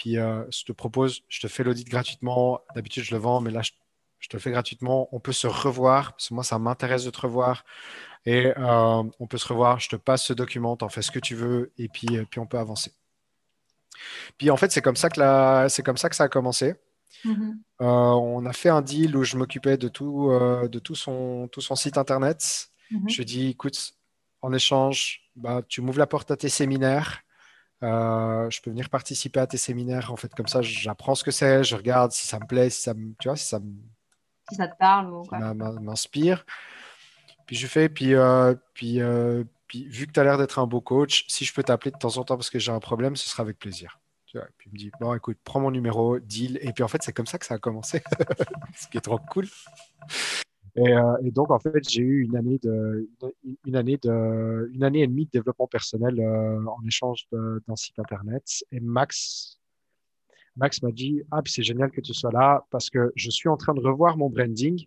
puis 0.00 0.14
je 0.14 0.64
te 0.64 0.72
propose, 0.72 1.20
je 1.28 1.40
te 1.40 1.46
fais 1.46 1.62
l'audit 1.62 1.86
gratuitement. 1.86 2.62
D'habitude, 2.74 3.04
je 3.04 3.14
le 3.14 3.20
vends, 3.20 3.42
mais 3.42 3.50
là, 3.50 3.60
je, 3.60 3.72
je 4.18 4.28
te 4.28 4.36
le 4.36 4.40
fais 4.40 4.50
gratuitement. 4.50 5.10
On 5.12 5.20
peut 5.20 5.32
se 5.32 5.46
revoir 5.46 6.12
parce 6.12 6.30
que 6.30 6.34
moi, 6.34 6.42
ça 6.42 6.58
m'intéresse 6.58 7.04
de 7.04 7.10
te 7.10 7.20
revoir. 7.20 7.66
Et 8.24 8.46
euh, 8.56 9.02
on 9.18 9.26
peut 9.26 9.36
se 9.36 9.46
revoir, 9.46 9.78
je 9.78 9.90
te 9.90 9.96
passe 9.96 10.24
ce 10.24 10.32
document, 10.32 10.74
tu 10.74 10.84
en 10.84 10.88
fais 10.88 11.02
ce 11.02 11.10
que 11.10 11.18
tu 11.18 11.34
veux, 11.34 11.72
et 11.76 11.88
puis, 11.88 12.16
euh, 12.16 12.24
puis 12.30 12.40
on 12.40 12.46
peut 12.46 12.58
avancer. 12.58 12.92
Puis 14.38 14.50
en 14.50 14.56
fait, 14.56 14.72
c'est 14.72 14.80
comme, 14.80 14.96
ça 14.96 15.10
que 15.10 15.68
c'est 15.68 15.82
comme 15.82 15.98
ça 15.98 16.08
que 16.08 16.16
ça 16.16 16.24
a 16.24 16.28
commencé. 16.28 16.76
Mm-hmm. 17.26 17.54
Euh, 17.82 17.84
on 17.84 18.46
a 18.46 18.52
fait 18.54 18.70
un 18.70 18.80
deal 18.80 19.16
où 19.16 19.24
je 19.24 19.36
m'occupais 19.36 19.76
de, 19.76 19.88
tout, 19.88 20.30
de 20.30 20.78
tout, 20.78 20.94
son, 20.94 21.48
tout 21.48 21.60
son 21.60 21.74
site 21.74 21.98
internet. 21.98 22.70
Mm-hmm. 22.90 23.08
Je 23.10 23.14
lui 23.16 23.22
ai 23.22 23.24
dit, 23.26 23.48
écoute, 23.48 23.94
en 24.40 24.52
échange, 24.54 25.30
bah, 25.36 25.60
tu 25.68 25.82
m'ouvres 25.82 25.98
la 25.98 26.06
porte 26.06 26.30
à 26.30 26.36
tes 26.36 26.48
séminaires. 26.48 27.20
Je 27.82 28.60
peux 28.60 28.70
venir 28.70 28.90
participer 28.90 29.40
à 29.40 29.46
tes 29.46 29.56
séminaires. 29.56 30.12
En 30.12 30.16
fait, 30.16 30.34
comme 30.34 30.48
ça, 30.48 30.62
j'apprends 30.62 31.14
ce 31.14 31.24
que 31.24 31.30
c'est, 31.30 31.64
je 31.64 31.76
regarde 31.76 32.12
si 32.12 32.26
ça 32.26 32.38
me 32.38 32.46
plaît, 32.46 32.70
si 32.70 32.82
ça 32.82 32.94
me, 32.94 33.14
tu 33.18 33.28
vois, 33.28 33.36
si 33.36 33.46
ça, 33.46 33.60
si 34.50 34.56
ça 34.56 34.68
te 34.68 34.76
parle 34.76 35.12
ou 35.12 35.24
m'inspire. 35.80 36.44
Puis 37.46 37.56
je 37.56 37.66
fais, 37.66 37.88
puis, 37.88 38.14
euh, 38.14 38.54
puis, 38.74 39.00
euh, 39.00 39.44
puis 39.66 39.88
vu 39.88 40.06
que 40.06 40.12
tu 40.12 40.20
as 40.20 40.24
l'air 40.24 40.38
d'être 40.38 40.58
un 40.58 40.66
beau 40.66 40.80
coach, 40.80 41.24
si 41.28 41.44
je 41.44 41.52
peux 41.52 41.62
t'appeler 41.62 41.90
de 41.90 41.98
temps 41.98 42.16
en 42.16 42.24
temps 42.24 42.36
parce 42.36 42.50
que 42.50 42.58
j'ai 42.58 42.72
un 42.72 42.80
problème, 42.80 43.16
ce 43.16 43.28
sera 43.28 43.42
avec 43.42 43.58
plaisir. 43.58 43.98
puis 44.26 44.40
il 44.66 44.72
me 44.72 44.78
dit, 44.78 44.92
bon, 45.00 45.14
écoute, 45.14 45.38
prends 45.42 45.60
mon 45.60 45.70
numéro, 45.70 46.18
deal. 46.20 46.58
Et 46.62 46.72
puis 46.72 46.84
en 46.84 46.88
fait, 46.88 47.02
c'est 47.02 47.12
comme 47.12 47.26
ça 47.26 47.38
que 47.38 47.46
ça 47.46 47.54
a 47.54 47.58
commencé, 47.58 48.02
ce 48.76 48.86
qui 48.88 48.98
est 48.98 49.00
trop 49.00 49.18
cool. 49.18 49.48
Et, 50.76 50.92
euh, 50.92 51.16
et 51.24 51.30
donc, 51.30 51.50
en 51.50 51.58
fait, 51.58 51.88
j'ai 51.88 52.02
eu 52.02 52.22
une 52.22 52.36
année, 52.36 52.58
de, 52.62 53.08
année 53.74 53.98
une 54.04 54.84
année 54.84 55.00
et 55.02 55.06
demie 55.06 55.26
de 55.26 55.30
développement 55.30 55.66
personnel 55.66 56.20
en 56.20 56.86
échange 56.86 57.26
d'un 57.32 57.76
site 57.76 57.98
internet. 57.98 58.44
Et 58.70 58.80
Max, 58.80 59.60
Max 60.56 60.82
m'a 60.82 60.92
dit, 60.92 61.22
ah, 61.30 61.40
c'est 61.44 61.62
génial 61.62 61.90
que 61.90 62.00
tu 62.00 62.14
sois 62.14 62.32
là 62.32 62.66
parce 62.70 62.90
que 62.90 63.12
je 63.16 63.30
suis 63.30 63.48
en 63.48 63.56
train 63.56 63.74
de 63.74 63.80
revoir 63.80 64.16
mon 64.16 64.30
branding. 64.30 64.84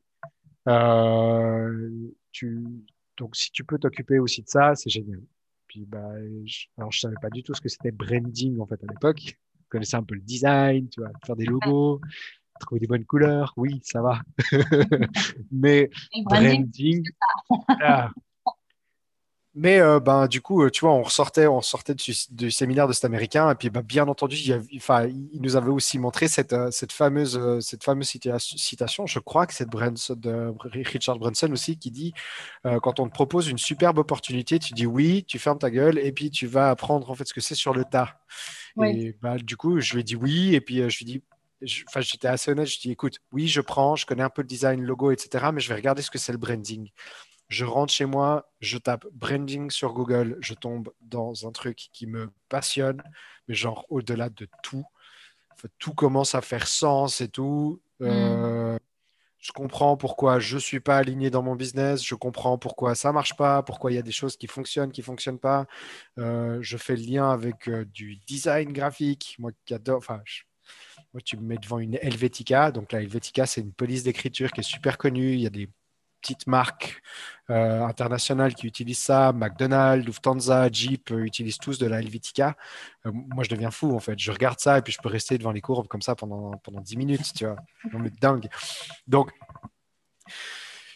Euh, 0.68 1.90
donc, 3.18 3.36
si 3.36 3.52
tu 3.52 3.64
peux 3.64 3.78
t'occuper 3.78 4.20
aussi 4.20 4.42
de 4.42 4.50
ça, 4.50 4.76
c'est 4.76 4.90
génial. 4.90 5.22
Puis, 5.68 5.86
bah, 5.86 6.14
je... 6.46 6.66
alors, 6.78 6.92
je 6.92 7.00
savais 7.00 7.16
pas 7.22 7.30
du 7.30 7.44
tout 7.44 7.54
ce 7.54 7.62
que 7.62 7.70
c'était 7.70 7.92
branding, 7.92 8.60
en 8.60 8.66
fait, 8.66 8.82
à 8.84 8.88
l'époque. 8.88 9.20
Je 9.22 9.70
connaissais 9.70 9.98
un 9.98 10.04
peu 10.04 10.16
le 10.16 10.22
design, 10.22 10.90
tu 10.90 11.02
vois, 11.02 11.12
faire 11.26 11.36
des 11.36 11.46
logos, 11.46 12.00
trouver 12.64 12.80
des 12.80 12.88
bonnes 12.88 13.06
couleurs. 13.06 13.54
Oui, 13.58 13.80
ça 13.84 14.02
va. 14.02 14.22
Mais 15.52 15.90
branding, 16.26 17.04
mais 19.56 19.80
euh, 19.80 20.00
ben, 20.00 20.26
du 20.26 20.42
coup, 20.42 20.64
euh, 20.64 20.72
tu 20.72 20.82
vois, 20.82 20.94
on 20.94 21.04
ressortait, 21.04 21.46
on 21.46 21.62
sortait 21.62 21.94
du, 21.94 22.50
séminaire 22.50 22.88
de 22.88 22.94
cet 22.94 23.06
Américain, 23.06 23.52
et 23.52 23.56
puis 23.56 23.70
ben, 23.70 23.82
bien 23.82 24.08
entendu, 24.08 24.36
il, 24.36 24.60
enfin, 24.78 25.06
il 25.06 25.42
nous 25.42 25.56
avait 25.56 25.70
aussi 25.70 26.00
montré 26.00 26.28
cette, 26.28 26.54
euh, 26.54 26.72
cette 26.72 26.92
fameuse, 26.92 27.40
cette 27.60 27.84
fameuse 27.84 28.18
citation, 28.40 29.06
je 29.06 29.20
crois 29.20 29.46
que 29.46 29.54
c'est 29.54 29.70
de 29.70 30.54
Richard 30.88 31.20
Branson 31.20 31.52
aussi, 31.52 31.78
qui 31.78 31.92
dit 31.92 32.14
quand 32.64 33.00
on 33.00 33.08
te 33.08 33.14
propose 33.14 33.48
une 33.48 33.58
superbe 33.60 34.00
opportunité, 34.00 34.58
tu 34.58 34.74
dis 34.74 34.88
oui, 34.88 35.24
tu 35.28 35.38
fermes 35.38 35.60
ta 35.60 35.70
gueule, 35.70 36.00
et 36.00 36.12
puis 36.12 36.32
tu 36.32 36.48
vas 36.48 36.72
apprendre 36.72 37.12
en 37.12 37.16
fait 37.16 37.28
ce 37.28 37.34
que 37.34 37.42
c'est 37.42 37.56
sur 37.56 37.74
le 37.74 37.86
tas. 37.86 38.18
Et 38.84 39.16
ben, 39.22 39.36
du 39.36 39.56
coup, 39.56 39.80
je 39.80 39.94
lui 39.94 40.02
ai 40.02 40.04
dit 40.04 40.16
oui, 40.16 40.56
et 40.56 40.62
puis 40.62 40.78
je 40.78 40.98
lui 40.98 41.04
ai 41.04 41.06
dit 41.06 41.24
enfin, 41.88 42.02
j'étais 42.02 42.28
assez 42.28 42.52
honnête, 42.52 42.68
je 42.68 42.80
dis 42.80 42.92
écoute, 42.92 43.20
oui, 43.32 43.48
je 43.48 43.62
prends, 43.62 43.96
je 43.96 44.06
connais 44.06 44.24
un 44.24 44.30
peu 44.30 44.42
le 44.42 44.48
design, 44.48 44.82
le 44.82 44.88
logo, 44.88 45.12
etc., 45.12 45.52
mais 45.54 45.62
je 45.62 45.70
vais 45.70 45.76
regarder 45.76 46.02
ce 46.02 46.12
que 46.12 46.18
c'est 46.18 46.32
le 46.32 46.38
branding. 46.38 46.90
Je 47.50 47.66
rentre 47.66 47.94
chez 47.94 48.06
moi, 48.06 48.50
je 48.62 48.78
tape 48.78 49.06
branding 49.12 49.70
sur 49.70 49.94
Google, 49.94 50.38
je 50.42 50.54
tombe 50.54 50.92
dans 51.02 51.48
un 51.48 51.52
truc 51.52 51.90
qui 51.92 52.08
me 52.08 52.32
passionne, 52.50 53.04
mais 53.48 53.56
genre 53.56 53.86
au-delà 53.90 54.30
de 54.30 54.48
tout. 54.64 54.86
tout 55.80 55.94
commence 55.94 56.36
à 56.36 56.42
faire 56.42 56.68
sens 56.68 57.22
et 57.22 57.28
tout. 57.30 57.82
Euh, 58.02 58.78
je 59.44 59.52
comprends 59.52 59.98
pourquoi 59.98 60.40
je 60.40 60.56
ne 60.56 60.60
suis 60.62 60.80
pas 60.80 60.98
aligné 60.98 61.30
dans 61.30 61.44
mon 61.44 61.56
business, 61.56 62.04
je 62.04 62.16
comprends 62.16 62.58
pourquoi 62.58 62.96
ça 62.96 63.10
ne 63.10 63.14
marche 63.14 63.36
pas, 63.36 63.62
pourquoi 63.62 63.92
il 63.92 63.96
y 63.96 63.98
a 63.98 64.02
des 64.02 64.12
choses 64.14 64.38
qui 64.38 64.48
fonctionnent, 64.48 64.92
qui 64.94 65.02
ne 65.02 65.06
fonctionnent 65.06 65.40
pas. 65.40 65.68
Euh, 66.18 66.60
je 66.62 66.78
fais 66.78 66.96
le 66.96 67.04
lien 67.04 67.30
avec 67.30 67.68
euh, 67.68 67.84
du 67.86 68.16
design 68.26 68.72
graphique. 68.72 69.36
Moi 69.40 69.52
qui 69.66 69.74
adore, 69.74 69.98
enfin, 69.98 70.22
moi 71.14 71.22
tu 71.22 71.38
me 71.38 71.44
mets 71.44 71.58
devant 71.58 71.80
une 71.80 71.96
Helvetica. 72.02 72.72
Donc 72.72 72.92
la 72.92 73.02
Helvetica, 73.02 73.46
c'est 73.46 73.62
une 73.62 73.74
police 73.74 74.04
d'écriture 74.04 74.52
qui 74.52 74.62
est 74.62 74.64
super 74.64 74.98
connue. 74.98 75.34
Il 75.34 75.42
y 75.42 75.48
a 75.48 75.52
des 75.52 75.70
petites 76.24 76.48
marques 76.48 77.02
euh, 77.50 77.84
internationales 77.84 78.56
qui 78.56 78.66
utilisent 78.66 79.00
ça. 79.00 79.34
McDonald's, 79.34 80.06
Lufthansa, 80.06 80.70
Jeep 80.72 81.12
euh, 81.12 81.26
utilisent 81.26 81.58
tous 81.58 81.78
de 81.78 81.86
la 81.86 82.00
Helvetica. 82.00 82.56
Euh, 83.06 83.12
moi, 83.14 83.44
je 83.44 83.50
deviens 83.50 83.72
fou, 83.72 83.94
en 83.94 84.00
fait. 84.00 84.18
Je 84.18 84.32
regarde 84.32 84.60
ça 84.60 84.78
et 84.78 84.82
puis 84.82 84.94
je 84.94 85.00
peux 85.02 85.10
rester 85.10 85.38
devant 85.38 85.52
les 85.52 85.62
courbes 85.62 85.88
comme 85.88 86.02
ça 86.02 86.16
pendant, 86.16 86.52
pendant 86.64 86.80
10 86.80 86.96
minutes, 86.96 87.34
tu 87.36 87.46
vois. 87.46 87.58
Non, 87.92 88.00
mais 88.00 88.10
dingue. 88.22 88.48
Donc, 89.06 89.32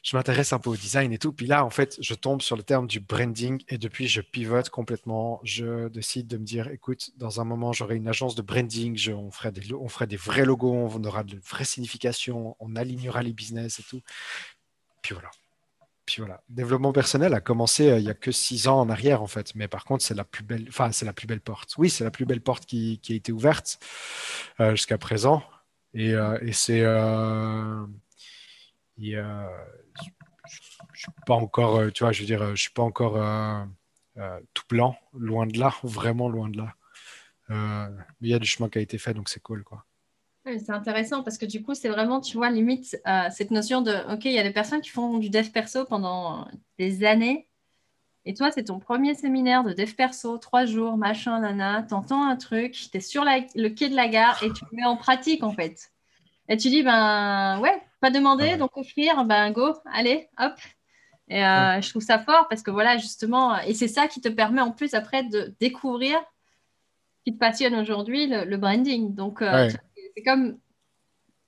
je 0.07 0.15
m'intéresse 0.15 0.53
un 0.53 0.59
peu 0.59 0.69
au 0.69 0.77
design 0.77 1.11
et 1.11 1.17
tout. 1.17 1.33
Puis 1.33 1.47
là, 1.47 1.65
en 1.65 1.69
fait, 1.69 1.97
je 1.99 2.13
tombe 2.13 2.41
sur 2.41 2.55
le 2.55 2.63
terme 2.63 2.87
du 2.87 3.01
branding 3.01 3.61
et 3.67 3.77
depuis, 3.77 4.07
je 4.07 4.21
pivote 4.21 4.69
complètement. 4.69 5.41
Je 5.43 5.89
décide 5.89 6.27
de 6.27 6.37
me 6.37 6.45
dire, 6.45 6.69
écoute, 6.69 7.11
dans 7.17 7.41
un 7.41 7.43
moment, 7.43 7.73
j'aurai 7.73 7.97
une 7.97 8.07
agence 8.07 8.33
de 8.33 8.41
branding, 8.41 8.97
on, 9.11 9.31
ferait 9.31 9.51
des, 9.51 9.73
on 9.73 9.89
ferait 9.89 10.07
des 10.07 10.15
vrais 10.15 10.45
logos, 10.45 10.71
on 10.71 11.03
aura 11.03 11.25
de 11.25 11.37
vraies 11.45 11.65
significations, 11.65 12.55
on 12.61 12.77
alignera 12.77 13.21
les 13.21 13.33
business 13.33 13.79
et 13.79 13.83
tout. 13.83 13.99
Puis 15.01 15.13
voilà. 15.13 15.29
Puis 16.05 16.21
voilà. 16.21 16.41
Développement 16.47 16.93
personnel 16.93 17.33
a 17.33 17.41
commencé 17.41 17.89
euh, 17.89 17.99
il 17.99 18.05
y 18.05 18.09
a 18.09 18.13
que 18.13 18.31
six 18.31 18.69
ans 18.69 18.79
en 18.79 18.89
arrière, 18.89 19.21
en 19.21 19.27
fait. 19.27 19.55
Mais 19.55 19.67
par 19.67 19.83
contre, 19.83 20.05
c'est 20.05 20.15
la 20.15 20.23
plus 20.23 20.43
belle, 20.43 20.67
enfin, 20.69 20.93
c'est 20.93 21.05
la 21.05 21.11
plus 21.11 21.27
belle 21.27 21.41
porte. 21.41 21.73
Oui, 21.77 21.89
c'est 21.89 22.05
la 22.05 22.11
plus 22.11 22.25
belle 22.25 22.39
porte 22.39 22.65
qui, 22.65 23.01
a 23.09 23.13
été 23.13 23.33
ouverte 23.33 23.77
euh, 24.61 24.71
jusqu'à 24.71 24.97
présent. 24.97 25.43
Et, 25.93 26.13
euh, 26.13 26.39
c'est. 26.53 26.85
Je 28.97 29.47
suis 30.93 31.11
pas 31.25 31.35
encore, 31.35 31.91
tu 31.93 32.03
vois, 32.03 32.11
je 32.11 32.21
veux 32.21 32.25
dire, 32.25 32.55
je 32.55 32.61
suis 32.61 32.71
pas 32.71 32.83
encore 32.83 33.13
tout 34.53 34.63
blanc, 34.69 34.97
loin 35.13 35.47
de 35.47 35.59
là, 35.59 35.73
vraiment 35.83 36.29
loin 36.29 36.49
de 36.49 36.57
là. 36.57 36.75
mais 37.49 38.27
il 38.27 38.29
y 38.29 38.33
a 38.33 38.39
du 38.39 38.47
chemin 38.47 38.69
qui 38.69 38.77
a 38.79 38.81
été 38.81 38.97
fait, 38.97 39.13
donc 39.13 39.29
c'est 39.29 39.41
cool, 39.41 39.63
quoi. 39.63 39.85
C'est 40.59 40.71
intéressant 40.71 41.23
parce 41.23 41.37
que 41.37 41.45
du 41.45 41.61
coup, 41.61 41.73
c'est 41.73 41.89
vraiment, 41.89 42.21
tu 42.21 42.37
vois, 42.37 42.49
limite 42.49 42.97
euh, 43.05 43.27
cette 43.31 43.51
notion 43.51 43.81
de, 43.81 43.91
OK, 44.13 44.25
il 44.25 44.31
y 44.31 44.39
a 44.39 44.43
des 44.43 44.53
personnes 44.53 44.81
qui 44.81 44.89
font 44.89 45.17
du 45.17 45.29
dev 45.29 45.49
perso 45.49 45.83
pendant 45.85 46.47
des 46.79 47.03
années 47.03 47.49
Et 48.25 48.33
toi, 48.33 48.51
c'est 48.51 48.65
ton 48.65 48.79
premier 48.79 49.13
séminaire 49.13 49.63
de 49.63 49.73
dev 49.73 49.93
perso, 49.93 50.37
trois 50.37 50.65
jours, 50.65 50.95
machin, 50.97 51.39
nana, 51.41 51.83
t'entends 51.83 52.23
un 52.23 52.37
truc, 52.37 52.71
tu 52.73 52.97
es 52.97 53.01
sur 53.01 53.25
le 53.25 53.69
quai 53.69 53.89
de 53.89 53.95
la 53.95 54.07
gare 54.07 54.41
et 54.41 54.51
tu 54.53 54.63
le 54.71 54.77
mets 54.77 54.85
en 54.85 54.95
pratique 54.95 55.43
en 55.43 55.51
fait. 55.51 55.91
Et 56.49 56.55
tu 56.55 56.69
dis, 56.69 56.83
ben 56.83 57.59
ouais, 57.59 57.81
pas 57.99 58.11
demander, 58.11 58.57
donc 58.57 58.75
offrir, 58.77 59.23
ben 59.25 59.51
go, 59.51 59.73
allez, 59.93 60.27
hop. 60.37 60.53
Et 61.29 61.43
euh, 61.43 61.81
je 61.81 61.89
trouve 61.89 62.01
ça 62.01 62.19
fort 62.19 62.47
parce 62.49 62.63
que 62.63 62.71
voilà, 62.71 62.97
justement, 62.97 63.59
et 63.59 63.73
c'est 63.73 63.87
ça 63.87 64.07
qui 64.07 64.21
te 64.21 64.29
permet 64.29 64.61
en 64.61 64.71
plus 64.71 64.93
après 64.93 65.23
de 65.23 65.53
découvrir 65.59 66.17
ce 67.17 67.23
qui 67.25 67.33
te 67.33 67.39
passionne 67.39 67.75
aujourd'hui, 67.75 68.27
le, 68.27 68.57
branding. 68.57 69.13
Donc, 69.13 69.41
euh, 69.41 69.69
c'est 70.15 70.23
comme 70.23 70.57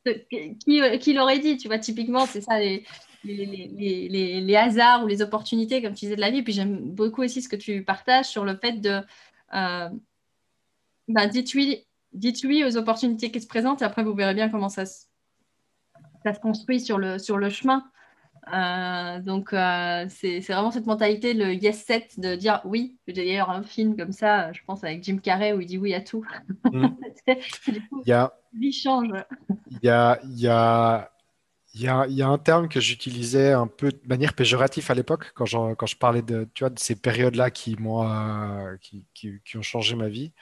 qui, 0.06 0.82
qui 1.00 1.14
l'aurait 1.14 1.40
dit, 1.40 1.58
tu 1.58 1.68
vois, 1.68 1.80
typiquement, 1.80 2.26
c'est 2.26 2.42
ça 2.42 2.60
les, 2.60 2.86
les, 3.24 4.42
les, 4.42 4.56
hasards 4.56 5.04
ou 5.04 5.08
les 5.08 5.22
opportunités, 5.22 5.82
comme 5.82 5.94
tu 5.94 6.06
disais, 6.06 6.16
de 6.16 6.22
la 6.22 6.32
vie. 6.32 6.42
Puis 6.42 6.54
j'aime 6.54 6.78
beaucoup 6.92 7.24
aussi 7.24 7.42
ce 7.42 7.50
que 7.50 7.56
tu 7.56 7.84
partages 7.84 8.26
sur 8.26 8.44
le 8.44 8.58
fait 8.58 8.74
de 8.74 9.02
euh, 9.54 9.90
bah, 11.08 11.28
dites, 11.28 11.54
oui, 11.54 11.86
dites 12.14 12.44
oui 12.44 12.64
aux 12.64 12.78
opportunités 12.78 13.32
qui 13.32 13.42
se 13.42 13.48
présentent 13.48 13.82
et 13.82 13.86
après 13.86 14.04
vous 14.04 14.14
verrez 14.14 14.34
bien 14.34 14.50
comment 14.50 14.70
ça 14.70 14.86
se, 14.86 15.06
ça 16.24 16.34
se 16.34 16.40
construit 16.40 16.80
sur 16.80 16.98
le, 16.98 17.18
sur 17.18 17.38
le 17.38 17.50
chemin. 17.50 17.84
Euh, 18.54 19.20
donc, 19.20 19.54
euh, 19.54 20.06
c'est 20.10 20.40
vraiment 20.40 20.72
cette 20.72 20.86
mentalité, 20.86 21.34
le 21.34 21.54
yes 21.54 21.84
set, 21.84 22.20
de 22.20 22.36
dire 22.36 22.62
oui. 22.66 22.98
J'ai 23.08 23.14
d'ailleurs 23.14 23.50
un 23.50 23.64
film 23.64 23.96
comme 23.96 24.12
ça, 24.12 24.52
je 24.54 24.62
pense, 24.66 24.84
avec 24.84 25.04
Jim 25.04 25.18
Carrey, 25.18 25.54
où 25.54 25.62
il 25.62 25.68
dit 25.68 25.78
oui 25.78 25.94
à 25.94 26.02
tout. 26.02 26.26
Mm. 26.72 26.88
il 27.28 28.08
y 28.08 28.12
a, 28.12 28.34
change. 28.72 29.10
Il 29.70 29.80
y 29.84 29.90
a, 29.90 30.20
y 30.24 30.48
a 30.48 31.12
y, 31.76 31.88
a, 31.88 32.08
y, 32.08 32.22
a, 32.24 32.28
un 32.28 32.40
terme 32.40 32.68
que 32.68 32.80
j'utilisais 32.80 33.52
un 33.52 33.68
peu 33.68 33.92
de 33.92 34.08
manière 34.08 34.34
péjorative 34.34 34.90
à 34.90 34.96
l'époque, 34.96 35.32
quand, 35.36 35.46
quand, 35.76 35.86
je 35.86 35.96
parlais 35.96 36.24
de, 36.24 36.48
tu 36.56 36.64
vois, 36.64 36.72
de 36.72 36.80
ces 36.80 36.96
périodes-là 36.96 37.52
qui, 37.52 37.76
moi, 37.80 38.76
qui, 38.82 39.06
qui, 39.14 39.40
qui, 39.46 39.58
ont 39.58 39.62
changé 39.62 39.96
ma 39.96 40.10
vie. 40.10 40.34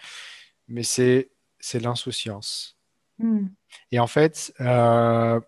Mais 0.70 0.84
c'est 0.84 1.30
l'insouciance. 1.74 2.78
Hmm. 3.20 3.48
Et 3.92 4.00
en 4.00 4.08
fait, 4.08 4.54
euh, 4.62 5.40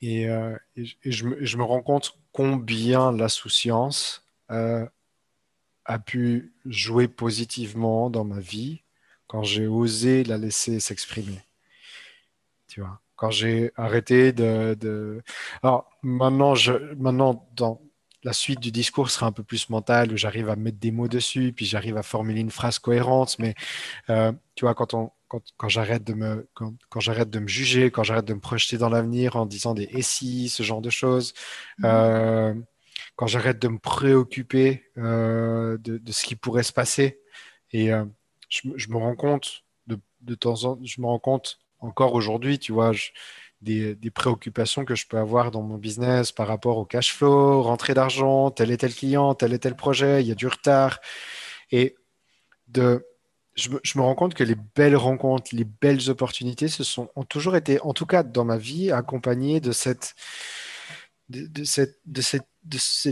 et, 0.00 0.28
euh, 0.28 0.56
je, 1.04 1.26
me, 1.26 1.62
rends 1.62 1.82
compte 1.82 2.18
combien 2.32 3.12
l'insouciance 3.12 4.24
euh, 4.50 4.86
a 5.84 5.98
pu 5.98 6.52
jouer 6.66 7.08
positivement 7.08 8.10
dans 8.10 8.24
ma 8.24 8.40
vie 8.40 8.82
quand 9.26 9.42
j'ai 9.42 9.66
osé 9.66 10.24
la 10.24 10.38
laisser 10.38 10.80
s'exprimer. 10.80 11.42
Tu 12.68 12.80
vois 12.80 13.00
quand 13.18 13.32
j'ai 13.32 13.72
arrêté 13.76 14.32
de, 14.32 15.22
Alors 15.62 15.90
maintenant, 16.02 16.54
maintenant, 16.96 17.48
dans 17.56 17.82
la 18.22 18.32
suite 18.32 18.60
du 18.60 18.70
discours 18.70 19.10
sera 19.10 19.26
un 19.26 19.32
peu 19.32 19.42
plus 19.42 19.68
mental, 19.70 20.12
où 20.12 20.16
j'arrive 20.16 20.48
à 20.48 20.56
mettre 20.56 20.78
des 20.78 20.92
mots 20.92 21.08
dessus, 21.08 21.52
puis 21.54 21.66
j'arrive 21.66 21.96
à 21.96 22.04
formuler 22.04 22.40
une 22.40 22.50
phrase 22.50 22.78
cohérente. 22.78 23.38
Mais 23.40 23.54
euh, 24.08 24.32
tu 24.54 24.64
vois, 24.64 24.74
quand, 24.74 24.94
on... 24.94 25.10
quand, 25.28 25.42
quand 25.56 25.68
j'arrête 25.68 26.04
de 26.04 26.14
me 26.14 26.48
quand, 26.54 26.74
quand 26.88 27.00
j'arrête 27.00 27.30
de 27.30 27.38
me 27.38 27.48
juger, 27.48 27.90
quand 27.90 28.02
j'arrête 28.02 28.24
de 28.24 28.34
me 28.34 28.40
projeter 28.40 28.78
dans 28.78 28.88
l'avenir 28.88 29.36
en 29.36 29.46
disant 29.46 29.74
des 29.74 29.88
et 29.90 30.02
si, 30.02 30.48
ce 30.48 30.62
genre 30.62 30.80
de 30.80 30.90
choses, 30.90 31.34
mmh. 31.78 31.84
euh, 31.84 32.54
quand 33.16 33.26
j'arrête 33.26 33.58
de 33.60 33.68
me 33.68 33.78
préoccuper 33.78 34.84
euh, 34.98 35.78
de, 35.78 35.98
de, 35.98 36.12
ce 36.12 36.24
qui 36.24 36.36
pourrait 36.36 36.62
se 36.62 36.72
passer, 36.72 37.20
et 37.72 37.90
je, 38.48 38.68
je, 38.76 38.88
me 38.88 38.96
rends 38.96 39.16
compte 39.16 39.64
de, 39.86 39.98
de 40.22 40.34
temps 40.34 40.64
en 40.64 40.76
temps, 40.76 40.80
je 40.84 41.00
me 41.00 41.06
rends 41.06 41.18
compte 41.18 41.58
encore 41.80 42.14
aujourd'hui, 42.14 42.58
tu 42.58 42.72
vois, 42.72 42.92
des, 43.60 44.10
préoccupations 44.10 44.84
que 44.84 44.94
je 44.94 45.06
peux 45.06 45.18
avoir 45.18 45.50
dans 45.50 45.62
mon 45.62 45.78
business 45.78 46.32
par 46.32 46.46
rapport 46.48 46.78
au 46.78 46.84
cash 46.84 47.12
flow, 47.14 47.62
rentrée 47.62 47.94
d'argent, 47.94 48.50
tel 48.50 48.70
et 48.70 48.76
tel 48.76 48.94
client, 48.94 49.34
tel 49.34 49.52
et 49.52 49.58
tel 49.58 49.74
projet, 49.74 50.22
il 50.22 50.28
y 50.28 50.32
a 50.32 50.34
du 50.34 50.46
retard. 50.46 51.00
Et 51.70 51.96
de, 52.68 53.06
je 53.58 53.98
me, 53.98 54.02
rends 54.02 54.14
compte 54.14 54.34
que 54.34 54.44
les 54.44 54.54
belles 54.54 54.96
rencontres, 54.96 55.54
les 55.54 55.64
belles 55.64 56.10
opportunités, 56.10 56.68
sont, 56.68 57.10
ont 57.16 57.24
toujours 57.24 57.56
été, 57.56 57.80
en 57.82 57.92
tout 57.92 58.06
cas 58.06 58.22
dans 58.22 58.44
ma 58.44 58.56
vie, 58.56 58.90
accompagnées 58.92 59.60
de 59.60 59.72
cette, 59.72 60.14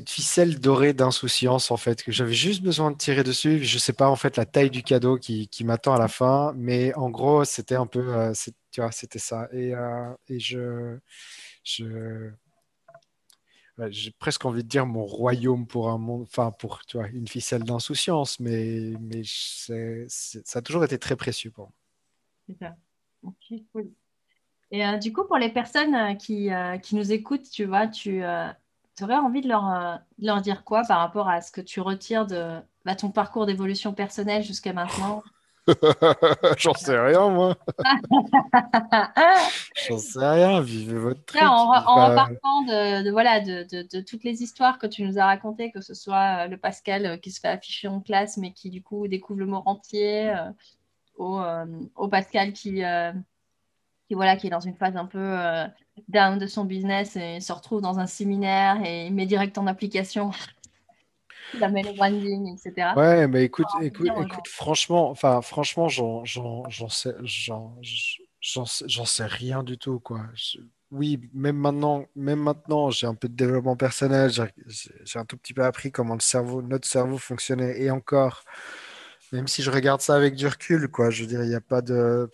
ficelle 0.08 0.60
dorée 0.60 0.94
d'insouciance, 0.94 1.70
en 1.70 1.76
fait, 1.76 2.02
que 2.02 2.12
j'avais 2.12 2.32
juste 2.32 2.62
besoin 2.62 2.92
de 2.92 2.96
tirer 2.96 3.24
dessus. 3.24 3.64
Je 3.64 3.74
ne 3.76 3.80
sais 3.80 3.92
pas, 3.92 4.08
en 4.08 4.16
fait, 4.16 4.36
la 4.36 4.46
taille 4.46 4.70
du 4.70 4.82
cadeau 4.82 5.18
qui, 5.18 5.48
m'attend 5.64 5.94
à 5.94 5.98
la 5.98 6.08
fin, 6.08 6.52
mais 6.56 6.94
en 6.94 7.10
gros, 7.10 7.44
c'était 7.44 7.74
un 7.74 7.86
peu, 7.86 8.14
euh, 8.14 8.32
c'était 8.34 9.18
ça. 9.18 9.48
Et, 9.52 9.74
euh, 9.74 10.12
et 10.28 10.38
je, 10.38 10.98
je 11.64 12.30
j'ai 13.88 14.10
presque 14.12 14.44
envie 14.44 14.62
de 14.62 14.68
dire 14.68 14.86
mon 14.86 15.04
royaume 15.04 15.66
pour 15.66 15.90
un 15.90 15.98
monde, 15.98 16.22
enfin, 16.22 16.50
pour, 16.50 16.80
tu 16.86 16.96
vois, 16.96 17.08
une 17.08 17.28
ficelle 17.28 17.62
d'insouciance, 17.62 18.40
mais, 18.40 18.92
mais 19.00 19.22
ça 19.24 20.58
a 20.58 20.62
toujours 20.62 20.84
été 20.84 20.98
très 20.98 21.16
précieux 21.16 21.50
pour 21.50 21.64
moi. 21.64 21.72
C'est 22.48 22.58
ça. 22.58 22.76
Et 24.70 24.86
euh, 24.86 24.96
du 24.98 25.12
coup, 25.12 25.24
pour 25.24 25.38
les 25.38 25.50
personnes 25.50 25.94
euh, 25.94 26.14
qui, 26.14 26.52
euh, 26.52 26.78
qui, 26.78 26.96
nous 26.96 27.12
écoutent, 27.12 27.48
tu 27.50 27.64
vois, 27.64 27.86
tu 27.86 28.22
aurais 29.02 29.16
envie 29.16 29.40
de 29.40 29.48
leur, 29.48 30.00
leur, 30.18 30.40
dire 30.40 30.64
quoi 30.64 30.82
par 30.82 30.98
rapport 30.98 31.28
à 31.28 31.40
ce 31.40 31.52
que 31.52 31.60
tu 31.60 31.80
retires 31.80 32.26
de 32.26 32.58
bah, 32.84 32.96
ton 32.96 33.10
parcours 33.10 33.46
d'évolution 33.46 33.92
personnelle 33.92 34.42
jusqu'à 34.42 34.72
maintenant? 34.72 35.22
J'en 36.58 36.74
sais 36.74 36.98
rien, 36.98 37.28
moi. 37.28 37.56
J'en 39.88 39.98
sais 39.98 40.26
rien. 40.26 40.60
Vivez 40.60 40.98
votre 40.98 41.24
truc. 41.24 41.42
en, 41.42 41.46
en 41.46 42.08
repartant 42.08 42.62
de, 42.62 43.10
voilà, 43.10 43.40
de, 43.40 43.64
de, 43.64 44.00
toutes 44.00 44.24
les 44.24 44.42
histoires 44.42 44.78
que 44.78 44.86
tu 44.86 45.02
nous 45.02 45.18
as 45.18 45.26
racontées, 45.26 45.70
que 45.70 45.80
ce 45.80 45.94
soit 45.94 46.46
le 46.46 46.56
Pascal 46.56 47.20
qui 47.20 47.30
se 47.30 47.40
fait 47.40 47.48
afficher 47.48 47.88
en 47.88 48.00
classe, 48.00 48.36
mais 48.36 48.52
qui 48.52 48.70
du 48.70 48.82
coup 48.82 49.08
découvre 49.08 49.40
le 49.40 49.46
mot 49.46 49.62
entier, 49.66 50.34
au, 51.16 51.40
au, 51.96 52.08
Pascal 52.08 52.52
qui 52.52 52.82
qui, 54.06 54.14
voilà, 54.14 54.36
qui 54.36 54.46
est 54.46 54.50
dans 54.50 54.60
une 54.60 54.74
phase 54.74 54.96
un 54.96 55.06
peu 55.06 55.18
euh, 55.18 55.66
down 56.08 56.38
de 56.38 56.46
son 56.46 56.64
business 56.64 57.16
et 57.16 57.40
se 57.40 57.52
retrouve 57.52 57.80
dans 57.80 57.98
un 57.98 58.06
séminaire 58.06 58.80
et 58.84 59.10
met 59.10 59.26
direct 59.26 59.58
en 59.58 59.66
application. 59.66 60.30
La 61.60 61.68
met 61.68 61.82
le 61.82 61.92
branding, 61.92 62.54
etc. 62.54 62.92
Ouais, 62.96 63.26
mais 63.28 63.44
écoute, 63.44 63.66
écoute, 63.80 64.06
écoute 64.06 64.48
franchement, 64.48 65.10
enfin, 65.10 65.40
franchement, 65.42 65.88
j'en 65.88 66.24
sais, 66.88 67.14
j'en 68.40 69.04
sais 69.04 69.26
rien 69.26 69.62
du 69.62 69.78
tout, 69.78 69.98
quoi. 70.00 70.20
oui, 70.90 71.20
même 71.32 71.56
maintenant, 71.56 72.06
même 72.14 72.40
maintenant, 72.40 72.90
j'ai 72.90 73.06
un 73.06 73.14
peu 73.14 73.28
de 73.28 73.34
développement 73.34 73.76
personnel, 73.76 74.30
j'ai 74.30 75.18
un 75.18 75.24
tout 75.24 75.36
petit 75.36 75.54
peu 75.54 75.64
appris 75.64 75.92
comment 75.92 76.14
le 76.14 76.20
cerveau, 76.20 76.62
notre 76.62 76.88
cerveau 76.88 77.18
fonctionnait, 77.18 77.80
et 77.80 77.90
encore, 77.90 78.44
même 79.32 79.48
si 79.48 79.62
je 79.62 79.70
regarde 79.70 80.00
ça 80.00 80.14
avec 80.14 80.34
du 80.34 80.46
recul, 80.46 80.88
quoi, 80.88 81.10
je 81.10 81.22
veux 81.22 81.28
dire, 81.28 81.42
il 81.42 81.48
n'y 81.48 81.54
a 81.54 81.60
pas 81.60 81.82
de, 81.82 82.30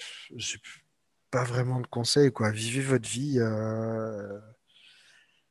pas 1.33 1.45
vraiment 1.45 1.81
de 1.81 1.87
conseils, 1.87 2.31
quoi. 2.31 2.51
Vivez 2.51 2.83
votre 2.83 3.09
vie. 3.09 3.39
Euh... 3.41 4.39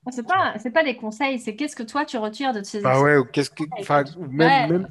C'est 0.09 0.25
pas, 0.25 0.55
c'est 0.57 0.71
pas 0.71 0.83
des 0.83 0.95
conseils, 0.95 1.37
c'est 1.39 1.55
qu'est-ce 1.55 1.75
que 1.75 1.83
toi 1.83 2.05
tu 2.05 2.17
retires 2.17 2.53
de 2.53 2.63
ces 2.63 2.83
ah 2.83 2.99
ouais, 2.99 3.17
qu'est-ce 3.31 3.51
que, 3.51 3.63
même, 4.29 4.87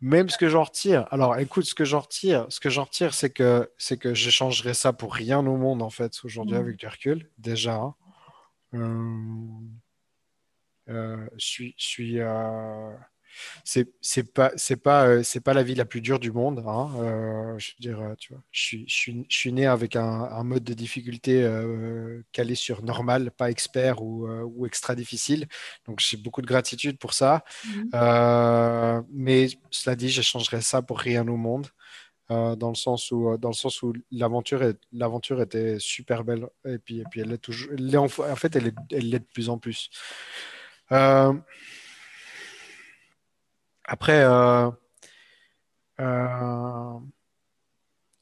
même, 0.00 0.28
ce 0.28 0.38
que 0.38 0.48
j'en 0.48 0.62
retire. 0.62 1.08
Alors, 1.10 1.36
écoute, 1.38 1.64
ce 1.64 1.74
que 1.74 1.84
j'en 1.84 1.98
retire, 1.98 2.46
ce 2.48 2.60
que 2.60 2.70
j'en 2.70 2.84
retire, 2.84 3.12
c'est 3.12 3.30
que, 3.30 3.68
c'est 3.76 3.96
que 3.96 4.14
j'échangerais 4.14 4.74
ça 4.74 4.92
pour 4.92 5.14
rien 5.14 5.44
au 5.44 5.56
monde 5.56 5.82
en 5.82 5.90
fait 5.90 6.12
aujourd'hui 6.22 6.56
mm. 6.56 6.60
avec 6.60 6.76
du 6.76 6.86
recul, 6.86 7.28
déjà. 7.38 7.74
Hein. 7.74 7.94
Euh, 8.74 8.88
euh, 10.90 11.28
je 11.36 11.44
suis, 11.44 11.74
je 11.76 11.84
suis, 11.84 12.20
euh, 12.20 12.92
c'est 13.64 13.88
c'est 14.00 14.32
pas 14.32 14.52
c'est 14.56 14.76
pas 14.76 15.06
euh, 15.06 15.22
c'est 15.22 15.40
pas 15.40 15.54
la 15.54 15.62
vie 15.62 15.74
la 15.74 15.84
plus 15.84 16.00
dure 16.00 16.18
du 16.18 16.32
monde 16.32 16.62
hein. 16.66 16.90
euh, 16.98 17.58
je 17.58 17.70
veux 17.70 17.80
dire 17.80 18.00
euh, 18.00 18.14
tu 18.18 18.32
vois 18.32 18.42
je 18.50 18.60
suis, 18.60 18.84
je 18.88 18.94
suis, 18.94 19.26
je 19.28 19.36
suis 19.36 19.52
né 19.52 19.66
avec 19.66 19.96
un, 19.96 20.02
un, 20.02 20.44
mode 20.44 20.64
de 20.64 20.74
difficulté 20.74 21.48
calé 22.32 22.54
sur 22.54 22.82
normal 22.82 23.30
pas 23.30 23.50
expert 23.50 24.02
ou, 24.02 24.26
ou 24.28 24.66
extra 24.66 24.94
difficile 24.94 25.46
donc 25.86 26.00
j'ai 26.00 26.16
beaucoup 26.16 26.42
de 26.42 26.46
gratitude 26.46 26.98
pour 26.98 27.14
ça 27.14 27.44
mmh. 27.64 29.02
mais 29.12 29.48
cela 29.70 29.96
dit 29.96 30.08
j'échangerais 30.08 30.62
ça 30.62 30.82
pour 30.82 30.98
rien 30.98 31.26
au 31.28 31.36
monde 31.36 31.68
dans 32.28 32.68
le 32.68 32.74
sens 32.74 33.10
où 33.10 33.36
dans 33.36 33.50
le 33.50 33.54
sens 33.54 33.82
où 33.82 33.92
l'aventure 34.10 34.72
l'aventure 34.92 35.40
était 35.42 35.76
super 35.78 36.24
belle 36.24 36.46
et 36.66 36.78
puis 36.78 37.00
et 37.00 37.04
puis 37.10 37.20
elle 37.20 37.32
est 37.32 37.38
toujours 37.38 37.72
elle 37.76 37.94
est 37.94 37.98
en, 37.98 38.04
en, 38.04 38.36
fait 38.36 38.56
elle 38.56 38.68
est 38.68 38.74
elle 38.90 39.10
l'est 39.10 39.20
de 39.20 39.28
plus 39.32 39.48
en 39.48 39.58
plus 39.58 39.90
après, 43.84 44.22
euh, 44.24 44.70
euh, 46.00 46.98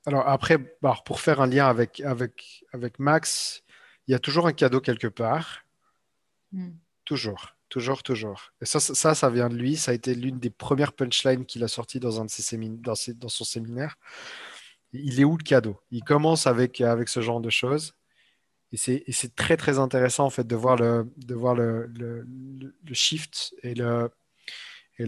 alors 0.07 0.29
après, 0.29 0.59
bah, 0.83 0.97
pour 1.05 1.21
faire 1.21 1.41
un 1.41 1.47
lien 1.47 1.67
avec, 1.67 2.01
avec, 2.01 2.65
avec 2.73 2.99
Max, 2.99 3.63
il 4.07 4.13
y 4.13 4.15
a 4.15 4.19
toujours 4.19 4.47
un 4.47 4.53
cadeau 4.53 4.81
quelque 4.81 5.07
part. 5.07 5.65
Hmm. 6.53 6.71
Toujours, 7.05 7.55
toujours, 7.69 8.03
toujours. 8.03 8.53
Et 8.61 8.67
ça, 8.67 8.81
ça, 8.81 9.15
ça 9.15 9.31
vient 9.31 9.49
de 9.49 9.57
lui. 9.57 9.77
Ça 9.77 9.91
a 9.91 9.95
été 9.95 10.15
l'une 10.15 10.39
des 10.39 10.51
premières 10.51 10.93
punchlines 10.93 11.45
qu'il 11.45 11.65
a 11.65 11.69
sorties 11.69 12.01
dans, 12.01 12.21
un 12.21 12.25
de 12.25 12.31
ses 12.31 12.57
dans, 12.57 12.95
dans 13.17 13.29
son 13.29 13.45
séminaire. 13.45 13.97
Il 14.93 15.21
est 15.21 15.25
où 15.25 15.37
le 15.37 15.43
cadeau? 15.43 15.81
Il 15.91 16.03
commence 16.03 16.47
avec, 16.47 16.81
avec 16.81 17.09
ce 17.09 17.21
genre 17.21 17.41
de 17.41 17.51
choses. 17.51 17.95
Et 18.73 18.77
c'est 18.77 19.35
très, 19.35 19.57
très 19.57 19.81
intéressant 19.81 20.27
en 20.27 20.31
fait 20.31 20.47
de 20.47 20.55
voir 20.55 20.77
le, 20.77 21.11
de 21.17 21.35
voir 21.35 21.57
le, 21.57 21.87
le, 21.87 22.25
le 22.25 22.95
shift 22.95 23.53
et 23.65 23.75
le, 23.75 24.09
Et 25.01 25.07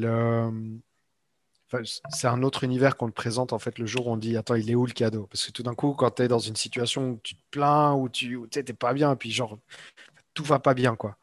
c'est 2.09 2.27
un 2.27 2.43
autre 2.43 2.65
univers 2.65 2.97
qu'on 2.97 3.09
te 3.09 3.15
présente 3.15 3.53
en 3.53 3.59
fait 3.59 3.79
le 3.79 3.87
jour 3.87 4.07
où 4.07 4.13
on 4.13 4.17
dit 4.17 4.37
attends 4.37 4.55
il 4.55 4.71
est 4.71 4.75
où 4.75 4.87
le 4.87 4.93
cadeau? 4.93 5.27
Parce 5.27 5.47
que 5.47 5.53
tout 5.53 5.63
d'un 5.63 5.75
coup 5.75 5.93
quand 5.93 6.13
tu 6.13 6.23
es 6.23 6.29
dans 6.29 6.39
une 6.39 6.57
situation 6.57 7.11
où 7.11 7.21
tu 7.23 7.35
te 7.35 7.43
plains 7.51 7.93
ou 7.95 8.09
tu 8.09 8.41
t'es 8.51 8.63
pas 8.73 8.95
bien 8.95 9.17
puis 9.17 9.31
genre 9.31 9.59
tout 10.35 10.45
va 10.45 10.59
pas 10.59 10.75
bien 10.75 10.97
quoi. 10.97 11.17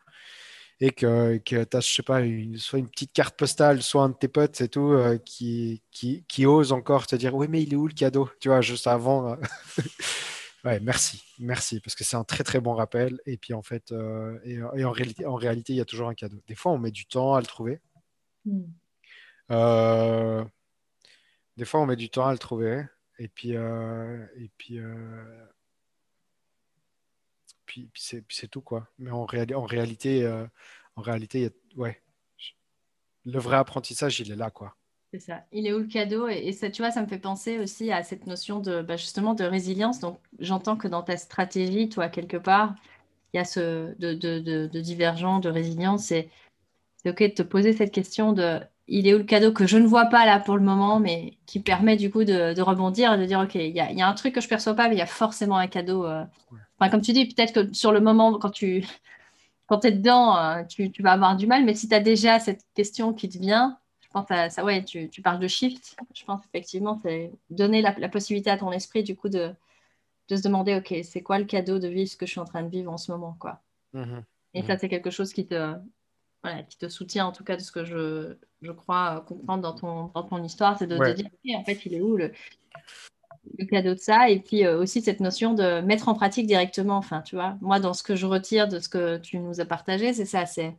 Et 0.81 0.91
que, 0.91 1.37
que 1.39 1.63
tu 1.63 1.77
as 1.77 1.79
je 1.81 1.91
sais 1.91 2.03
pas 2.03 2.21
soit 2.57 2.79
une 2.79 2.89
petite 2.89 3.11
carte 3.11 3.35
postale 3.37 3.81
soit 3.81 4.03
un 4.03 4.09
de 4.09 4.13
tes 4.13 4.27
potes 4.27 4.55
c'est 4.55 4.69
tout 4.69 4.91
euh, 4.93 5.17
qui, 5.17 5.81
qui, 5.91 6.23
qui 6.27 6.45
ose 6.45 6.71
encore 6.71 7.07
te 7.07 7.15
dire 7.15 7.35
oui 7.35 7.47
mais 7.49 7.63
il 7.63 7.73
est 7.73 7.77
où 7.77 7.87
le 7.87 7.93
cadeau? 7.93 8.29
Tu 8.39 8.49
vois 8.49 8.61
juste 8.61 8.87
avant 8.87 9.31
euh, 9.33 9.35
ouais 10.65 10.79
merci 10.79 11.23
merci 11.39 11.79
parce 11.81 11.95
que 11.95 12.03
c'est 12.03 12.17
un 12.17 12.23
très 12.23 12.43
très 12.43 12.59
bon 12.59 12.73
rappel. 12.75 13.19
Et 13.25 13.37
puis 13.37 13.53
en 13.53 13.63
fait 13.63 13.91
euh, 13.91 14.37
et, 14.45 14.61
en 14.83 14.91
réalité 14.91 15.25
en 15.25 15.35
réalité 15.35 15.73
il 15.73 15.77
y 15.77 15.81
a 15.81 15.85
toujours 15.85 16.09
un 16.09 16.15
cadeau. 16.15 16.37
Des 16.47 16.55
fois 16.55 16.71
on 16.71 16.77
met 16.77 16.91
du 16.91 17.05
temps 17.05 17.35
à 17.35 17.41
le 17.41 17.47
trouver 17.47 17.81
mm. 18.45 18.63
Euh, 19.51 20.45
des 21.57 21.65
fois, 21.65 21.79
on 21.81 21.85
met 21.85 21.95
du 21.95 22.09
temps 22.09 22.27
à 22.27 22.31
le 22.31 22.37
trouver. 22.37 22.83
Et 23.17 23.27
puis, 23.27 23.55
euh, 23.55 24.25
et 24.37 24.49
puis, 24.57 24.79
euh, 24.79 25.45
puis, 27.65 27.89
c'est 27.95 28.47
tout, 28.47 28.61
quoi. 28.61 28.87
Mais 28.97 29.11
en, 29.11 29.21
en 29.21 29.25
réalité, 29.25 30.27
en 30.95 31.01
réalité 31.01 31.51
ouais, 31.75 32.01
le 33.25 33.39
vrai 33.39 33.57
apprentissage, 33.57 34.19
il 34.19 34.31
est 34.31 34.35
là, 34.35 34.49
quoi. 34.49 34.75
C'est 35.11 35.19
ça. 35.19 35.43
Il 35.51 35.65
est 35.65 35.73
où 35.73 35.79
le 35.79 35.87
cadeau? 35.87 36.27
Et, 36.27 36.51
ça, 36.53 36.69
tu 36.69 36.81
vois, 36.81 36.91
ça 36.91 37.01
me 37.01 37.07
fait 37.07 37.19
penser 37.19 37.57
aussi 37.57 37.91
à 37.91 38.03
cette 38.03 38.27
notion 38.27 38.59
de 38.59 38.81
bah, 38.81 38.95
justement 38.95 39.33
de 39.33 39.43
résilience. 39.43 39.99
Donc, 39.99 40.19
j'entends 40.37 40.77
que 40.77 40.87
dans 40.87 41.01
ta 41.01 41.17
stratégie, 41.17 41.89
toi, 41.89 42.09
quelque 42.09 42.37
part, 42.37 42.75
il 43.33 43.37
y 43.37 43.39
a 43.39 43.45
ce 43.45 43.95
de, 43.99 44.13
de 44.13 44.79
divergent, 44.79 45.39
de 45.39 45.49
résilience. 45.49 46.13
C'est 47.01 47.09
OK 47.09 47.21
de 47.21 47.27
te 47.27 47.41
poser 47.41 47.73
cette 47.73 47.91
question 47.91 48.33
de 48.33 48.59
il 48.89 49.07
est 49.07 49.13
où 49.13 49.19
le 49.19 49.23
cadeau 49.23 49.53
que 49.53 49.67
je 49.67 49.77
ne 49.77 49.87
vois 49.87 50.05
pas 50.05 50.25
là 50.25 50.39
pour 50.39 50.57
le 50.57 50.63
moment, 50.63 50.99
mais 50.99 51.37
qui 51.45 51.59
permet 51.59 51.95
du 51.95 52.09
coup 52.11 52.23
de, 52.23 52.59
rebondir 52.59 53.13
et 53.13 53.17
de 53.17 53.25
dire, 53.25 53.39
OK, 53.39 53.55
il 53.55 53.67
y, 53.67 53.79
a, 53.79 54.07
un 54.07 54.13
truc 54.13 54.33
que 54.33 54.41
je 54.41 54.47
ne 54.47 54.49
perçois 54.49 54.73
pas, 54.73 54.89
mais 54.89 54.95
il 54.95 54.97
y 54.97 55.01
a 55.01 55.05
forcément 55.05 55.57
un 55.57 55.67
cadeau. 55.67 56.05
Euh. 56.05 56.23
Enfin, 56.79 56.89
comme 56.89 57.01
tu 57.01 57.13
dis, 57.13 57.27
peut-être 57.27 57.53
que 57.53 57.73
sur 57.73 57.91
le 57.91 58.01
moment, 58.01 58.37
quand 58.39 58.49
tu 58.49 58.83
quand 59.67 59.85
es 59.85 59.91
dedans, 59.91 60.37
euh, 60.37 60.63
tu, 60.63 60.91
vas 60.99 61.11
avoir 61.11 61.35
du 61.35 61.45
mal, 61.45 61.63
mais 61.63 61.75
si 61.75 61.87
tu 61.87 61.93
as 61.93 61.99
déjà 61.99 62.39
cette 62.39 62.65
question 62.73 63.13
qui 63.13 63.29
te 63.29 63.37
vient, 63.37 63.77
je 64.01 64.07
pense 64.11 64.29
à 64.31 64.49
ça, 64.49 64.65
ouais, 64.65 64.83
tu, 64.83 65.09
parles 65.21 65.39
de 65.39 65.47
shift, 65.47 65.95
je 66.15 66.25
pense 66.25 66.41
effectivement, 66.45 66.99
c'est 67.03 67.31
donner 67.51 67.83
la, 67.83 68.09
possibilité 68.09 68.49
à 68.49 68.57
ton 68.57 68.71
esprit 68.71 69.03
du 69.03 69.15
coup 69.15 69.29
de, 69.29 69.51
de 70.29 70.35
se 70.35 70.41
demander, 70.41 70.75
OK, 70.75 70.95
c'est 71.03 71.21
quoi 71.21 71.37
le 71.37 71.45
cadeau 71.45 71.77
de 71.77 71.87
vivre 71.87 72.09
ce 72.09 72.17
que 72.17 72.25
je 72.25 72.31
suis 72.31 72.39
en 72.39 72.45
train 72.45 72.63
de 72.63 72.69
vivre 72.69 72.91
en 72.91 72.97
ce 72.97 73.11
moment, 73.11 73.37
quoi. 73.39 73.61
Mmh 73.93 74.21
et 74.55 74.63
ça, 74.63 74.73
mmh 74.73 74.77
c'est 74.79 74.89
quelque 74.89 75.11
chose 75.11 75.31
qui 75.31 75.45
te, 75.45 75.75
qui 76.69 76.77
te 76.77 76.87
soutient 76.87 77.25
en 77.25 77.31
tout 77.31 77.43
cas 77.43 77.57
de 77.57 77.61
ce 77.61 77.71
que 77.71 77.83
je, 77.83 78.35
je 78.61 78.71
crois 78.71 79.17
euh, 79.17 79.21
comprendre 79.21 79.61
dans 79.61 79.73
ton, 79.73 80.11
dans 80.13 80.23
ton 80.23 80.43
histoire, 80.43 80.77
c'est 80.77 80.87
de 80.87 80.97
te 80.97 81.11
dire, 81.11 81.29
en 81.57 81.63
fait, 81.63 81.85
il 81.85 81.93
est 81.93 82.01
où 82.01 82.15
le, 82.15 82.31
le 83.57 83.65
cadeau 83.65 83.93
de 83.93 83.99
ça? 83.99 84.29
Et 84.29 84.39
puis 84.39 84.65
euh, 84.65 84.79
aussi 84.79 85.01
cette 85.01 85.19
notion 85.19 85.53
de 85.53 85.81
mettre 85.81 86.07
en 86.07 86.13
pratique 86.13 86.47
directement. 86.47 86.97
Enfin, 86.97 87.21
tu 87.21 87.35
vois, 87.35 87.57
moi, 87.61 87.79
dans 87.79 87.93
ce 87.93 88.03
que 88.03 88.15
je 88.15 88.25
retire 88.25 88.67
de 88.67 88.79
ce 88.79 88.89
que 88.89 89.17
tu 89.17 89.37
nous 89.37 89.59
as 89.59 89.65
partagé, 89.65 90.13
c'est 90.13 90.25
ça, 90.25 90.45
c'est 90.45 90.75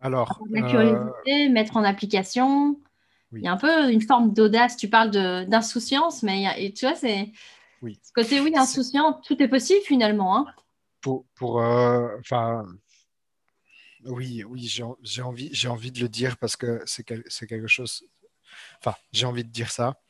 alors 0.00 0.40
la 0.50 0.62
curiosité, 0.62 1.48
euh, 1.48 1.50
mettre 1.50 1.76
en 1.76 1.84
application. 1.84 2.78
Il 3.32 3.42
y 3.42 3.48
a 3.48 3.52
un 3.52 3.56
peu 3.56 3.90
une 3.90 4.00
forme 4.00 4.32
d'audace. 4.32 4.76
Tu 4.76 4.88
parles 4.88 5.10
d'insouciance, 5.10 6.22
mais 6.22 6.46
et 6.56 6.72
tu 6.72 6.86
vois, 6.86 6.94
c'est 6.94 7.30
oui. 7.82 7.98
ce 8.02 8.12
côté 8.12 8.40
oui, 8.40 8.52
insouciant, 8.56 9.20
tout 9.26 9.42
est 9.42 9.48
possible 9.48 9.82
finalement. 9.84 10.36
Hein. 10.36 10.46
Pour, 11.02 11.26
pour 11.34 11.56
enfin, 11.56 12.64
oui, 14.04 14.44
oui, 14.44 14.66
j'ai 14.66 15.22
envie, 15.22 15.50
j'ai 15.52 15.68
envie 15.68 15.92
de 15.92 16.00
le 16.00 16.08
dire 16.08 16.36
parce 16.38 16.56
que 16.56 16.82
c'est 16.86 17.04
quelque 17.04 17.66
chose. 17.66 18.04
Enfin, 18.78 18.96
j'ai 19.12 19.26
envie 19.26 19.44
de 19.44 19.50
dire 19.50 19.70
ça. 19.70 20.00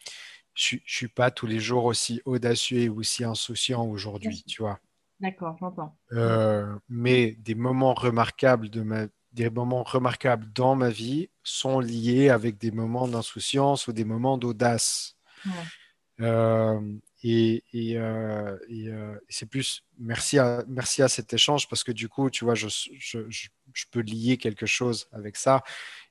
Je 0.55 0.77
ne 0.77 0.81
suis 0.85 1.09
pas 1.09 1.31
tous 1.31 1.47
les 1.47 1.61
jours 1.61 1.85
aussi 1.85 2.21
audacieux 2.25 2.79
et 2.79 2.89
aussi 2.89 3.25
insouciant 3.25 3.87
aujourd'hui, 3.87 4.43
tu 4.47 4.63
vois. 4.63 4.81
D'accord, 5.21 5.57
j'entends. 5.59 5.97
Euh, 6.13 6.77
mais 6.89 7.33
des 7.39 7.55
moments 7.55 7.95
remarquables 7.95 8.69
de 8.69 8.83
ma, 8.83 9.07
des 9.33 9.51
moments 9.51 9.83
remarquables 9.83 10.53
dans 10.53 10.75
ma 10.75 10.91
vie 10.91 11.29
sont 11.43 11.81
liés 11.81 12.29
avec 12.29 12.59
des 12.59 12.71
moments 12.71 13.09
d'insouciance 13.09 13.87
ou 13.87 13.93
des 13.93 14.05
moments 14.05 14.39
d'audace. 14.39 15.17
Euh, 16.21 16.81
et, 17.23 17.63
euh, 17.75 18.57
euh, 18.71 19.15
et, 19.19 19.27
c'est 19.29 19.47
plus 19.47 19.85
merci 19.99 20.39
à, 20.39 20.65
merci 20.69 21.03
à 21.03 21.09
cet 21.09 21.33
échange 21.33 21.69
parce 21.69 21.85
que 21.85 21.93
du 21.93 22.09
coup, 22.09 22.31
tu 22.31 22.45
vois, 22.45 22.55
je, 22.55 22.69
je, 22.99 23.21
je, 23.29 23.49
peux 23.91 24.01
lier 24.01 24.37
quelque 24.37 24.67
chose 24.67 25.09
avec 25.13 25.37
ça. 25.37 25.63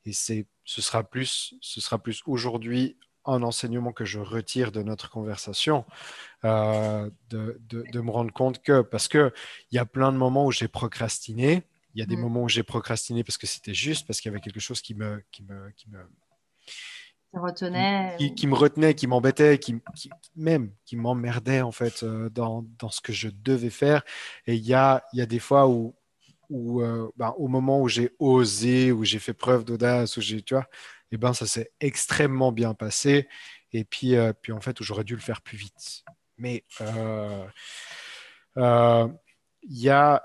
Et 0.06 0.14
c'est, 0.14 0.48
ce 0.64 0.82
sera 0.82 1.04
plus, 1.04 1.56
ce 1.62 1.82
sera 1.82 1.98
plus 1.98 2.22
aujourd'hui 2.26 2.98
un 3.26 3.44
enseignement 3.44 3.92
que 3.92 4.06
je 4.06 4.20
retire 4.20 4.72
de 4.72 4.82
notre 4.82 5.10
conversation, 5.10 5.86
euh, 6.46 7.10
de, 7.30 7.60
de, 7.68 7.84
de, 7.92 8.00
me 8.00 8.10
rendre 8.10 8.32
compte 8.32 8.64
que, 8.64 8.82
parce 8.82 9.10
qu'il 9.10 9.32
y 9.72 9.78
a 9.78 9.86
plein 9.86 10.14
de 10.14 10.18
moments 10.18 10.46
où 10.46 10.52
j'ai 10.52 10.70
procrastiné, 10.70 11.64
il 11.94 12.00
y 12.00 12.04
a 12.04 12.06
des 12.06 12.16
mmh. 12.16 12.22
moments 12.22 12.44
où 12.44 12.50
j'ai 12.50 12.64
procrastiné 12.64 13.24
parce 13.24 13.38
que 13.38 13.48
c'était 13.48 13.74
juste, 13.74 14.08
parce 14.08 14.22
qu'il 14.22 14.32
y 14.32 14.34
avait 14.34 14.42
quelque 14.42 14.60
chose 14.60 14.82
qui 14.82 14.96
me, 14.96 15.22
qui 15.32 15.44
me, 15.44 15.72
qui 15.72 15.90
me 15.90 16.00
retenait. 17.34 18.16
Qui, 18.36 18.48
me 18.48 18.56
retenait, 18.56 18.96
qui 18.96 19.08
m'embêtait, 19.08 19.58
qui, 19.60 19.76
même 20.36 20.72
qui 20.86 20.96
m'emmerdait 20.96 21.62
en 21.62 21.72
fait 21.72 22.04
euh, 22.04 22.30
dans, 22.30 22.66
dans, 22.80 22.90
ce 22.90 23.02
que 23.02 23.14
je 23.14 23.30
devais 23.30 23.70
faire. 23.70 24.04
Et 24.46 24.56
il 24.56 24.66
y 24.66 24.74
a, 24.74 25.04
y 25.14 25.22
a 25.22 25.26
des 25.26 25.40
fois 25.40 25.68
où, 25.68 25.96
où 26.50 26.82
euh, 26.82 27.10
ben, 27.18 27.34
au 27.38 27.48
moment 27.48 27.82
où 27.82 27.88
j'ai 27.88 28.12
osé, 28.20 28.92
où 28.92 29.04
j'ai 29.04 29.20
fait 29.20 29.34
preuve 29.34 29.66
d'audace, 29.66 30.18
où 30.18 30.22
j'ai, 30.22 30.42
tu 30.42 30.54
vois, 30.56 30.68
eh 31.12 31.18
ben 31.18 31.34
ça 31.34 31.46
s'est 31.46 31.72
extrêmement 31.80 32.52
bien 32.52 32.74
passé. 32.74 33.28
Et 33.74 33.84
puis, 33.84 34.16
euh, 34.16 34.34
puis 34.34 34.52
en 34.54 34.62
fait, 34.62 34.80
où 34.80 34.84
j'aurais 34.84 35.04
dû 35.04 35.16
le 35.16 35.22
faire 35.22 35.42
plus 35.42 35.58
vite. 35.58 36.04
Mais 36.38 36.64
il 39.64 39.78
y 39.82 39.90
a 39.90 40.24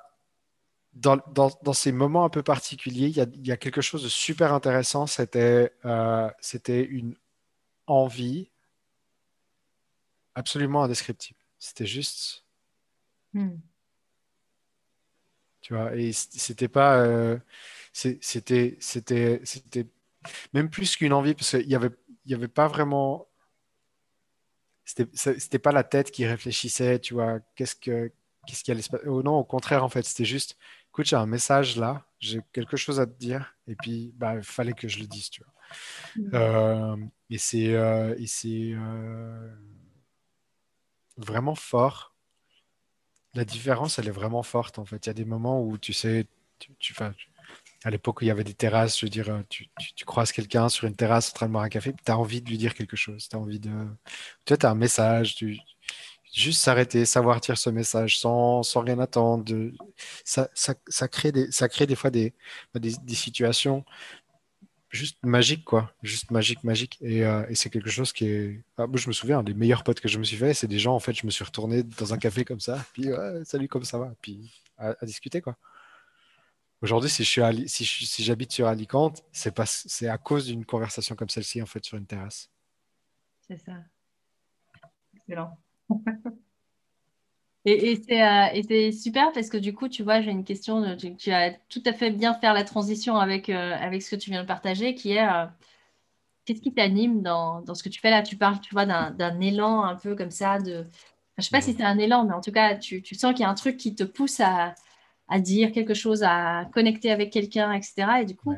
dans, 0.94 1.18
dans, 1.32 1.50
dans, 1.62 1.72
ces 1.72 1.92
moments 1.92 2.24
un 2.24 2.28
peu 2.28 2.42
particuliers, 2.42 3.08
il 3.08 3.16
y 3.16 3.20
a, 3.20 3.26
y 3.42 3.50
a 3.50 3.56
quelque 3.56 3.80
chose 3.80 4.02
de 4.02 4.08
super 4.08 4.52
intéressant. 4.52 5.06
C'était 5.06 5.72
euh, 5.84 6.30
c'était 6.40 6.84
une 6.84 7.16
envie 7.86 8.50
absolument 10.34 10.82
indescriptible. 10.84 11.38
C'était 11.58 11.86
juste. 11.86 12.44
Hmm. 13.32 13.56
Tu 15.62 15.74
vois, 15.74 15.94
et 15.96 16.12
c'était 16.12 16.68
pas. 16.68 16.98
Euh, 16.98 17.38
c'était 17.92 18.76
c'était 18.80 19.40
c'était 19.44 19.86
même 20.54 20.70
plus 20.70 20.96
qu'une 20.96 21.12
envie, 21.12 21.34
parce 21.34 21.50
qu'il 21.50 21.68
n'y 21.68 21.74
avait, 21.74 21.90
il 22.26 22.32
y 22.32 22.34
avait 22.34 22.48
pas 22.48 22.68
vraiment. 22.68 23.28
C'était 24.84 25.58
pas 25.58 25.72
la 25.72 25.84
tête 25.84 26.10
qui 26.10 26.26
réfléchissait, 26.26 26.98
tu 26.98 27.14
vois, 27.14 27.38
qu'est-ce 27.54 27.76
que 27.76 28.12
qu'est-ce 28.46 28.64
qui 28.64 28.70
allait 28.72 28.82
se 28.82 28.90
passer. 28.90 29.06
Oh 29.06 29.22
non, 29.22 29.36
au 29.36 29.44
contraire, 29.44 29.84
en 29.84 29.88
fait, 29.88 30.02
c'était 30.02 30.24
juste 30.24 30.56
écoute, 30.92 31.06
j'ai 31.06 31.16
un 31.16 31.26
message 31.26 31.76
là, 31.76 32.04
j'ai 32.18 32.40
quelque 32.52 32.76
chose 32.76 33.00
à 33.00 33.06
te 33.06 33.18
dire, 33.18 33.56
et 33.66 33.74
puis 33.76 34.12
bah, 34.16 34.34
il 34.36 34.42
fallait 34.42 34.74
que 34.74 34.88
je 34.88 34.98
le 34.98 35.06
dise, 35.06 35.30
tu 35.30 35.42
vois. 35.42 35.52
Mm. 36.16 36.30
Euh, 36.34 36.96
et 37.30 37.38
c'est 37.38 37.72
euh, 37.74 38.14
euh, 38.44 39.54
vraiment 41.16 41.54
fort. 41.54 42.11
La 43.34 43.44
différence, 43.44 43.98
elle 43.98 44.08
est 44.08 44.12
vraiment 44.12 44.42
forte 44.42 44.78
en 44.78 44.84
fait. 44.84 45.06
Il 45.06 45.08
y 45.08 45.10
a 45.10 45.14
des 45.14 45.24
moments 45.24 45.62
où 45.62 45.78
tu 45.78 45.92
sais, 45.92 46.26
tu, 46.58 46.72
tu 46.78 46.94
à 47.84 47.90
l'époque 47.90 48.20
où 48.20 48.24
il 48.24 48.28
y 48.28 48.30
avait 48.30 48.44
des 48.44 48.54
terrasses, 48.54 48.98
je 49.00 49.06
veux 49.06 49.10
dire, 49.10 49.42
tu, 49.48 49.68
tu, 49.96 50.04
croises 50.04 50.32
quelqu'un 50.32 50.68
sur 50.68 50.86
une 50.86 50.94
terrasse 50.94 51.30
en 51.30 51.34
train 51.34 51.46
de 51.46 51.52
boire 51.52 51.64
un 51.64 51.68
café, 51.68 51.92
tu 51.92 52.12
as 52.12 52.18
envie 52.18 52.40
de 52.42 52.48
lui 52.48 52.58
dire 52.58 52.74
quelque 52.74 52.96
chose, 52.96 53.28
tu 53.28 53.36
as 53.36 53.38
envie 53.38 53.58
de. 53.60 53.70
Tu 54.44 54.54
as 54.54 54.70
un 54.70 54.74
message, 54.74 55.34
tu, 55.34 55.58
juste 56.32 56.62
s'arrêter, 56.62 57.04
savoir 57.04 57.40
dire 57.40 57.58
ce 57.58 57.70
message 57.70 58.18
sans, 58.18 58.62
sans 58.62 58.80
rien 58.80 58.98
attendre. 58.98 59.44
De, 59.44 59.72
ça, 60.24 60.48
ça, 60.54 60.74
ça, 60.88 61.08
crée 61.08 61.32
des, 61.32 61.50
ça 61.52 61.68
crée 61.68 61.86
des 61.86 61.94
fois 61.96 62.10
des, 62.10 62.34
des, 62.74 62.94
des 63.02 63.14
situations 63.14 63.84
juste 64.92 65.18
magiques, 65.24 65.64
quoi. 65.64 65.92
Juste 66.02 66.30
magique, 66.30 66.62
magique. 66.64 66.98
Et, 67.00 67.24
euh, 67.24 67.44
c'est 67.54 67.70
quelque 67.70 67.90
chose 67.90 68.12
qui 68.12 68.26
est. 68.26 68.64
Ah, 68.76 68.86
moi, 68.86 68.98
je 68.98 69.08
me 69.08 69.12
souviens, 69.12 69.42
les 69.42 69.54
meilleurs 69.54 69.82
potes 69.84 70.00
que 70.00 70.08
je 70.08 70.18
me 70.18 70.24
suis 70.24 70.36
fait, 70.36 70.54
c'est 70.54 70.68
des 70.68 70.78
gens, 70.78 70.94
en 70.94 71.00
fait, 71.00 71.14
je 71.14 71.26
me 71.26 71.30
suis 71.30 71.44
retourné 71.44 71.82
dans 71.82 72.14
un 72.14 72.18
café 72.18 72.44
comme 72.44 72.60
ça, 72.60 72.84
puis 72.92 73.08
salut, 73.44 73.68
comme 73.68 73.84
ça 73.84 73.98
va, 73.98 74.14
puis 74.20 74.52
à, 74.78 74.94
discuter, 75.04 75.40
quoi. 75.40 75.56
Aujourd'hui, 76.82 77.08
si 77.08 77.24
suis 77.24 77.42
si, 77.68 77.84
si 77.84 78.24
j'habite 78.24 78.52
sur 78.52 78.66
Alicante, 78.66 79.22
c'est 79.32 79.54
pas, 79.54 79.66
c'est 79.66 80.08
à 80.08 80.18
cause 80.18 80.46
d'une 80.46 80.64
conversation 80.64 81.14
comme 81.14 81.28
celle-ci, 81.28 81.62
en 81.62 81.66
fait, 81.66 81.84
sur 81.84 81.96
une 81.96 82.06
terrasse. 82.06 82.50
C'est 83.46 83.58
ça. 83.58 83.84
Excellent. 85.14 85.58
Et, 87.64 88.00
euh, 88.10 88.46
et 88.52 88.62
c'est 88.64 88.92
super 88.92 89.30
parce 89.32 89.48
que 89.48 89.56
du 89.56 89.72
coup, 89.72 89.88
tu 89.88 90.02
vois, 90.02 90.20
j'ai 90.20 90.32
une 90.32 90.44
question. 90.44 90.96
tu, 90.96 91.30
as 91.30 91.52
tout 91.68 91.82
à 91.86 91.92
fait 91.92 92.10
bien 92.10 92.34
faire 92.34 92.54
la 92.54 92.64
transition 92.64 93.16
avec, 93.16 93.48
euh, 93.48 93.76
avec 93.78 94.02
ce 94.02 94.10
que 94.10 94.20
tu 94.20 94.30
viens 94.30 94.42
de 94.42 94.48
partager, 94.48 94.94
qui 94.94 95.12
est 95.12 95.24
euh, 95.24 95.46
qu'est-ce 96.44 96.60
qui 96.60 96.74
t'anime 96.74 97.22
dans, 97.22 97.60
dans, 97.60 97.74
ce 97.74 97.84
que 97.84 97.88
tu 97.88 98.00
fais 98.00 98.10
là? 98.10 98.22
Tu 98.22 98.36
parles, 98.36 98.60
tu 98.60 98.74
vois, 98.74 98.84
d'un 98.84 99.40
élan 99.40 99.84
un 99.84 99.94
peu 99.94 100.16
comme 100.16 100.32
ça. 100.32 100.58
De, 100.58 100.86
je 101.38 101.42
sais 101.44 101.50
pas 101.50 101.60
si 101.60 101.74
c'est 101.74 101.84
un 101.84 101.98
élan, 101.98 102.24
mais 102.24 102.34
en 102.34 102.40
tout 102.40 102.50
cas, 102.50 102.74
tu, 102.74 103.00
tu 103.00 103.14
sens 103.14 103.32
qu'il 103.32 103.42
y 103.42 103.44
a 103.44 103.50
un 103.50 103.54
truc 103.54 103.76
qui 103.76 103.94
te 103.94 104.02
pousse 104.02 104.40
à, 104.40 104.74
à, 105.28 105.38
dire 105.38 105.70
quelque 105.70 105.94
chose, 105.94 106.24
à 106.24 106.64
connecter 106.72 107.12
avec 107.12 107.32
quelqu'un, 107.32 107.72
etc. 107.72 108.22
Et 108.22 108.24
du 108.24 108.34
coup, 108.34 108.56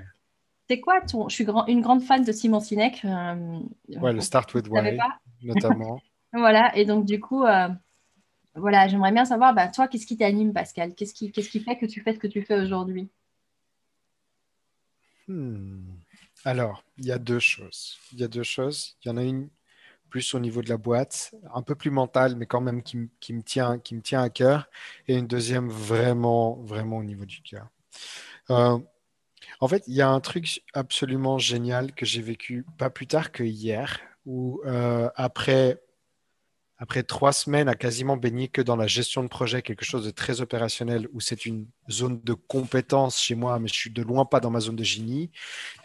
C'est 0.71 0.81
quoi 0.81 1.03
ton. 1.03 1.29
Je 1.29 1.35
suis 1.35 1.45
grand... 1.45 1.67
une 1.67 1.83
grande 1.83 2.03
fan 2.03 2.25
de 2.25 2.33
Simon 2.33 2.61
Sinek. 2.61 3.05
Ouais, 3.05 4.13
le 4.15 4.21
Start 4.23 4.55
with 4.55 4.67
Why, 4.69 4.99
notamment. 5.43 6.01
voilà, 6.33 6.75
et 6.75 6.87
donc 6.87 7.05
du 7.05 7.21
coup, 7.21 7.45
voilà, 8.55 8.87
j'aimerais 8.87 9.13
bien 9.13 9.25
savoir, 9.25 9.55
bah, 9.55 9.69
toi, 9.69 9.89
qu'est-ce 9.89 10.07
qui 10.07 10.17
t'anime, 10.17 10.53
Pascal? 10.53 10.95
Qu'est-ce 10.95 11.15
qui... 11.15 11.31
fait 11.61 11.77
que 11.77 11.87
tu 11.87 12.01
fais 12.01 12.15
ce 12.15 12.19
que 12.19 12.27
tu 12.27 12.43
fais 12.43 12.61
aujourd'hui? 12.61 13.09
Hmm. 15.27 15.81
Alors, 16.45 16.85
il 16.99 17.07
y 17.07 17.13
a 17.13 17.19
deux 17.19 17.41
choses. 17.41 17.99
Il 18.13 18.21
y 18.21 18.25
a 18.25 18.29
deux 18.29 18.43
choses. 18.43 18.97
Il 19.05 19.09
y 19.09 19.11
en 19.11 19.17
a 19.17 19.23
une 19.23 19.49
plus 20.09 20.35
au 20.35 20.39
niveau 20.39 20.63
de 20.63 20.69
la 20.69 20.77
boîte, 20.77 21.35
un 21.53 21.63
peu 21.63 21.75
plus 21.75 21.91
mentale, 21.91 22.37
mais 22.37 22.47
quand 22.47 22.61
même 22.61 22.85
qui, 22.85 22.97
me, 22.97 23.43
tient, 23.43 23.81
qui 23.81 23.97
me 23.97 24.01
tient 24.01 24.23
à 24.23 24.31
cœur. 24.31 24.71
Et 25.09 25.17
une 25.17 25.27
deuxième 25.27 25.69
vraiment, 25.69 26.57
vraiment 26.63 26.99
au 26.99 27.05
niveau 27.05 27.25
du 27.25 27.43
cœur. 27.43 27.69
Euh, 28.51 28.79
en 29.59 29.69
fait, 29.69 29.83
il 29.89 29.95
y 29.95 30.03
a 30.03 30.09
un 30.09 30.21
truc 30.21 30.63
absolument 30.75 31.39
génial 31.39 31.93
que 31.95 32.07
j'ai 32.07 32.23
vécu 32.23 32.65
pas 32.79 32.91
plus 32.91 33.09
tard 33.09 33.33
que 33.33 33.43
hier, 33.43 33.99
où 34.27 34.61
euh, 34.67 35.11
après 35.17 35.81
après 36.79 37.05
trois 37.05 37.33
semaines 37.33 37.69
à 37.69 37.75
quasiment 37.75 38.17
baigner 38.17 38.49
que 38.49 38.61
dans 38.61 38.77
la 38.77 38.87
gestion 38.87 39.23
de 39.23 39.29
projet, 39.29 39.63
quelque 39.63 39.85
chose 39.85 40.05
de 40.05 40.11
très 40.11 40.41
opérationnel, 40.41 41.09
où 41.13 41.21
c'est 41.21 41.47
une 41.47 41.67
zone 41.91 42.21
de 42.25 42.35
compétence 42.35 43.21
chez 43.21 43.35
moi, 43.35 43.59
mais 43.59 43.69
je 43.69 43.75
suis 43.75 43.91
de 43.91 44.03
loin 44.03 44.25
pas 44.25 44.41
dans 44.41 44.51
ma 44.51 44.61
zone 44.61 44.77
de 44.77 44.85
génie, 44.85 45.31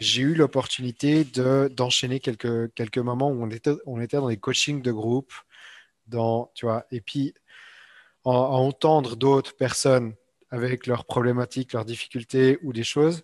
j'ai 0.00 0.22
eu 0.22 0.34
l'opportunité 0.34 1.24
d'enchaîner 1.24 2.18
quelques, 2.18 2.74
quelques 2.74 2.98
moments 2.98 3.30
où 3.30 3.42
on 3.42 3.50
était, 3.50 3.74
on 3.86 4.00
était 4.00 4.16
dans 4.16 4.28
des 4.28 4.36
coachings 4.36 4.82
de 4.82 4.92
groupe, 4.92 5.32
dans, 6.08 6.50
tu 6.54 6.66
vois, 6.66 6.86
et 6.90 7.00
puis 7.00 7.34
à 8.24 8.30
entendre 8.30 9.16
d'autres 9.16 9.56
personnes 9.56 10.14
avec 10.50 10.86
leurs 10.86 11.04
problématiques, 11.04 11.72
leurs 11.72 11.84
difficultés 11.84 12.58
ou 12.62 12.72
des 12.72 12.82
choses, 12.82 13.22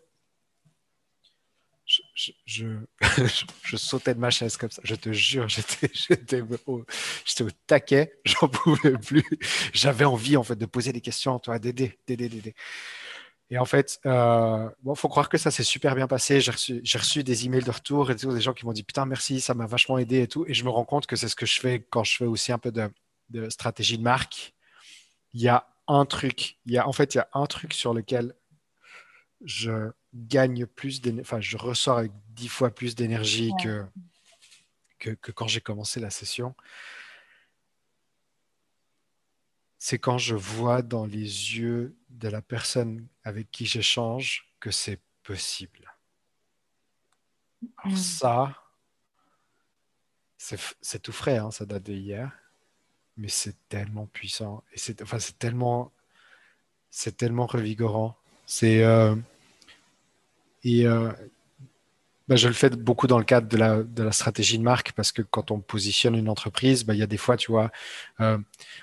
je, 2.47 3.77
sautais 3.77 4.15
de 4.15 4.21
ma 4.21 4.31
chaise 4.31 4.57
comme 4.57 4.71
ça. 4.71 4.81
Je 4.85 4.95
te 4.95 5.13
jure, 5.13 5.49
j'étais 5.49 6.41
au, 6.67 6.79
au 6.79 7.51
taquet, 7.67 8.19
j'en 8.25 8.49
pouvais 8.49 8.97
plus. 8.99 9.25
J'avais 9.73 10.05
envie 10.05 10.37
en 10.37 10.43
fait 10.43 10.57
de 10.57 10.67
poser 10.67 10.93
des 10.93 11.01
questions, 11.01 11.39
toi, 11.39 11.59
d'aider, 11.59 11.99
d'aider, 12.07 12.29
d'aider. 12.29 12.55
Et 13.51 13.59
en 13.59 13.65
fait, 13.65 14.01
euh, 14.07 14.69
bon, 14.83 14.95
faut 14.97 15.09
croire 15.09 15.29
que 15.29 15.39
ça 15.39 15.51
s'est 15.51 15.63
super 15.63 15.95
bien 15.95 16.09
passé. 16.09 16.41
J'ai 16.41 16.51
reçu, 16.51 16.83
reçu, 16.95 17.23
des 17.23 17.47
emails 17.47 17.63
de 17.63 17.71
retour 17.71 18.11
et 18.11 18.17
tout, 18.17 18.33
des 18.33 18.41
gens 18.41 18.55
qui 18.55 18.67
m'ont 18.67 18.73
dit 18.73 18.83
putain 18.83 19.07
merci, 19.07 19.41
ça 19.41 19.55
m'a 19.55 19.67
vachement 19.67 19.99
aidé 19.99 20.23
et 20.23 20.29
tout. 20.29 20.45
Et 20.49 20.55
je 20.55 20.65
me 20.65 20.71
rends 20.71 20.85
compte 20.85 21.07
que 21.07 21.17
c'est 21.17 21.29
ce 21.29 21.37
que 21.37 21.47
je 21.47 21.61
fais 21.61 21.87
quand 21.91 22.03
je 22.03 22.17
fais 22.17 22.25
aussi 22.25 22.51
un 22.51 22.59
peu 22.59 22.73
de, 22.73 22.91
de 23.31 23.49
stratégie 23.51 23.99
de 23.99 24.03
marque. 24.03 24.55
Il 25.35 25.43
y 25.43 25.49
a 25.49 25.69
un 25.87 26.07
truc, 26.07 26.59
il 26.67 26.73
y 26.73 26.79
a 26.79 26.89
en 26.89 26.93
fait 26.93 27.15
il 27.15 27.19
y 27.19 27.21
a 27.21 27.29
un 27.35 27.47
truc 27.47 27.73
sur 27.75 27.95
lequel 27.95 28.35
je 29.45 29.91
gagne 30.17 30.67
plus 30.67 31.01
d'énergie, 31.01 31.27
enfin, 31.27 31.41
je 31.41 31.57
ressors 31.57 31.99
avec 31.99 32.13
dix 32.31 32.49
fois 32.49 32.71
plus 32.71 32.95
d'énergie 32.95 33.53
que, 33.63 33.85
que, 34.99 35.33
quand 35.33 35.47
j'ai 35.47 35.61
commencé 35.61 36.01
la 36.01 36.11
session. 36.11 36.55
C'est 39.79 39.99
quand 39.99 40.19
je 40.19 40.35
vois 40.35 40.83
dans 40.83 41.07
les 41.07 41.59
yeux 41.59 41.97
de 42.11 42.29
la 42.29 42.43
personne 42.43 43.07
avec 43.25 43.51
qui 43.51 43.67
j'échange 43.67 44.49
que 44.59 44.71
c'est 44.71 45.01
possible. 45.23 45.95
Alors 47.79 47.95
mm. 47.95 47.97
ça, 47.97 48.63
c'est 50.37 51.03
tout 51.03 51.13
frais, 51.13 51.39
hein, 51.39 51.51
ça 51.51 51.67
date 51.67 51.85
d'hier, 51.85 52.31
mais 53.17 53.29
c'est 53.29 53.57
tellement 53.69 54.07
puissant 54.07 54.63
et 54.73 54.79
c'est 54.79 55.03
enfin, 55.03 55.19
tellement, 55.39 55.93
c'est 56.91 57.17
tellement 57.17 57.47
revigorant. 57.47 58.17
C'est 58.47 58.85
euh, 58.85 59.17
et 60.67 60.85
euh, 60.85 61.13
bah, 62.27 62.35
je 62.35 62.49
le 62.49 62.55
fais 62.55 62.71
beaucoup 62.71 63.07
dans 63.07 63.19
le 63.19 63.25
cadre 63.25 63.47
de 63.47 64.03
la, 64.03 64.13
stratégie 64.13 64.59
de 64.59 64.65
marque 64.65 64.91
parce 64.93 65.13
que 65.13 65.23
quand 65.23 65.53
on 65.53 65.61
positionne 65.61 66.17
une 66.17 66.29
entreprise, 66.29 66.85
bah, 66.85 66.93
il 66.93 66.99
y 66.99 67.05
a 67.05 67.07
des 67.07 67.17
fois, 67.17 67.37
tu 67.37 67.53
vois, 67.53 67.71
euh, 68.21 68.37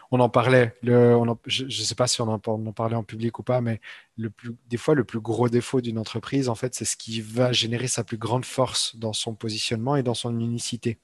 on 0.10 0.22
en 0.22 0.30
parlait, 0.30 0.74
je 0.82 1.66
ne 1.66 1.70
sais 1.70 1.96
pas 1.96 2.08
si 2.08 2.22
on 2.22 2.30
en, 2.30 2.40
parlait 2.40 2.96
en 2.96 3.04
public 3.04 3.38
ou 3.38 3.44
pas, 3.44 3.60
mais 3.60 3.82
des 4.18 4.78
fois, 4.78 4.96
le 4.96 5.04
plus 5.04 5.20
gros 5.20 5.50
défaut 5.50 5.82
d'une 5.82 5.98
entreprise, 5.98 6.48
en 6.48 6.56
fait, 6.56 6.74
c'est 6.74 6.86
ce 6.86 6.96
qui 6.96 7.20
va 7.20 7.52
générer 7.52 7.88
sa 7.88 8.06
plus 8.06 8.18
grande 8.18 8.46
force 8.46 8.96
dans 8.96 9.12
son 9.12 9.36
positionnement 9.36 9.98
et 9.98 10.04
dans 10.04 10.14
son 10.14 10.40
unicité. 10.40 11.00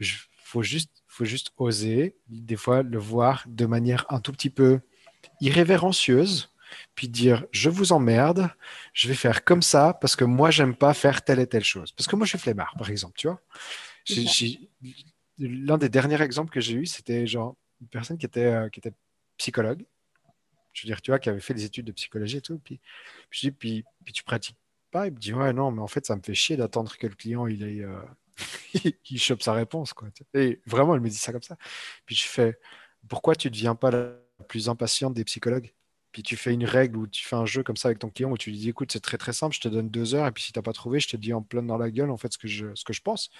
Il 0.00 0.08
faut 0.42 0.64
juste 0.64 1.52
oser, 1.58 2.16
des 2.26 2.56
fois, 2.56 2.82
le 2.82 2.98
voir 2.98 3.44
de 3.46 3.66
manière 3.66 4.04
un 4.08 4.18
tout 4.18 4.32
petit 4.32 4.50
peu 4.50 4.80
irrévérencieuse 5.40 6.51
puis 6.94 7.08
dire 7.08 7.46
je 7.52 7.70
vous 7.70 7.92
emmerde, 7.92 8.50
je 8.92 9.08
vais 9.08 9.14
faire 9.14 9.44
comme 9.44 9.62
ça 9.62 9.94
parce 10.00 10.16
que 10.16 10.24
moi 10.24 10.50
j'aime 10.50 10.74
pas 10.74 10.94
faire 10.94 11.22
telle 11.22 11.40
et 11.40 11.46
telle 11.46 11.64
chose. 11.64 11.92
Parce 11.92 12.06
que 12.06 12.16
moi 12.16 12.26
je 12.26 12.30
suis 12.30 12.38
flemmard, 12.38 12.74
par 12.78 12.90
exemple, 12.90 13.14
tu 13.16 13.28
vois. 13.28 13.40
L'un 15.38 15.78
des 15.78 15.88
derniers 15.88 16.20
exemples 16.20 16.52
que 16.52 16.60
j'ai 16.60 16.74
eu, 16.74 16.86
c'était 16.86 17.26
genre 17.26 17.56
une 17.80 17.88
personne 17.88 18.18
qui 18.18 18.26
était, 18.26 18.44
euh, 18.44 18.68
qui 18.68 18.80
était 18.80 18.92
psychologue. 19.36 19.84
Je 20.72 20.82
veux 20.82 20.86
dire, 20.86 21.02
tu 21.02 21.10
vois, 21.10 21.18
qui 21.18 21.28
avait 21.28 21.40
fait 21.40 21.54
des 21.54 21.64
études 21.64 21.86
de 21.86 21.92
psychologie 21.92 22.38
et 22.38 22.40
tout. 22.40 22.58
Puis, 22.58 22.80
puis 23.28 23.40
je 23.40 23.46
dis, 23.48 23.52
puis, 23.52 23.84
puis 24.04 24.14
tu 24.14 24.22
pratiques 24.22 24.56
pas? 24.90 25.06
Il 25.08 25.12
me 25.12 25.18
dit, 25.18 25.32
ouais, 25.34 25.52
non, 25.52 25.70
mais 25.70 25.82
en 25.82 25.86
fait, 25.86 26.06
ça 26.06 26.16
me 26.16 26.22
fait 26.22 26.34
chier 26.34 26.56
d'attendre 26.56 26.96
que 26.96 27.06
le 27.06 27.14
client 27.14 27.46
il 27.46 27.62
ait, 27.62 27.82
euh, 27.82 28.00
il 29.10 29.20
chope 29.20 29.42
sa 29.42 29.52
réponse. 29.52 29.92
Quoi. 29.92 30.08
Et 30.34 30.60
vraiment, 30.64 30.94
elle 30.94 31.00
me 31.00 31.08
dit 31.08 31.16
ça 31.16 31.32
comme 31.32 31.42
ça. 31.42 31.56
Puis 32.06 32.16
je 32.16 32.26
fais, 32.26 32.58
pourquoi 33.08 33.34
tu 33.34 33.48
ne 33.48 33.52
deviens 33.52 33.74
pas 33.74 33.90
la 33.90 34.12
plus 34.48 34.68
impatiente 34.68 35.14
des 35.14 35.24
psychologues? 35.24 35.72
Puis 36.12 36.22
tu 36.22 36.36
fais 36.36 36.52
une 36.52 36.64
règle 36.64 36.98
ou 36.98 37.06
tu 37.06 37.24
fais 37.24 37.36
un 37.36 37.46
jeu 37.46 37.62
comme 37.62 37.76
ça 37.76 37.88
avec 37.88 37.98
ton 37.98 38.10
client 38.10 38.30
où 38.30 38.36
tu 38.36 38.50
lui 38.50 38.58
dis 38.58 38.68
écoute, 38.68 38.92
c'est 38.92 39.00
très 39.00 39.18
très 39.18 39.32
simple, 39.32 39.54
je 39.54 39.60
te 39.60 39.68
donne 39.68 39.88
deux 39.88 40.14
heures 40.14 40.26
et 40.26 40.32
puis 40.32 40.42
si 40.44 40.52
tu 40.52 40.58
n'as 40.58 40.62
pas 40.62 40.72
trouvé, 40.72 41.00
je 41.00 41.08
te 41.08 41.16
dis 41.16 41.32
en 41.32 41.42
plein 41.42 41.62
dans 41.62 41.78
la 41.78 41.90
gueule 41.90 42.10
en 42.10 42.16
fait 42.16 42.32
ce 42.32 42.38
que 42.38 42.48
je, 42.48 42.74
ce 42.74 42.84
que 42.84 42.92
je 42.92 43.00
pense. 43.00 43.30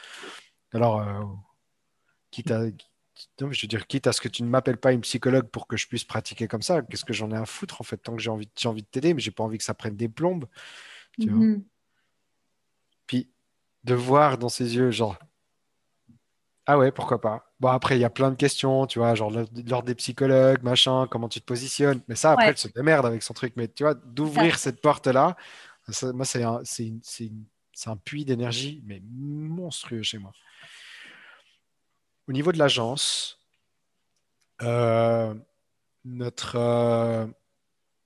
Alors, 0.73 1.01
euh, 1.01 1.23
quitte 2.31 2.51
à. 2.51 2.65
je 2.67 3.45
veux 3.45 3.69
dire, 3.69 3.87
quitte 3.87 4.07
à 4.07 4.13
ce 4.13 4.21
que 4.21 4.29
tu 4.29 4.43
ne 4.43 4.49
m'appelles 4.49 4.79
pas 4.79 4.93
une 4.93 5.03
psychologue 5.03 5.49
pour 5.49 5.67
que 5.67 5.77
je 5.77 5.87
puisse 5.87 6.05
pratiquer 6.05 6.49
comme 6.49 6.63
ça, 6.63 6.83
qu'est-ce 6.83 7.05
que 7.05 7.13
j'en 7.13 7.31
ai 7.31 7.37
à 7.37 7.45
foutre 7.45 7.81
en 7.81 7.85
fait 7.85 7.99
Tant 7.99 8.17
que 8.17 8.23
j'ai 8.23 8.31
envie, 8.31 8.49
j'ai 8.57 8.69
envie 8.69 8.83
de 8.83 8.89
t'aider, 8.89 9.15
mais 9.15 9.21
j'ai 9.21 9.31
pas 9.31 9.45
envie 9.45 9.59
que 9.59 9.65
ça 9.65 9.75
prenne 9.75 9.97
des 9.97 10.09
plombes. 10.09 10.47
Tu 11.21 11.29
vois 11.29 11.45
mhm. 11.45 11.65
Puis 13.07 13.31
de 13.85 13.95
voir 13.95 14.39
dans 14.39 14.49
ses 14.49 14.77
yeux, 14.77 14.91
genre, 14.91 15.19
ah 16.67 16.79
ouais, 16.79 16.91
pourquoi 16.91 17.21
pas? 17.21 17.52
Bon, 17.63 17.69
après, 17.69 17.97
il 17.97 18.01
y 18.01 18.05
a 18.05 18.11
plein 18.11 18.33
de 18.33 18.35
questions, 18.35 18.89
tu 18.89 18.99
vois, 18.99 19.15
genre 19.15 19.31
l'ordre 19.31 19.85
des 19.85 19.95
psychologues, 19.95 20.65
machin, 20.65 21.07
comment 21.09 21.29
tu 21.29 21.41
te 21.41 21.45
positionnes. 21.45 22.01
Mais 22.09 22.17
ça, 22.17 22.33
après, 22.33 22.49
elle 22.49 22.59
se 22.59 22.67
démerde 22.67 23.07
avec 23.07 23.23
son 23.23 23.35
truc. 23.35 23.53
Mais 23.55 23.69
tu 23.69 23.85
vois, 23.85 23.95
d'ouvrir 23.95 24.59
cette 24.59 24.81
porte-là, 24.81 25.37
moi, 26.13 26.25
c'est 26.25 26.43
un, 26.43 26.61
un, 27.87 27.97
puits 27.99 28.25
d'énergie, 28.25 28.83
mais 28.85 29.01
monstrueux 29.05 30.03
chez 30.03 30.19
moi. 30.19 30.33
Au 32.27 32.33
niveau 32.33 32.51
de 32.51 32.59
l'agence, 32.59 33.39
euh, 34.63 35.33
notre, 36.05 36.57
euh, 36.57 37.29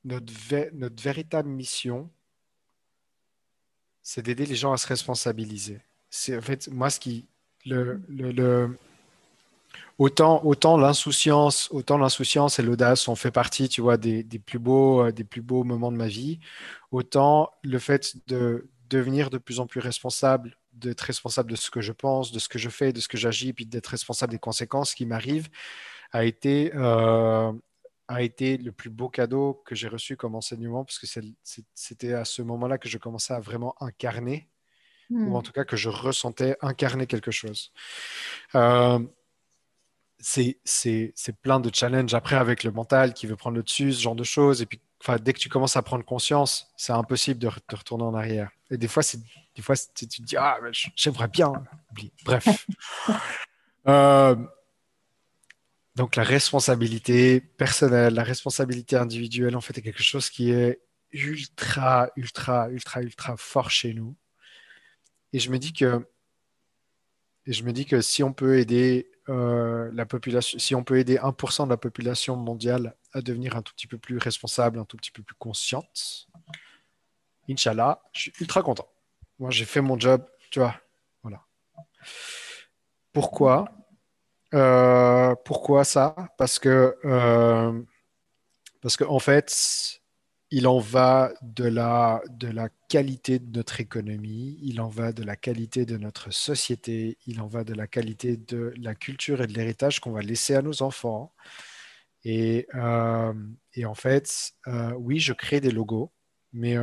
notre, 0.04 0.74
notre 0.74 1.02
véritable 1.02 1.48
mission, 1.48 2.10
c'est 4.02 4.20
d'aider 4.20 4.44
les 4.44 4.54
gens 4.54 4.74
à 4.74 4.76
se 4.76 4.86
responsabiliser. 4.86 5.80
C'est 6.10 6.36
en 6.36 6.42
fait, 6.42 6.68
moi, 6.68 6.90
ce 6.90 7.00
qui, 7.00 7.26
le, 7.64 8.76
autant, 9.98 10.44
autant 10.44 10.76
l'insouciance, 10.76 11.68
autant 11.70 11.98
l'insouciance 11.98 12.58
et 12.58 12.62
l'audace 12.62 13.08
ont 13.08 13.14
fait 13.14 13.30
partie, 13.30 13.68
tu 13.68 13.80
vois, 13.80 13.96
des, 13.96 14.24
plus 14.44 14.58
beaux, 14.58 15.06
euh, 15.06 15.12
des 15.12 15.24
plus 15.24 15.42
beaux 15.42 15.64
moments 15.64 15.92
de 15.92 15.96
ma 15.96 16.08
vie. 16.08 16.38
Autant 16.90 17.50
le 17.62 17.78
fait 17.78 18.16
de 18.26 18.68
devenir 18.88 19.30
de 19.30 19.38
plus 19.38 19.60
en 19.60 19.66
plus 19.66 19.80
responsable, 19.80 20.56
d'être 20.72 21.00
responsable 21.00 21.50
de 21.50 21.56
ce 21.56 21.70
que 21.70 21.80
je 21.80 21.92
pense, 21.92 22.32
de 22.32 22.38
ce 22.38 22.48
que 22.48 22.58
je 22.58 22.68
fais, 22.68 22.92
de 22.92 23.00
ce 23.00 23.08
que 23.08 23.16
j'agis, 23.16 23.52
puis 23.52 23.66
d'être 23.66 23.88
responsable 23.88 24.32
des 24.32 24.38
conséquences 24.38 24.94
qui 24.94 25.06
m'arrivent, 25.06 25.48
a 26.12 26.24
été, 26.24 26.72
euh, 26.74 27.52
a 28.08 28.22
été 28.22 28.58
le 28.58 28.72
plus 28.72 28.90
beau 28.90 29.08
cadeau 29.08 29.62
que 29.64 29.74
j'ai 29.74 29.88
reçu 29.88 30.16
comme 30.16 30.34
enseignement, 30.34 30.84
parce 30.84 30.98
que 30.98 31.06
c'était 31.74 32.12
à 32.12 32.24
ce 32.24 32.42
moment-là 32.42 32.78
que 32.78 32.88
je 32.88 32.98
commençais 32.98 33.34
à 33.34 33.40
vraiment 33.40 33.74
incarner 33.80 34.48
ou 35.10 35.36
en 35.36 35.40
hmm. 35.40 35.42
tout 35.42 35.52
cas 35.52 35.64
que 35.64 35.76
je 35.76 35.88
ressentais 35.88 36.56
incarner 36.60 37.06
quelque 37.06 37.30
chose. 37.30 37.72
Euh, 38.54 38.98
c'est 40.18 40.62
plein 41.42 41.60
de 41.60 41.70
challenges 41.72 42.14
après 42.14 42.36
avec 42.36 42.64
le 42.64 42.70
mental 42.70 43.14
qui 43.14 43.26
veut 43.26 43.36
prendre 43.36 43.56
le 43.56 43.62
dessus, 43.62 43.92
ce 43.92 44.02
genre 44.02 44.14
de 44.14 44.24
choses. 44.24 44.62
Et 44.62 44.66
puis, 44.66 44.80
dès 45.20 45.32
que 45.32 45.38
tu 45.38 45.48
commences 45.48 45.76
à 45.76 45.82
prendre 45.82 46.04
conscience, 46.04 46.68
c'est 46.76 46.92
impossible 46.92 47.38
de, 47.38 47.50
te 47.66 47.76
retourner 47.76 48.04
en 48.04 48.14
arrière. 48.14 48.50
Et 48.70 48.76
des 48.76 48.88
fois, 48.88 49.02
des 49.54 49.62
fois 49.62 49.76
tu 49.94 50.08
te 50.08 50.22
dis, 50.22 50.36
ah, 50.36 50.58
j'aimerais 50.94 51.28
bien. 51.28 51.52
Bref. 52.24 52.66
Euh, 53.88 54.34
donc, 55.94 56.16
la 56.16 56.24
responsabilité 56.24 57.40
personnelle, 57.40 58.14
la 58.14 58.24
responsabilité 58.24 58.96
individuelle, 58.96 59.54
en 59.54 59.60
fait, 59.60 59.78
est 59.78 59.82
quelque 59.82 60.02
chose 60.02 60.28
qui 60.28 60.50
est 60.50 60.80
ultra, 61.12 62.10
ultra, 62.16 62.68
ultra, 62.68 63.00
ultra 63.00 63.36
fort 63.36 63.70
chez 63.70 63.94
nous. 63.94 64.16
Et 65.32 65.38
je 65.38 65.50
me 65.50 65.58
dis 65.58 65.72
que, 65.72 66.06
et 67.46 67.52
je 67.52 67.62
me 67.62 67.72
dis 67.72 67.86
que 67.86 68.00
si 68.00 68.22
on 68.22 68.32
peut 68.32 68.58
aider 68.58 69.10
euh, 69.28 69.90
la 69.92 70.06
population, 70.06 70.58
si 70.58 70.74
on 70.74 70.84
peut 70.84 70.98
aider 70.98 71.18
1% 71.18 71.64
de 71.64 71.70
la 71.70 71.76
population 71.76 72.36
mondiale 72.36 72.94
à 73.12 73.20
devenir 73.20 73.56
un 73.56 73.62
tout 73.62 73.72
petit 73.74 73.86
peu 73.86 73.98
plus 73.98 74.18
responsable, 74.18 74.78
un 74.78 74.84
tout 74.84 74.96
petit 74.96 75.10
peu 75.10 75.22
plus 75.22 75.34
consciente, 75.36 76.28
Inch'Allah, 77.48 78.02
je 78.12 78.20
suis 78.22 78.32
ultra 78.40 78.62
content. 78.62 78.88
moi 79.38 79.50
j'ai 79.50 79.64
fait 79.64 79.80
mon 79.80 79.98
job, 79.98 80.24
tu 80.50 80.60
vois. 80.60 80.74
Voilà. 81.22 81.42
Pourquoi? 83.12 83.66
Euh, 84.54 85.34
Pourquoi 85.44 85.84
ça? 85.84 86.14
Parce 86.38 86.58
que, 86.58 86.96
euh, 87.04 87.82
parce 88.80 88.96
qu'en 88.96 89.10
en 89.10 89.18
fait, 89.18 90.00
il 90.50 90.66
en 90.68 90.78
va 90.78 91.32
de 91.42 91.64
la, 91.64 92.22
qualité 92.88 93.38
de 93.38 93.56
notre 93.58 93.80
économie, 93.80 94.58
il 94.62 94.80
en 94.80 94.88
va 94.88 95.12
de 95.12 95.24
la 95.24 95.36
qualité 95.36 95.84
de 95.86 95.96
notre 95.96 96.32
société, 96.32 97.18
il 97.26 97.40
en 97.40 97.48
va 97.48 97.64
de 97.64 97.74
la 97.74 97.86
qualité 97.86 98.36
de 98.36 98.72
la 98.76 98.94
culture 98.94 99.42
et 99.42 99.46
de 99.46 99.52
l'héritage 99.52 100.00
qu'on 100.00 100.12
va 100.12 100.22
laisser 100.22 100.54
à 100.54 100.62
nos 100.62 100.82
enfants. 100.82 101.34
Et, 102.24 102.66
euh, 102.74 103.34
en 103.84 103.94
fait, 103.94 104.52
oui, 104.98 105.18
je 105.18 105.32
crée 105.32 105.60
des 105.60 105.70
logos, 105.70 106.12
mais 106.52 106.76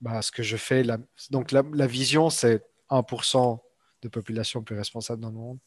bah, 0.00 0.22
ce 0.22 0.30
que 0.30 0.42
je 0.42 0.56
fais, 0.56 0.82
la, 0.82 0.98
donc 1.30 1.52
la, 1.52 1.62
la 1.72 1.86
vision, 1.86 2.30
c'est 2.30 2.62
1% 2.90 3.58
de 4.02 4.08
population 4.08 4.62
plus 4.62 4.76
responsable 4.76 5.22
dans 5.22 5.30
le 5.30 5.34
monde. 5.34 5.58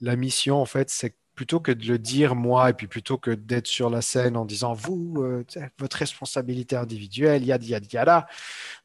La 0.00 0.16
mission, 0.16 0.56
en 0.56 0.66
fait, 0.66 0.90
c'est 0.90 1.16
plutôt 1.40 1.58
que 1.58 1.72
de 1.72 1.86
le 1.86 1.98
dire 1.98 2.34
moi, 2.34 2.68
et 2.68 2.74
puis 2.74 2.86
plutôt 2.86 3.16
que 3.16 3.30
d'être 3.30 3.66
sur 3.66 3.88
la 3.88 4.02
scène 4.02 4.36
en 4.36 4.44
disant 4.44 4.74
vous, 4.74 5.14
euh, 5.22 5.42
votre 5.78 5.96
responsabilité 5.96 6.76
individuelle, 6.76 7.42
yad, 7.46 7.64
yad, 7.64 7.90
yada, 7.90 8.28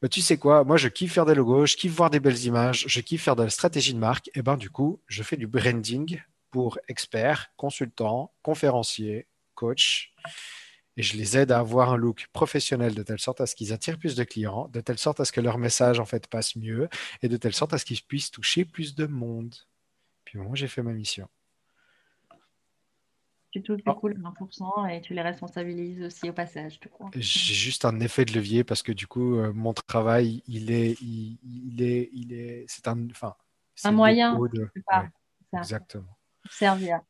bah, 0.00 0.08
tu 0.08 0.22
sais 0.22 0.38
quoi, 0.38 0.64
moi 0.64 0.78
je 0.78 0.88
kiffe 0.88 1.12
faire 1.12 1.26
des 1.26 1.34
logos, 1.34 1.66
je 1.66 1.76
kiffe 1.76 1.92
voir 1.92 2.08
des 2.08 2.18
belles 2.18 2.42
images, 2.46 2.86
je 2.88 3.00
kiffe 3.02 3.24
faire 3.24 3.36
de 3.36 3.42
la 3.42 3.50
stratégie 3.50 3.92
de 3.92 3.98
marque, 3.98 4.30
et 4.34 4.40
ben 4.40 4.56
du 4.56 4.70
coup, 4.70 5.02
je 5.06 5.22
fais 5.22 5.36
du 5.36 5.46
branding 5.46 6.18
pour 6.50 6.78
experts, 6.88 7.48
consultants, 7.58 8.32
conférenciers, 8.40 9.26
coachs, 9.54 10.08
et 10.96 11.02
je 11.02 11.18
les 11.18 11.36
aide 11.36 11.52
à 11.52 11.58
avoir 11.58 11.92
un 11.92 11.98
look 11.98 12.26
professionnel 12.32 12.94
de 12.94 13.02
telle 13.02 13.20
sorte 13.20 13.42
à 13.42 13.46
ce 13.46 13.54
qu'ils 13.54 13.74
attirent 13.74 13.98
plus 13.98 14.16
de 14.16 14.24
clients, 14.24 14.70
de 14.72 14.80
telle 14.80 14.96
sorte 14.96 15.20
à 15.20 15.26
ce 15.26 15.32
que 15.32 15.42
leur 15.42 15.58
message 15.58 16.00
en 16.00 16.06
fait 16.06 16.26
passe 16.26 16.56
mieux 16.56 16.88
et 17.20 17.28
de 17.28 17.36
telle 17.36 17.54
sorte 17.54 17.74
à 17.74 17.78
ce 17.78 17.84
qu'ils 17.84 18.00
puissent 18.00 18.30
toucher 18.30 18.64
plus 18.64 18.94
de 18.94 19.04
monde. 19.04 19.54
Puis 20.24 20.38
moi, 20.38 20.52
j'ai 20.54 20.68
fait 20.68 20.82
ma 20.82 20.94
mission. 20.94 21.28
Tu 23.56 23.62
touches 23.62 23.82
du 23.82 23.90
coup 23.90 24.08
le 24.08 24.16
20% 24.16 24.90
et 24.90 25.00
tu 25.00 25.14
les 25.14 25.22
responsabilises 25.22 26.02
aussi 26.02 26.28
au 26.28 26.34
passage. 26.34 26.78
J'ai 27.14 27.54
juste 27.54 27.86
un 27.86 27.98
effet 28.00 28.26
de 28.26 28.34
levier 28.34 28.64
parce 28.64 28.82
que 28.82 28.92
du 28.92 29.06
coup, 29.06 29.36
euh, 29.36 29.50
mon 29.54 29.72
travail, 29.72 30.42
il 30.46 30.70
est, 30.70 30.94
il, 31.00 31.80
est, 31.80 32.10
il 32.12 32.34
est, 32.34 32.66
c'est 32.68 32.86
un, 32.86 33.08
enfin, 33.08 33.34
un 33.84 33.92
moyen. 33.92 34.38
De... 34.38 34.68
exactement. 35.54 36.18
Servir. 36.50 37.00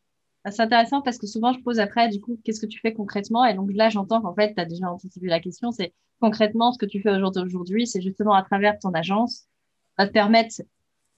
Ah, 0.45 0.53
c'est 0.53 0.63
intéressant 0.63 1.03
parce 1.03 1.19
que 1.19 1.27
souvent, 1.27 1.53
je 1.53 1.59
pose 1.59 1.81
après, 1.81 2.09
du 2.11 2.21
coup, 2.21 2.39
qu'est-ce 2.45 2.61
que 2.61 2.67
tu 2.67 2.79
fais 2.79 2.95
concrètement? 2.95 3.45
Et 3.45 3.55
donc 3.55 3.71
là, 3.75 3.89
j'entends 3.89 4.23
qu'en 4.23 4.33
fait, 4.37 4.55
tu 4.55 4.61
as 4.61 4.67
déjà 4.67 4.89
anticipé 4.89 5.27
la 5.27 5.41
question. 5.41 5.73
C'est 5.73 5.95
concrètement, 6.21 6.71
ce 6.71 6.79
que 6.79 6.87
tu 6.87 7.03
fais 7.03 7.11
aujourd'hui, 7.11 7.89
c'est 7.89 8.01
justement 8.01 8.35
à 8.35 8.45
travers 8.45 8.79
ton 8.79 8.93
agence, 8.93 9.49
va 9.99 10.07
te 10.07 10.13
permettre 10.13 10.63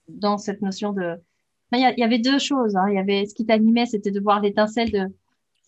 dans 0.08 0.38
cette 0.38 0.62
notion 0.62 0.94
de. 0.94 1.20
Il 1.72 1.94
y, 1.98 2.02
avait 2.02 2.18
deux 2.18 2.38
choses. 2.38 2.76
Hein. 2.76 2.90
Y 2.90 2.98
avait 2.98 3.26
ce 3.26 3.34
qui 3.34 3.44
t'animait, 3.44 3.86
c'était 3.86 4.10
de 4.10 4.20
voir 4.20 4.40
l'étincelle 4.40 4.90
de 4.90 5.06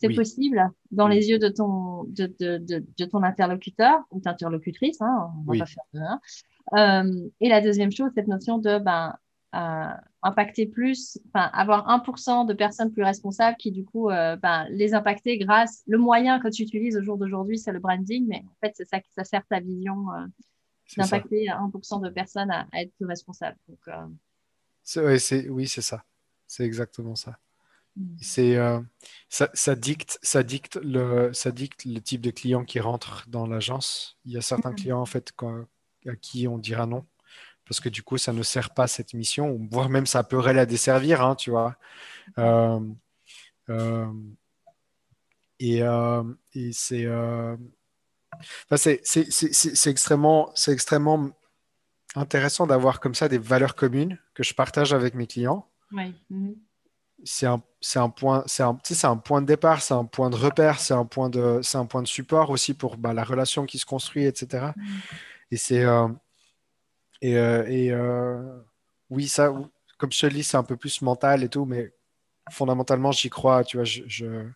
c'est 0.00 0.14
possible 0.14 0.70
dans 0.90 1.08
les 1.08 1.28
yeux 1.28 1.38
de 1.38 1.48
ton, 1.48 2.04
de, 2.04 2.34
de, 2.40 2.58
de, 2.58 3.04
ton 3.04 3.22
interlocuteur 3.22 4.00
ou 4.10 4.22
interlocutrice. 4.24 5.00
Hein, 5.02 5.28
on 5.46 5.52
va 5.52 5.58
pas 5.58 5.66
faire 5.66 5.84
de, 5.92 6.00
hein. 6.00 6.20
euh, 7.04 7.28
et 7.40 7.50
la 7.50 7.60
deuxième 7.60 7.92
chose, 7.92 8.10
cette 8.14 8.26
notion 8.26 8.56
de 8.56 8.78
ben, 8.78 9.14
euh, 9.54 9.88
impacter 10.22 10.66
plus, 10.66 11.18
enfin, 11.28 11.50
avoir 11.52 11.88
1% 11.88 12.46
de 12.46 12.54
personnes 12.54 12.92
plus 12.92 13.02
responsables 13.02 13.56
qui, 13.56 13.72
du 13.72 13.84
coup, 13.84 14.10
euh, 14.10 14.36
ben, 14.36 14.66
les 14.70 14.94
impacter 14.94 15.38
grâce. 15.38 15.82
Le 15.86 15.98
moyen 15.98 16.38
que 16.40 16.48
tu 16.48 16.62
utilises 16.62 16.96
au 16.96 17.02
jour 17.02 17.18
d'aujourd'hui, 17.18 17.58
c'est 17.58 17.72
le 17.72 17.80
branding, 17.80 18.26
mais 18.28 18.42
en 18.46 18.66
fait, 18.66 18.72
c'est 18.76 18.88
ça 18.88 19.00
qui 19.00 19.10
ça 19.12 19.24
sert 19.24 19.44
ta 19.48 19.60
vision 19.60 20.06
euh, 20.12 20.26
d'impacter 20.96 21.46
1% 21.46 22.02
de 22.02 22.10
personnes 22.10 22.50
à, 22.50 22.66
être 22.74 22.92
plus 22.94 23.06
responsables. 23.06 23.56
Donc, 23.68 23.80
oui, 24.96 25.68
c'est 25.68 25.82
ça. 25.82 26.04
C'est 26.46 26.64
exactement 26.64 27.14
ça. 27.14 27.38
Mm. 27.96 28.16
C'est 28.20 28.58
ça, 29.28 29.50
ça, 29.54 29.74
dicte, 29.74 30.18
ça, 30.22 30.42
dicte 30.42 30.76
le, 30.82 31.32
ça 31.32 31.50
dicte 31.50 31.84
le 31.84 32.00
type 32.00 32.20
de 32.20 32.30
client 32.30 32.64
qui 32.64 32.80
rentre 32.80 33.24
dans 33.28 33.46
l'agence. 33.46 34.18
Il 34.24 34.32
y 34.32 34.36
a 34.36 34.42
certains 34.42 34.72
clients 34.72 35.00
en 35.00 35.06
fait 35.06 35.32
à 36.06 36.16
qui 36.16 36.48
on 36.48 36.58
dira 36.58 36.86
non 36.86 37.06
parce 37.70 37.78
que 37.78 37.88
du 37.88 38.02
coup, 38.02 38.18
ça 38.18 38.32
ne 38.32 38.42
sert 38.42 38.70
pas 38.70 38.88
cette 38.88 39.14
mission, 39.14 39.56
voire 39.70 39.88
même 39.88 40.04
ça 40.04 40.24
pourrait 40.24 40.54
la 40.54 40.66
desservir, 40.66 41.22
hein, 41.22 41.36
tu 41.36 41.50
vois. 41.50 41.76
Euh, 42.36 42.80
euh, 43.68 44.12
et, 45.60 45.80
euh, 45.80 46.24
et 46.52 46.72
c'est, 46.72 47.06
c'est, 48.76 49.86
extrêmement, 49.88 50.50
c'est 50.56 50.72
extrêmement 50.72 51.30
intéressant 52.14 52.66
d'avoir 52.66 53.00
comme 53.00 53.14
ça 53.14 53.28
des 53.28 53.38
valeurs 53.38 53.74
communes 53.74 54.18
que 54.34 54.42
je 54.42 54.54
partage 54.54 54.92
avec 54.92 55.14
mes 55.14 55.26
clients. 55.26 55.66
Mhm. 55.92 56.56
C'est 57.22 57.46
un, 57.46 57.62
un, 57.96 58.08
point, 58.08 58.44
c'est 58.46 58.62
un, 58.62 58.78
un, 59.02 59.16
point 59.16 59.42
de 59.42 59.46
départ, 59.46 59.82
c'est 59.82 59.92
un 59.92 60.06
point 60.06 60.30
de 60.30 60.36
repère, 60.36 60.80
c'est 60.80 60.94
un 60.94 61.04
point 61.04 61.28
de, 61.28 61.60
c'est 61.62 61.76
un 61.76 61.84
point 61.84 62.02
de 62.02 62.08
support 62.08 62.48
aussi 62.48 62.72
pour 62.72 62.96
bah, 62.96 63.12
la 63.12 63.24
relation 63.24 63.66
qui 63.66 63.78
se 63.78 63.84
construit, 63.84 64.24
etc. 64.24 64.72
Mhm. 64.76 64.84
Et 65.50 65.56
c'est, 65.56 65.84
et, 67.20 67.36
euh, 67.36 67.64
euh, 67.68 68.62
oui, 69.10 69.28
ça, 69.28 69.52
comme 69.98 70.12
je 70.12 70.20
te 70.20 70.26
le 70.26 70.32
dis, 70.32 70.44
c'est 70.44 70.56
un 70.56 70.64
peu 70.64 70.76
plus 70.76 71.02
mental 71.02 71.42
et 71.44 71.48
tout, 71.48 71.64
mais 71.64 71.92
fondamentalement, 72.50 73.12
j'y 73.12 73.30
crois. 73.30 73.64
Tu 73.64 73.76
vois, 73.76 73.84
je, 73.84 74.46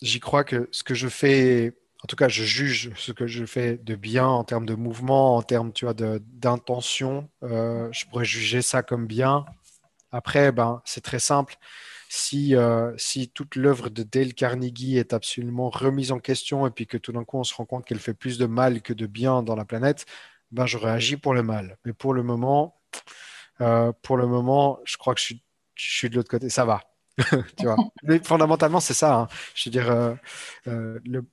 j'y 0.00 0.20
crois 0.20 0.44
que 0.44 0.68
ce 0.72 0.82
que 0.82 0.94
je 0.94 1.08
fais, 1.08 1.76
en 2.02 2.06
tout 2.06 2.16
cas, 2.16 2.28
je 2.28 2.44
juge 2.44 2.92
ce 2.96 3.12
que 3.12 3.26
je 3.26 3.44
fais 3.44 3.76
de 3.78 3.94
bien 3.96 4.26
en 4.26 4.44
termes 4.44 4.66
de 4.66 4.74
mouvement, 4.74 5.36
en 5.36 5.42
termes, 5.42 5.72
tu 5.72 5.84
vois, 5.84 5.94
d'intention. 5.94 7.28
Euh, 7.42 7.88
je 7.92 8.06
pourrais 8.06 8.24
juger 8.24 8.62
ça 8.62 8.82
comme 8.82 9.06
bien. 9.06 9.44
Après, 10.12 10.52
ben, 10.52 10.80
c'est 10.84 11.02
très 11.02 11.18
simple. 11.18 11.56
Si, 12.10 12.54
si 12.96 13.28
toute 13.28 13.56
l'œuvre 13.56 13.90
de 13.90 14.02
Dale 14.02 14.32
Carnegie 14.32 14.96
est 14.96 15.12
absolument 15.12 15.68
remise 15.68 16.10
en 16.12 16.20
question 16.20 16.66
et 16.66 16.70
puis 16.70 16.86
que 16.86 16.96
tout 16.96 17.12
d'un 17.12 17.24
coup 17.24 17.38
on 17.38 17.44
se 17.44 17.54
rend 17.54 17.66
compte 17.66 17.84
qu'elle 17.84 17.98
fait 17.98 18.14
plus 18.14 18.38
de 18.38 18.46
mal 18.46 18.80
que 18.80 18.94
de 18.94 19.06
bien 19.06 19.42
dans 19.42 19.54
la 19.56 19.66
planète, 19.66 20.06
ben, 20.50 20.66
j'aurais 20.66 20.92
agi 20.92 21.16
pour 21.16 21.34
le 21.34 21.42
mal. 21.42 21.76
Mais 21.84 21.92
pour 21.92 22.14
le 22.14 22.22
moment, 22.22 22.78
euh, 23.60 23.92
pour 24.02 24.16
le 24.16 24.26
moment, 24.26 24.78
je 24.84 24.96
crois 24.96 25.14
que 25.14 25.20
je 25.20 25.26
suis, 25.26 25.42
je 25.74 26.06
de 26.08 26.16
l'autre 26.16 26.30
côté. 26.30 26.48
Ça 26.48 26.64
va. 26.64 26.82
tu 27.56 27.64
vois. 27.64 27.76
Mais 28.04 28.20
fondamentalement, 28.22 28.80
c'est 28.80 28.94
ça. 28.94 29.14
Hein. 29.14 29.28
Je 29.54 29.68
veux 29.68 29.72
dire, 29.72 29.90
euh, 29.90 30.14
euh, 30.68 30.98
le, 31.04 31.24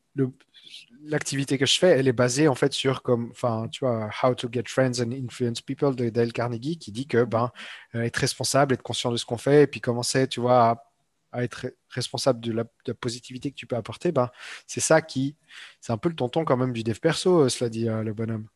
l'activité 1.07 1.57
que 1.57 1.65
je 1.65 1.77
fais, 1.77 1.89
elle 1.89 2.07
est 2.07 2.13
basée 2.13 2.47
en 2.47 2.55
fait 2.55 2.73
sur 2.73 3.01
comme, 3.01 3.29
enfin, 3.31 3.67
tu 3.71 3.85
vois, 3.85 4.09
How 4.23 4.35
to 4.35 4.47
Get 4.51 4.63
Friends 4.67 5.01
and 5.01 5.11
Influence 5.11 5.61
People 5.61 5.95
de 5.95 6.09
Dale 6.09 6.33
Carnegie, 6.33 6.77
qui 6.77 6.91
dit 6.91 7.07
que 7.07 7.23
ben, 7.23 7.51
être 7.93 8.17
responsable, 8.17 8.73
être 8.73 8.83
conscient 8.83 9.11
de 9.11 9.17
ce 9.17 9.25
qu'on 9.25 9.37
fait, 9.37 9.63
et 9.63 9.67
puis 9.67 9.81
commencer, 9.81 10.27
tu 10.27 10.39
vois, 10.39 10.69
à, 10.69 10.83
à 11.31 11.43
être 11.43 11.67
responsable 11.89 12.39
de 12.39 12.51
la, 12.51 12.63
de 12.63 12.69
la, 12.87 12.93
positivité 12.93 13.51
que 13.51 13.55
tu 13.55 13.67
peux 13.67 13.75
apporter, 13.75 14.11
ben, 14.11 14.29
c'est 14.67 14.79
ça 14.79 15.01
qui, 15.01 15.35
c'est 15.81 15.93
un 15.93 15.97
peu 15.97 16.09
le 16.09 16.15
tonton 16.15 16.45
quand 16.45 16.57
même 16.57 16.73
du 16.73 16.83
dev 16.83 16.99
perso, 16.99 17.49
cela 17.49 17.69
dit 17.69 17.85
le 17.85 18.13
bonhomme. 18.13 18.47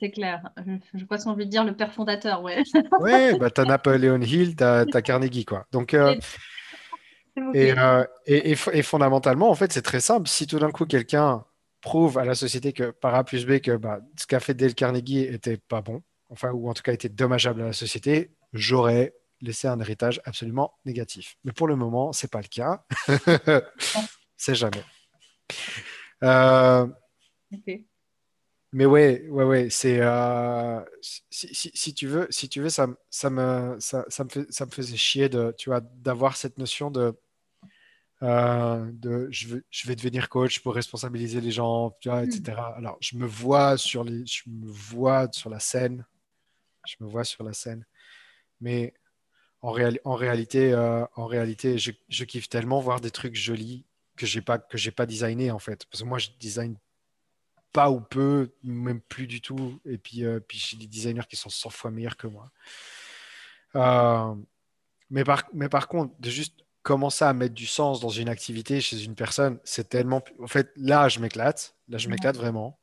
C'est 0.00 0.10
clair. 0.10 0.42
Je, 0.94 1.04
crois 1.04 1.18
qu'on 1.18 1.32
de 1.34 1.44
dire 1.44 1.64
le 1.64 1.74
père 1.74 1.92
fondateur, 1.92 2.42
ouais. 2.42 2.62
ouais, 3.00 3.38
bah, 3.38 3.50
tu 3.50 3.60
as 3.60 3.64
Napoleon 3.64 4.20
Hill, 4.20 4.54
tu 4.56 4.64
as, 4.64 5.02
Carnegie, 5.02 5.44
quoi. 5.44 5.66
Donc, 5.72 5.94
euh, 5.94 6.14
euh, 7.38 8.04
et, 8.26 8.52
et, 8.52 8.82
fondamentalement, 8.82 9.50
en 9.50 9.54
fait, 9.54 9.72
c'est 9.72 9.82
très 9.82 10.00
simple. 10.00 10.28
Si 10.28 10.46
tout 10.46 10.58
d'un 10.58 10.70
coup, 10.70 10.86
quelqu'un 10.86 11.44
prouve 11.80 12.18
à 12.18 12.24
la 12.24 12.34
société 12.34 12.72
que 12.72 12.90
par 12.90 13.14
A 13.14 13.24
plus 13.24 13.46
B 13.46 13.60
que 13.60 13.76
bah, 13.76 14.00
ce 14.18 14.26
qu'a 14.26 14.40
fait 14.40 14.54
Dale 14.54 14.74
Carnegie 14.74 15.20
était 15.20 15.56
pas 15.56 15.80
bon, 15.80 16.02
enfin, 16.28 16.50
ou 16.52 16.68
en 16.68 16.74
tout 16.74 16.82
cas 16.82 16.92
était 16.92 17.08
dommageable 17.08 17.62
à 17.62 17.66
la 17.66 17.72
société, 17.72 18.32
j'aurais 18.52 19.14
laissé 19.40 19.68
un 19.68 19.78
héritage 19.80 20.20
absolument 20.24 20.74
négatif. 20.84 21.36
Mais 21.44 21.52
pour 21.52 21.68
le 21.68 21.76
moment, 21.76 22.12
c'est 22.12 22.30
pas 22.30 22.40
le 22.40 22.48
cas. 22.48 22.84
c'est 24.36 24.54
jamais. 24.54 24.82
Euh, 26.24 26.86
ok 27.52 27.80
mais 28.72 28.84
ouais, 28.84 29.26
ouais, 29.30 29.44
ouais, 29.44 29.68
c'est 29.70 29.98
euh, 30.00 30.80
si, 31.00 31.22
si, 31.54 31.70
si, 31.72 31.94
tu 31.94 32.06
veux, 32.06 32.26
si 32.28 32.50
tu 32.50 32.60
veux, 32.60 32.68
ça, 32.68 32.86
ça 33.08 33.30
me 33.30 33.76
ça, 33.80 34.04
ça, 34.08 34.24
me 34.24 34.28
fait, 34.28 34.46
ça 34.52 34.66
me 34.66 34.70
faisait 34.70 34.96
chier 34.96 35.30
de, 35.30 35.54
tu 35.56 35.70
vois, 35.70 35.80
d'avoir 35.80 36.36
cette 36.36 36.58
notion 36.58 36.90
de 36.90 37.18
euh, 38.22 38.90
de 38.94 39.28
je, 39.30 39.48
veux, 39.48 39.64
je 39.70 39.86
vais 39.86 39.94
devenir 39.94 40.28
coach 40.28 40.60
pour 40.60 40.74
responsabiliser 40.74 41.40
les 41.40 41.52
gens, 41.52 41.96
tu 42.00 42.08
vois, 42.08 42.24
etc. 42.24 42.42
Hmm. 42.56 42.78
Alors, 42.78 42.98
je 43.00 43.16
me 43.16 43.26
vois 43.26 43.76
sur 43.76 44.02
les, 44.04 44.26
je 44.26 44.42
me 44.48 44.66
vois 44.66 45.28
sur 45.32 45.50
la 45.50 45.60
scène, 45.60 46.04
je 46.86 46.96
me 47.00 47.08
vois 47.08 47.24
sur 47.24 47.44
la 47.44 47.52
scène, 47.52 47.84
mais 48.60 48.92
en, 49.62 49.70
réal, 49.70 50.00
en 50.04 50.14
réalité, 50.14 50.72
euh, 50.72 51.04
en 51.14 51.26
réalité, 51.26 51.78
je, 51.78 51.92
je, 52.08 52.24
kiffe 52.24 52.48
tellement 52.48 52.80
voir 52.80 53.00
des 53.00 53.10
trucs 53.10 53.36
jolis 53.36 53.84
que 54.16 54.26
j'ai 54.26 54.42
pas 54.42 54.58
que 54.58 54.78
j'ai 54.78 54.90
pas 54.90 55.06
designé 55.06 55.50
en 55.52 55.60
fait, 55.60 55.86
parce 55.86 56.02
que 56.02 56.08
moi, 56.08 56.18
je 56.18 56.30
design 56.40 56.76
pas 57.72 57.90
ou 57.90 58.00
peu, 58.00 58.52
même 58.64 59.00
plus 59.00 59.26
du 59.28 59.40
tout. 59.40 59.80
Et 59.84 59.98
puis, 59.98 60.24
euh, 60.24 60.40
puis 60.40 60.58
j'ai 60.58 60.76
des 60.76 60.86
designers 60.86 61.26
qui 61.28 61.36
sont 61.36 61.50
100 61.50 61.70
fois 61.70 61.90
meilleurs 61.90 62.16
que 62.16 62.26
moi. 62.26 62.50
Mais, 65.10 65.24
par, 65.24 65.44
mais 65.52 65.68
par 65.68 65.88
contre, 65.88 66.14
de 66.20 66.30
juste 66.30 66.64
commencer 66.88 67.26
à 67.26 67.34
mettre 67.34 67.54
du 67.54 67.66
sens 67.66 68.00
dans 68.00 68.08
une 68.08 68.30
activité 68.30 68.80
chez 68.80 69.04
une 69.04 69.14
personne, 69.14 69.60
c'est 69.62 69.90
tellement. 69.90 70.22
En 70.42 70.46
fait, 70.46 70.72
là, 70.76 71.10
je 71.10 71.20
m'éclate. 71.20 71.76
Là, 71.86 71.98
je 71.98 72.08
m'éclate 72.08 72.36
vraiment. 72.36 72.78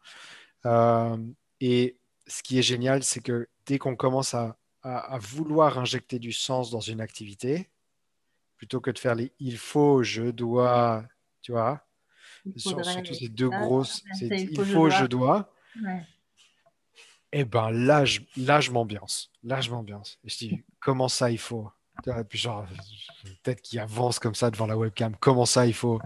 Euh, 0.67 1.17
et, 1.59 1.97
ce 2.27 2.43
qui 2.43 2.59
est 2.59 2.63
génial, 2.63 3.03
c'est 3.03 3.19
que 3.19 3.47
dès 3.65 3.77
qu'on 3.79 3.95
commence 3.95 4.33
à, 4.33 4.57
à, 4.83 5.17
vouloir 5.19 5.77
injecter 5.77 6.17
du 6.17 6.33
sens 6.33 6.71
dans 6.71 6.79
une 6.79 7.01
activité, 7.01 7.69
plutôt 8.57 8.79
que 8.79 8.91
de 8.91 8.97
faire 8.97 9.13
les 9.13 9.31
il 9.39 9.57
faut, 9.57 10.01
je 10.01 10.23
dois, 10.31 11.03
tu 11.41 11.51
vois, 11.51 11.85
surtout 12.57 13.13
ces 13.13 13.29
deux 13.29 13.49
grosses, 13.49 14.03
il, 14.21 14.65
faut, 14.65 14.89
je 14.89 15.05
dois. 15.05 15.51
Et 17.31 17.41
eh 17.41 17.45
ben 17.45 17.69
là, 17.69 18.05
je, 18.05 18.21
là, 18.37 18.59
je 18.59 18.71
m'ambiance. 18.71 19.31
Là, 19.43 19.61
je 19.61 19.69
m'ambiance. 19.69 20.19
Je 20.23 20.37
dis, 20.37 20.63
comment 20.79 21.07
ça, 21.07 21.29
il 21.29 21.39
faut? 21.39 21.69
Puis 22.27 22.39
genre, 22.39 22.65
tête 23.43 23.61
qui 23.61 23.79
avance 23.79 24.19
comme 24.19 24.35
ça 24.35 24.51
devant 24.51 24.67
la 24.67 24.77
webcam. 24.77 25.15
Comment 25.19 25.45
ça, 25.45 25.65
il 25.65 25.73
faut? 25.73 25.99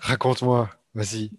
Raconte-moi, 0.00 0.70
vas-y. 0.94 1.30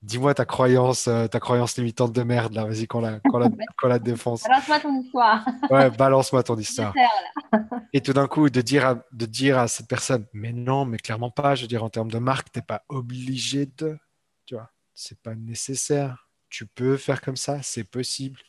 Dis-moi 0.00 0.32
ta 0.32 0.44
croyance, 0.44 1.08
euh, 1.08 1.26
ta 1.26 1.40
croyance 1.40 1.76
limitante 1.76 2.12
de 2.12 2.22
merde 2.22 2.54
là. 2.54 2.64
Vas-y, 2.64 2.86
qu'on 2.86 3.00
la, 3.00 3.18
qu'on 3.18 3.38
la, 3.38 3.48
la 3.82 3.98
défonce. 3.98 4.44
Balance-moi 4.44 4.80
ton 4.80 5.00
histoire. 5.00 5.46
ouais, 5.70 5.90
balance-moi 5.90 6.42
ton 6.44 6.56
histoire. 6.56 6.94
Et 7.92 8.00
tout 8.00 8.12
d'un 8.12 8.28
coup, 8.28 8.48
de 8.48 8.60
dire, 8.60 8.86
à, 8.86 9.02
de 9.10 9.26
dire 9.26 9.58
à 9.58 9.66
cette 9.66 9.88
personne, 9.88 10.24
mais 10.32 10.52
non, 10.52 10.84
mais 10.84 10.98
clairement 10.98 11.30
pas. 11.30 11.56
Je 11.56 11.62
veux 11.62 11.68
dire, 11.68 11.82
en 11.82 11.90
termes 11.90 12.10
de 12.12 12.18
marque, 12.18 12.52
t'es 12.52 12.62
pas 12.62 12.84
obligé 12.88 13.66
de, 13.66 13.98
tu 14.46 14.54
vois, 14.54 14.70
c'est 14.94 15.20
pas 15.20 15.34
nécessaire. 15.34 16.28
Tu 16.48 16.64
peux 16.64 16.96
faire 16.96 17.20
comme 17.20 17.36
ça, 17.36 17.60
c'est 17.62 17.84
possible. 17.84 18.40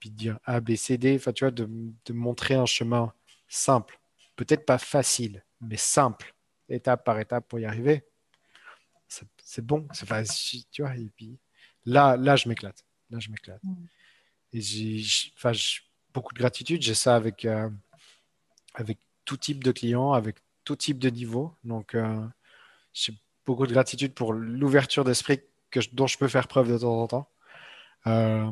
Puis 0.00 0.10
de 0.10 0.16
dire 0.16 0.38
A, 0.44 0.60
B, 0.60 0.74
C, 0.74 0.98
D. 0.98 1.14
Enfin, 1.14 1.32
tu 1.32 1.44
vois, 1.44 1.52
de, 1.52 1.68
de 2.04 2.12
montrer 2.12 2.54
un 2.54 2.66
chemin 2.66 3.12
simple, 3.52 4.00
peut-être 4.34 4.64
pas 4.64 4.78
facile, 4.78 5.44
mais 5.60 5.76
simple, 5.76 6.34
étape 6.68 7.04
par 7.04 7.18
étape 7.18 7.46
pour 7.48 7.58
y 7.58 7.66
arriver. 7.66 8.04
C'est 9.44 9.64
bon, 9.64 9.86
c'est 9.92 10.06
facile, 10.06 10.64
tu 10.70 10.82
vois. 10.82 10.96
Et 10.96 11.10
puis 11.14 11.38
là, 11.84 12.16
là, 12.16 12.34
je 12.36 12.48
m'éclate. 12.48 12.82
Là, 13.10 13.18
je 13.18 13.30
m'éclate. 13.30 13.62
Mm. 13.62 13.84
Et 14.54 14.60
j'ai 14.62 15.02
beaucoup 16.14 16.32
de 16.32 16.38
gratitude. 16.38 16.80
J'ai 16.80 16.94
ça 16.94 17.14
avec, 17.14 17.44
euh, 17.44 17.68
avec 18.74 18.98
tout 19.26 19.36
type 19.36 19.62
de 19.62 19.70
clients, 19.70 20.12
avec 20.12 20.38
tout 20.64 20.76
type 20.76 20.98
de 20.98 21.10
niveau. 21.10 21.54
Donc, 21.62 21.94
euh, 21.94 22.26
j'ai 22.94 23.12
beaucoup 23.44 23.66
de 23.66 23.72
gratitude 23.72 24.14
pour 24.14 24.32
l'ouverture 24.32 25.04
d'esprit 25.04 25.42
que 25.70 25.80
dont 25.92 26.06
je 26.06 26.16
peux 26.16 26.28
faire 26.28 26.48
preuve 26.48 26.72
de 26.72 26.78
temps 26.78 27.02
en 27.02 27.06
temps. 27.06 27.28
Euh, 28.06 28.50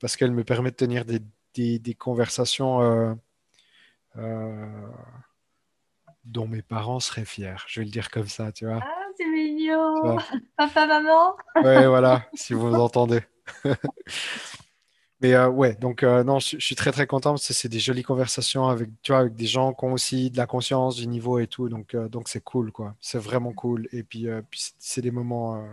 parce 0.00 0.16
qu'elle 0.16 0.32
me 0.32 0.44
permet 0.44 0.70
de 0.70 0.76
tenir 0.76 1.06
des, 1.06 1.20
des, 1.54 1.78
des 1.78 1.94
conversations 1.94 3.16
dont 6.24 6.46
mes 6.48 6.62
parents 6.62 7.00
seraient 7.00 7.24
fiers. 7.24 7.56
Je 7.66 7.80
vais 7.80 7.84
le 7.84 7.90
dire 7.92 8.10
comme 8.10 8.28
ça, 8.28 8.52
tu 8.52 8.66
vois. 8.66 8.80
Ah, 8.82 9.04
c'est 9.16 9.26
mignon. 9.26 10.16
Papa, 10.56 10.86
maman. 10.86 11.36
Ouais, 11.62 11.86
voilà, 11.86 12.26
si 12.34 12.54
vous 12.54 12.74
entendez. 12.74 13.22
Mais 15.20 15.34
euh, 15.34 15.48
ouais, 15.48 15.74
donc 15.76 16.02
euh, 16.02 16.24
non, 16.24 16.38
je, 16.38 16.58
suis 16.58 16.74
très 16.74 16.92
très 16.92 17.06
content 17.06 17.30
parce 17.30 17.46
que 17.46 17.54
c'est 17.54 17.68
des 17.68 17.78
jolies 17.78 18.02
conversations 18.02 18.68
avec, 18.68 18.90
tu 19.02 19.12
vois, 19.12 19.20
avec 19.20 19.34
des 19.34 19.46
gens 19.46 19.72
qui 19.72 19.84
ont 19.84 19.92
aussi 19.92 20.30
de 20.30 20.36
la 20.36 20.46
conscience 20.46 20.96
du 20.96 21.06
niveau 21.06 21.38
et 21.38 21.46
tout. 21.46 21.68
Donc 21.68 21.96
donc 21.96 22.28
c'est 22.28 22.42
cool, 22.42 22.72
quoi. 22.72 22.94
C'est 23.00 23.18
vraiment 23.18 23.52
cool. 23.52 23.88
Et 23.92 24.02
puis, 24.02 24.26
puis 24.50 24.74
c'est 24.78 25.00
des 25.00 25.10
moments 25.10 25.66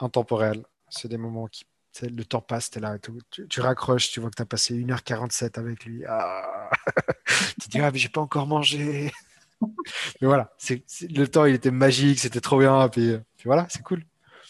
intemporels. 0.00 0.64
C'est 0.88 1.08
des 1.08 1.18
moments 1.18 1.46
qui 1.46 1.64
le 2.02 2.24
temps 2.24 2.40
passe, 2.40 2.70
es 2.76 2.80
là 2.80 2.98
tout. 2.98 3.18
Tu, 3.30 3.60
raccroches, 3.60 4.10
tu 4.10 4.20
vois 4.20 4.30
que 4.30 4.36
tu 4.36 4.42
as 4.42 4.46
passé 4.46 4.74
1h47 4.74 5.58
avec 5.58 5.84
lui. 5.84 6.04
Ah. 6.06 6.70
tu 7.26 7.68
te 7.68 7.68
dis, 7.68 7.80
ah, 7.80 7.90
mais 7.90 7.98
j'ai 7.98 8.08
pas 8.08 8.20
encore 8.20 8.46
mangé. 8.46 9.12
mais 9.60 10.26
voilà, 10.26 10.54
c'est, 10.58 10.84
le 11.10 11.26
temps, 11.26 11.44
il 11.44 11.54
était 11.54 11.70
magique, 11.70 12.20
c'était 12.20 12.40
trop 12.40 12.58
bien. 12.58 12.88
Puis, 12.88 13.16
puis 13.36 13.44
voilà, 13.46 13.66
c'est 13.68 13.82
cool. 13.82 14.04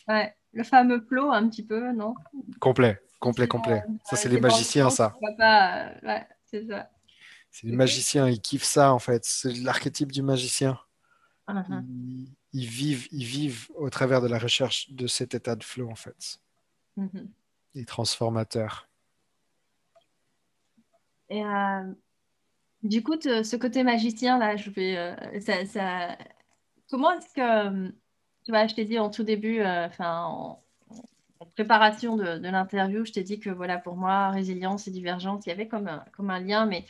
Ouais, 0.06 0.34
le 0.52 0.64
fameux 0.64 1.00
flow, 1.00 1.30
un 1.30 1.48
petit 1.48 1.64
peu, 1.64 1.92
non? 1.92 2.14
Complet, 2.60 3.00
complet, 3.20 3.48
complet. 3.48 3.82
ça, 4.04 4.16
c'est 4.16 4.28
les 4.28 4.40
magiciens, 4.40 4.90
ça. 4.90 5.14
ouais, 5.22 6.26
c'est 6.44 6.66
ça. 6.66 6.90
C'est 7.50 7.66
les 7.66 7.76
magiciens, 7.76 8.28
ils 8.28 8.40
kiffent 8.40 8.64
ça, 8.64 8.92
en 8.92 8.98
fait. 8.98 9.24
C'est 9.24 9.54
l'archétype 9.58 10.12
du 10.12 10.22
magicien. 10.22 10.78
Uh-huh. 11.48 11.82
ils, 12.52 12.66
vivent, 12.66 13.08
ils 13.10 13.24
vivent 13.24 13.70
au 13.74 13.88
travers 13.88 14.20
de 14.20 14.28
la 14.28 14.38
recherche 14.38 14.90
de 14.90 15.06
cet 15.06 15.34
état 15.34 15.56
de 15.56 15.64
flow, 15.64 15.88
en 15.90 15.94
fait. 15.94 16.40
Mm-hmm 16.98 17.26
et 17.74 17.84
transformateur. 17.84 18.88
Et 21.30 21.44
euh, 21.44 21.92
du 22.82 23.02
coup, 23.02 23.14
ce 23.20 23.56
côté 23.56 23.82
magicien, 23.82 24.38
là, 24.38 24.56
je 24.56 24.70
vais. 24.70 24.96
Euh, 24.96 26.14
Comment 26.90 27.12
est-ce 27.12 27.34
que. 27.34 27.88
Tu 28.44 28.52
vois, 28.52 28.66
je 28.66 28.74
t'ai 28.74 28.84
dit 28.84 28.98
en 28.98 29.10
tout 29.10 29.24
début, 29.24 29.60
euh, 29.60 29.88
en, 29.98 30.62
préparation 31.54 32.16
de, 32.16 32.38
l'interview, 32.48 33.04
je 33.04 33.12
t'ai 33.12 33.22
dit 33.22 33.40
que 33.40 33.50
voilà, 33.50 33.78
pour 33.78 33.96
moi, 33.96 34.30
résilience 34.30 34.88
et 34.88 34.90
divergence, 34.90 35.44
il 35.46 35.50
y 35.50 35.52
avait 35.52 35.68
comme 35.68 35.88
un, 35.88 36.40
lien, 36.40 36.66
mais 36.66 36.86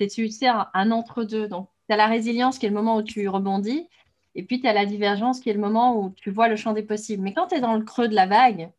c'est 0.00 0.48
un, 0.48 0.68
un 0.74 0.90
entre-deux. 0.90 1.48
Donc, 1.48 1.68
tu 1.88 1.94
as 1.94 1.96
la 1.96 2.06
résilience 2.06 2.58
qui 2.58 2.66
est 2.66 2.70
le 2.70 2.74
moment 2.74 2.96
où 2.96 3.02
tu 3.02 3.28
rebondis, 3.28 3.88
et 4.34 4.42
puis 4.42 4.60
tu 4.60 4.66
as 4.66 4.72
la 4.72 4.86
divergence 4.86 5.40
qui 5.40 5.50
est 5.50 5.54
le 5.54 5.60
moment 5.60 6.00
où 6.00 6.10
tu 6.10 6.30
vois 6.30 6.48
le 6.48 6.56
champ 6.56 6.72
des 6.72 6.82
possibles. 6.82 7.22
Mais 7.22 7.32
quand 7.34 7.48
tu 7.48 7.56
es 7.56 7.60
dans 7.60 7.76
le 7.76 7.84
creux 7.84 8.08
de 8.08 8.14
la 8.14 8.26
vague, 8.26 8.70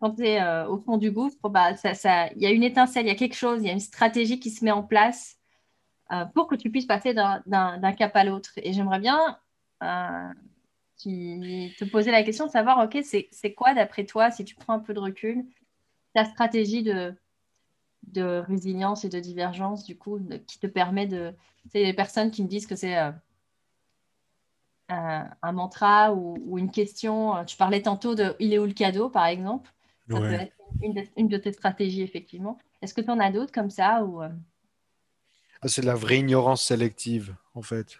quand 0.00 0.16
tu 0.16 0.26
es 0.26 0.40
euh, 0.40 0.68
au 0.68 0.78
fond 0.78 0.98
du 0.98 1.10
gouffre, 1.10 1.48
bah, 1.48 1.72
il 1.72 2.42
y 2.42 2.46
a 2.46 2.50
une 2.50 2.62
étincelle, 2.62 3.06
il 3.06 3.08
y 3.08 3.12
a 3.12 3.14
quelque 3.14 3.36
chose, 3.36 3.60
il 3.62 3.66
y 3.66 3.70
a 3.70 3.72
une 3.72 3.80
stratégie 3.80 4.40
qui 4.40 4.50
se 4.50 4.64
met 4.64 4.70
en 4.70 4.82
place 4.82 5.38
euh, 6.12 6.24
pour 6.26 6.46
que 6.46 6.54
tu 6.54 6.70
puisses 6.70 6.86
passer 6.86 7.14
d'un 7.14 7.92
cap 7.96 8.14
à 8.16 8.24
l'autre. 8.24 8.52
Et 8.56 8.72
j'aimerais 8.72 9.00
bien 9.00 9.38
euh, 9.82 10.32
te 10.98 11.84
poser 11.84 12.10
la 12.10 12.22
question 12.22 12.46
de 12.46 12.50
savoir, 12.50 12.84
OK, 12.84 12.98
c'est 13.02 13.54
quoi 13.54 13.74
d'après 13.74 14.04
toi, 14.04 14.30
si 14.30 14.44
tu 14.44 14.54
prends 14.54 14.74
un 14.74 14.78
peu 14.80 14.94
de 14.94 15.00
recul, 15.00 15.46
ta 16.14 16.24
stratégie 16.24 16.82
de, 16.82 17.14
résilience 18.46 19.04
et 19.04 19.08
de 19.08 19.20
divergence, 19.20 19.84
du 19.84 19.96
coup, 19.96 20.20
qui 20.46 20.58
te 20.58 20.66
permet 20.66 21.06
de... 21.06 21.34
C'est 21.72 21.82
les 21.82 21.94
personnes 21.94 22.30
qui 22.30 22.42
me 22.42 22.48
disent 22.48 22.66
que 22.66 22.76
c'est... 22.76 22.96
un 24.88 25.52
mantra 25.52 26.12
ou, 26.12 26.58
une 26.58 26.70
question. 26.70 27.44
Tu 27.46 27.56
parlais 27.56 27.82
tantôt 27.82 28.14
de 28.14 28.36
il 28.38 28.52
est 28.52 28.58
où 28.58 28.66
le 28.66 28.72
cadeau, 28.72 29.08
par 29.08 29.26
exemple. 29.26 29.73
Ça 30.10 30.20
peut 30.20 30.32
être 30.32 30.52
une 31.16 31.28
de, 31.28 31.36
tes 31.36 31.52
stratégies, 31.52 32.02
effectivement. 32.02 32.58
Est-ce 32.82 32.94
que 32.94 33.00
tu 33.00 33.10
en 33.10 33.18
as 33.20 33.30
d'autres 33.30 33.52
comme 33.52 33.70
ça 33.70 34.04
ou, 34.04 34.22
euh? 34.22 34.28
ah, 35.62 35.68
C'est 35.68 35.84
la 35.84 35.94
vraie 35.94 36.18
ignorance 36.18 36.62
sélective, 36.62 37.34
en 37.54 37.62
fait. 37.62 37.98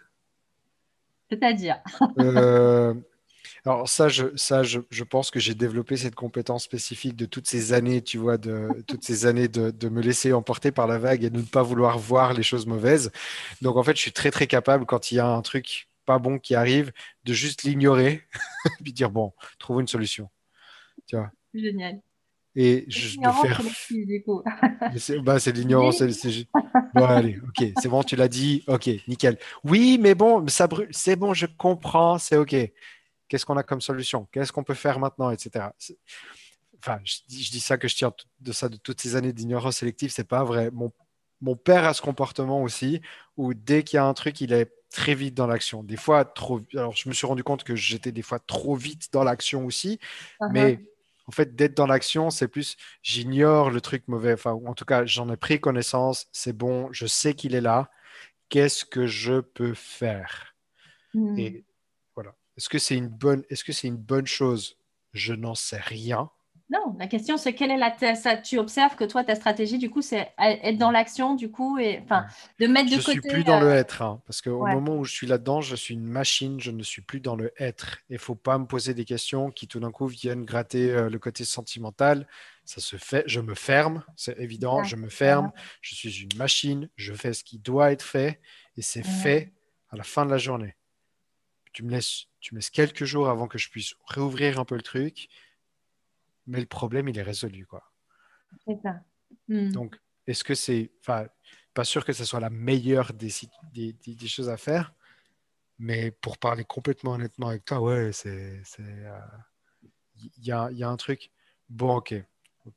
C'est-à-dire? 1.29 1.81
Euh, 2.19 2.93
Alors 3.65 3.89
ça, 3.89 4.07
je, 4.09 4.35
ça 4.35 4.61
je, 4.61 4.79
je 4.91 5.03
pense 5.03 5.31
que 5.31 5.39
j'ai 5.39 5.55
développé 5.55 5.97
cette 5.97 6.13
compétence 6.13 6.63
spécifique 6.63 7.15
de 7.15 7.25
toutes 7.25 7.47
ces 7.47 7.73
années, 7.73 8.03
tu 8.03 8.19
vois, 8.19 8.37
de 8.37 8.69
toutes 8.87 9.03
ces 9.03 9.25
années 9.25 9.47
de, 9.47 9.71
de, 9.71 9.89
me 9.89 10.01
laisser 10.01 10.33
emporter 10.33 10.71
par 10.71 10.85
la 10.85 10.99
vague 10.99 11.23
et 11.23 11.31
de 11.31 11.37
ne 11.37 11.43
pas 11.43 11.63
vouloir 11.63 11.97
voir 11.97 12.33
les 12.33 12.43
choses 12.43 12.67
mauvaises. 12.67 13.11
Donc 13.63 13.77
en 13.77 13.83
fait, 13.83 13.95
je 13.95 14.01
suis 14.01 14.11
très 14.11 14.29
très 14.29 14.45
capable 14.45 14.85
quand 14.85 15.11
il 15.11 15.15
y 15.15 15.19
a 15.19 15.27
un 15.27 15.41
truc 15.41 15.87
pas 16.05 16.19
bon 16.19 16.37
qui 16.37 16.53
arrive, 16.53 16.91
de 17.23 17.33
juste 17.33 17.63
l'ignorer, 17.63 18.23
puis 18.83 18.93
dire 18.93 19.09
bon, 19.09 19.33
trouve 19.57 19.81
une 19.81 19.87
solution. 19.87 20.29
Tu 21.07 21.15
vois? 21.15 21.31
Génial. 21.55 22.01
Et 22.57 22.85
je 22.87 23.17
de 23.17 23.23
faire. 23.41 23.61
C'est 24.97 25.19
bah, 25.19 25.37
l'ignorance. 25.53 26.01
Bon, 26.93 27.03
allez, 27.03 27.37
ok, 27.39 27.73
c'est 27.81 27.89
bon, 27.89 28.01
tu 28.01 28.15
l'as 28.15 28.29
dit. 28.29 28.63
Ok, 28.67 28.89
nickel. 29.07 29.37
Oui, 29.65 29.99
mais 30.01 30.15
bon, 30.15 30.47
ça 30.47 30.67
brûle. 30.67 30.87
C'est 30.91 31.17
bon, 31.17 31.33
je 31.33 31.47
comprends. 31.47 32.17
C'est 32.17 32.37
ok. 32.37 32.55
Qu'est-ce 33.27 33.45
qu'on 33.45 33.57
a 33.57 33.63
comme 33.63 33.81
solution? 33.81 34.27
Qu'est-ce 34.31 34.53
qu'on 34.53 34.63
peut 34.63 34.73
faire 34.73 34.99
maintenant, 34.99 35.31
etc. 35.31 35.65
Enfin, 36.79 36.99
je 37.03 37.15
dis, 37.27 37.43
je 37.43 37.51
dis, 37.51 37.59
ça 37.59 37.77
que 37.77 37.89
je 37.89 37.95
tiens 37.95 38.13
de 38.39 38.51
ça 38.53 38.69
de 38.69 38.77
toutes 38.77 39.01
ces 39.01 39.17
années 39.17 39.33
d'ignorance 39.33 39.77
sélective. 39.77 40.11
C'est 40.11 40.27
pas 40.27 40.45
vrai. 40.45 40.69
Mon, 40.71 40.93
mon 41.41 41.57
père 41.57 41.83
a 41.83 41.93
ce 41.93 42.01
comportement 42.01 42.63
aussi 42.63 43.01
où 43.35 43.53
dès 43.53 43.83
qu'il 43.83 43.97
y 43.97 43.99
a 43.99 44.05
un 44.05 44.13
truc, 44.13 44.39
il 44.39 44.53
est 44.53 44.71
très 44.91 45.15
vite 45.15 45.33
dans 45.33 45.47
l'action. 45.47 45.83
Des 45.83 45.97
fois, 45.97 46.23
trop. 46.23 46.61
Alors, 46.73 46.95
je 46.95 47.09
me 47.09 47.13
suis 47.13 47.27
rendu 47.27 47.43
compte 47.43 47.65
que 47.65 47.75
j'étais 47.75 48.13
des 48.13 48.21
fois 48.21 48.39
trop 48.39 48.75
vite 48.75 49.09
dans 49.11 49.25
l'action 49.25 49.65
aussi, 49.65 49.99
uh-huh. 50.39 50.51
mais 50.53 50.85
en 51.27 51.31
fait, 51.31 51.55
d'être 51.55 51.75
dans 51.75 51.87
l'action, 51.87 52.29
c'est 52.29 52.47
plus 52.47 52.77
j'ignore 53.01 53.71
le 53.71 53.81
truc 53.81 54.07
mauvais. 54.07 54.33
Enfin, 54.33 54.51
en 54.51 54.73
tout 54.73 54.85
cas, 54.85 55.05
j'en 55.05 55.29
ai 55.29 55.37
pris 55.37 55.59
connaissance, 55.59 56.27
c'est 56.31 56.53
bon, 56.53 56.89
je 56.91 57.05
sais 57.07 57.33
qu'il 57.33 57.55
est 57.55 57.61
là. 57.61 57.89
Qu'est-ce 58.49 58.85
que 58.85 59.07
je 59.07 59.39
peux 59.39 59.73
faire? 59.73 60.55
Hmm. 61.13 61.37
Et 61.37 61.65
voilà. 62.15 62.35
Est-ce 62.57 62.69
que 62.69 62.79
c'est 62.79 62.95
une 62.95 63.09
bonne, 63.09 63.43
est-ce 63.49 63.63
que 63.63 63.73
c'est 63.73 63.87
une 63.87 63.97
bonne 63.97 64.27
chose? 64.27 64.77
Je 65.13 65.33
n'en 65.33 65.55
sais 65.55 65.79
rien. 65.79 66.29
Non, 66.71 66.95
la 66.97 67.05
question 67.05 67.37
c'est 67.37 67.53
quelle 67.53 67.69
est 67.69 67.77
la 67.77 67.95
ça, 68.15 68.37
tu 68.37 68.57
observes 68.57 68.95
que 68.95 69.03
toi 69.03 69.23
ta 69.23 69.35
stratégie 69.35 69.77
du 69.77 69.91
coup 69.91 70.01
c'est 70.01 70.33
être 70.39 70.79
dans 70.79 70.89
l'action 70.89 71.35
du 71.35 71.51
coup 71.51 71.77
et 71.77 72.01
enfin 72.03 72.25
de 72.59 72.65
mettre 72.65 72.89
de 72.89 72.95
côté. 72.97 73.17
Je 73.17 73.21
suis 73.21 73.21
plus 73.21 73.43
dans 73.43 73.59
le 73.59 73.67
euh, 73.67 73.75
être 73.75 74.01
hein, 74.01 74.19
parce 74.25 74.41
qu'au 74.41 74.65
moment 74.65 74.97
où 74.97 75.03
je 75.03 75.11
suis 75.11 75.27
là-dedans, 75.27 75.61
je 75.61 75.75
suis 75.75 75.93
une 75.93 76.03
machine, 76.03 76.59
je 76.59 76.71
ne 76.71 76.81
suis 76.81 77.03
plus 77.03 77.19
dans 77.19 77.35
le 77.35 77.53
être. 77.59 77.99
Il 78.09 78.17
faut 78.17 78.33
pas 78.33 78.57
me 78.57 78.65
poser 78.65 78.95
des 78.95 79.05
questions 79.05 79.51
qui 79.51 79.67
tout 79.67 79.79
d'un 79.79 79.91
coup 79.91 80.07
viennent 80.07 80.43
gratter 80.43 80.89
euh, 80.89 81.07
le 81.07 81.19
côté 81.19 81.45
sentimental. 81.45 82.27
Ça 82.63 82.81
se 82.81 82.95
fait, 82.95 83.23
je 83.27 83.41
me 83.41 83.53
ferme, 83.53 84.03
c'est 84.15 84.39
évident, 84.39 84.83
je 84.83 84.95
me 84.95 85.07
ferme. 85.07 85.51
Je 85.81 85.93
suis 85.93 86.23
une 86.23 86.35
machine, 86.35 86.89
je 86.95 87.13
fais 87.13 87.33
ce 87.33 87.43
qui 87.43 87.59
doit 87.59 87.91
être 87.91 88.01
fait 88.01 88.41
et 88.75 88.81
c'est 88.81 89.05
fait 89.05 89.53
à 89.91 89.97
la 89.97 90.03
fin 90.03 90.25
de 90.25 90.31
la 90.31 90.39
journée. 90.39 90.75
Tu 91.73 91.83
me 91.83 91.91
laisses, 91.91 92.25
tu 92.39 92.55
me 92.55 92.59
laisses 92.59 92.71
quelques 92.71 93.05
jours 93.05 93.29
avant 93.29 93.47
que 93.47 93.59
je 93.59 93.69
puisse 93.69 93.93
réouvrir 94.07 94.59
un 94.59 94.65
peu 94.65 94.75
le 94.75 94.81
truc 94.81 95.29
mais 96.47 96.59
le 96.59 96.65
problème, 96.65 97.07
il 97.07 97.17
est 97.17 97.23
résolu. 97.23 97.65
Quoi. 97.65 97.83
C'est 98.65 98.79
ça. 98.81 99.01
Hmm. 99.47 99.71
Donc, 99.71 99.99
est-ce 100.27 100.43
que 100.43 100.55
c'est. 100.55 100.91
Enfin, 101.01 101.27
pas 101.73 101.83
sûr 101.83 102.05
que 102.05 102.13
ce 102.13 102.25
soit 102.25 102.39
la 102.39 102.49
meilleure 102.49 103.13
des, 103.13 103.31
des, 103.73 103.93
des, 103.93 104.27
choses 104.27 104.49
à 104.49 104.57
faire, 104.57 104.93
mais 105.77 106.11
pour 106.11 106.37
parler 106.37 106.63
complètement 106.63 107.11
honnêtement 107.11 107.49
avec 107.49 107.65
toi, 107.65 107.81
ouais, 107.81 108.11
c'est. 108.11 108.61
Euh, 108.79 109.19
il 110.37 110.45
y, 110.45 110.51
a, 110.51 110.71
y, 110.71 110.83
a, 110.83 110.89
un 110.89 110.97
truc. 110.97 111.31
Bon, 111.69 111.97
ok. 111.97 112.15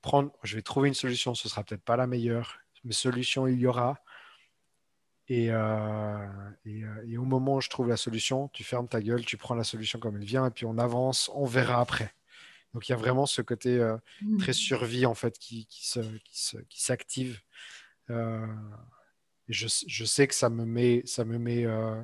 Prendre, 0.02 0.32
je 0.42 0.56
vais 0.56 0.62
trouver 0.62 0.88
une 0.88 0.94
solution. 0.94 1.34
Ce 1.34 1.48
sera 1.48 1.62
peut-être 1.62 1.84
pas 1.84 1.96
la 1.96 2.06
meilleure, 2.06 2.58
mais 2.84 2.92
solution 2.92 3.46
il 3.46 3.58
y 3.58 3.66
aura. 3.66 4.02
Et, 5.28 5.50
euh, 5.50 6.26
et, 6.64 6.84
euh, 6.84 7.06
et, 7.06 7.18
au 7.18 7.24
moment 7.24 7.56
où 7.56 7.60
je 7.60 7.68
trouve 7.68 7.88
la 7.88 7.98
solution, 7.98 8.48
tu 8.48 8.64
fermes 8.64 8.88
ta 8.88 9.00
gueule, 9.00 9.24
tu 9.24 9.36
prends 9.36 9.54
la 9.54 9.64
solution 9.64 9.98
comme 9.98 10.16
elle 10.16 10.24
vient, 10.24 10.46
et 10.46 10.50
puis 10.50 10.64
on 10.64 10.78
avance, 10.78 11.30
on 11.34 11.44
verra 11.44 11.80
après. 11.80 12.14
Donc 12.74 12.88
il 12.88 12.92
y 12.92 12.94
a 12.94 12.98
vraiment 12.98 13.26
ce 13.26 13.42
côté 13.42 13.78
euh, 13.78 13.96
mmh. 14.22 14.38
très 14.38 14.52
survie 14.52 15.06
en 15.06 15.14
fait 15.14 15.38
qui, 15.38 15.66
qui, 15.66 15.88
se, 15.88 16.00
qui, 16.00 16.82
s'active. 16.82 17.40
Euh, 18.10 18.46
je, 19.48 19.66
je, 19.86 20.04
sais 20.04 20.26
que 20.26 20.34
ça 20.34 20.50
me 20.50 20.64
met, 20.64 21.02
ça 21.06 21.24
me 21.24 21.38
met. 21.38 21.64
Euh, 21.64 22.02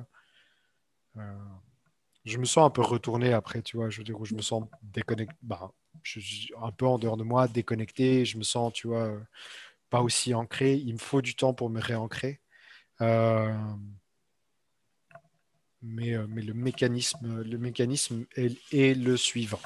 je 2.25 2.37
me 2.37 2.45
sens 2.45 2.65
un 2.65 2.71
peu 2.71 2.81
retourné 2.81 3.33
après, 3.33 3.61
tu 3.61 3.77
vois. 3.77 3.89
Je 3.89 3.99
veux 3.99 4.03
dire 4.03 4.19
où 4.19 4.25
je 4.25 4.33
me 4.33 4.41
sens 4.41 4.63
déconnecté, 4.81 5.35
bah, 5.43 5.71
je 6.01 6.19
un 6.61 6.71
peu 6.71 6.87
en 6.87 6.97
dehors 6.97 7.17
de 7.17 7.23
moi, 7.23 7.47
déconnecté. 7.47 8.25
Je 8.25 8.37
me 8.37 8.43
sens, 8.43 8.73
tu 8.73 8.87
vois, 8.87 9.15
pas 9.89 10.01
aussi 10.01 10.33
ancré. 10.33 10.75
Il 10.75 10.93
me 10.93 10.99
faut 10.99 11.21
du 11.21 11.35
temps 11.35 11.53
pour 11.53 11.69
me 11.69 11.79
réancrer. 11.79 12.41
mais, 12.99 13.53
mais 15.81 16.41
le 16.41 16.53
mécanisme, 16.53 17.43
le 17.43 17.57
mécanisme 17.59 18.25
est, 18.35 18.57
est 18.73 18.95
le 18.95 19.15
suivant. 19.15 19.61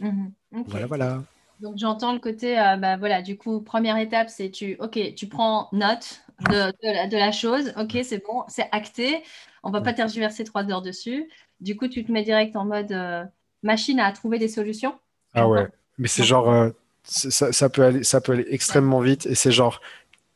Mhm. 0.00 0.32
Voilà, 0.66 0.86
voilà. 0.86 1.22
Donc 1.60 1.76
j'entends 1.76 2.12
le 2.12 2.18
côté, 2.18 2.58
euh, 2.58 2.76
bah, 2.76 2.96
voilà, 2.96 3.20
du 3.20 3.36
coup, 3.36 3.60
première 3.60 3.98
étape, 3.98 4.30
c'est 4.30 4.50
tu, 4.50 4.76
ok, 4.80 5.14
tu 5.14 5.28
prends 5.28 5.68
note 5.72 6.22
de, 6.48 6.70
de, 7.08 7.16
la, 7.16 7.32
chose, 7.32 7.74
ok, 7.76 7.98
c'est 8.02 8.24
bon, 8.24 8.44
c'est 8.48 8.66
acté, 8.72 9.22
on 9.62 9.70
va 9.70 9.82
pas 9.82 9.92
tergiverser 9.92 10.44
trois 10.44 10.64
heures 10.70 10.80
dessus. 10.80 11.28
Du 11.60 11.76
coup, 11.76 11.86
tu 11.86 12.02
te 12.04 12.10
mets 12.10 12.22
direct 12.22 12.56
en 12.56 12.64
mode 12.64 12.92
euh, 12.92 13.24
machine 13.62 14.00
à 14.00 14.10
trouver 14.12 14.38
des 14.38 14.48
solutions. 14.48 14.98
Ah 15.34 15.46
ouais, 15.46 15.68
mais 15.98 16.08
c'est 16.08 16.24
genre, 16.24 16.50
euh, 16.50 16.70
ça, 17.04 17.52
ça, 17.52 17.68
peut 17.68 17.84
aller, 17.84 18.04
ça 18.04 18.22
peut 18.22 18.32
aller 18.32 18.46
extrêmement 18.48 19.00
vite 19.00 19.26
et 19.26 19.34
c'est 19.34 19.52
genre, 19.52 19.82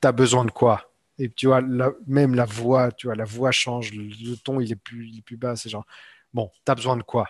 tu 0.03 0.07
as 0.07 0.12
besoin 0.12 0.45
de 0.45 0.51
quoi? 0.51 0.91
Et 1.19 1.31
tu 1.31 1.47
vois, 1.47 1.62
même 2.07 2.35
la 2.35 2.45
voix, 2.45 2.93
tu 2.93 3.07
vois, 3.07 3.17
la 3.17 3.25
voix 3.25 3.51
change, 3.51 3.93
le, 3.95 4.37
ton, 4.37 4.61
il 4.61 4.71
est 4.73 4.77
plus, 4.77 5.09
il 5.09 5.19
est 5.19 5.23
plus 5.23 5.37
bas, 5.39 5.57
c'est 5.57 5.71
genre, 5.71 5.87
bon, 6.35 6.51
tu 6.67 6.71
as 6.71 6.75
besoin 6.75 6.99
de 6.99 7.03
quoi? 7.03 7.29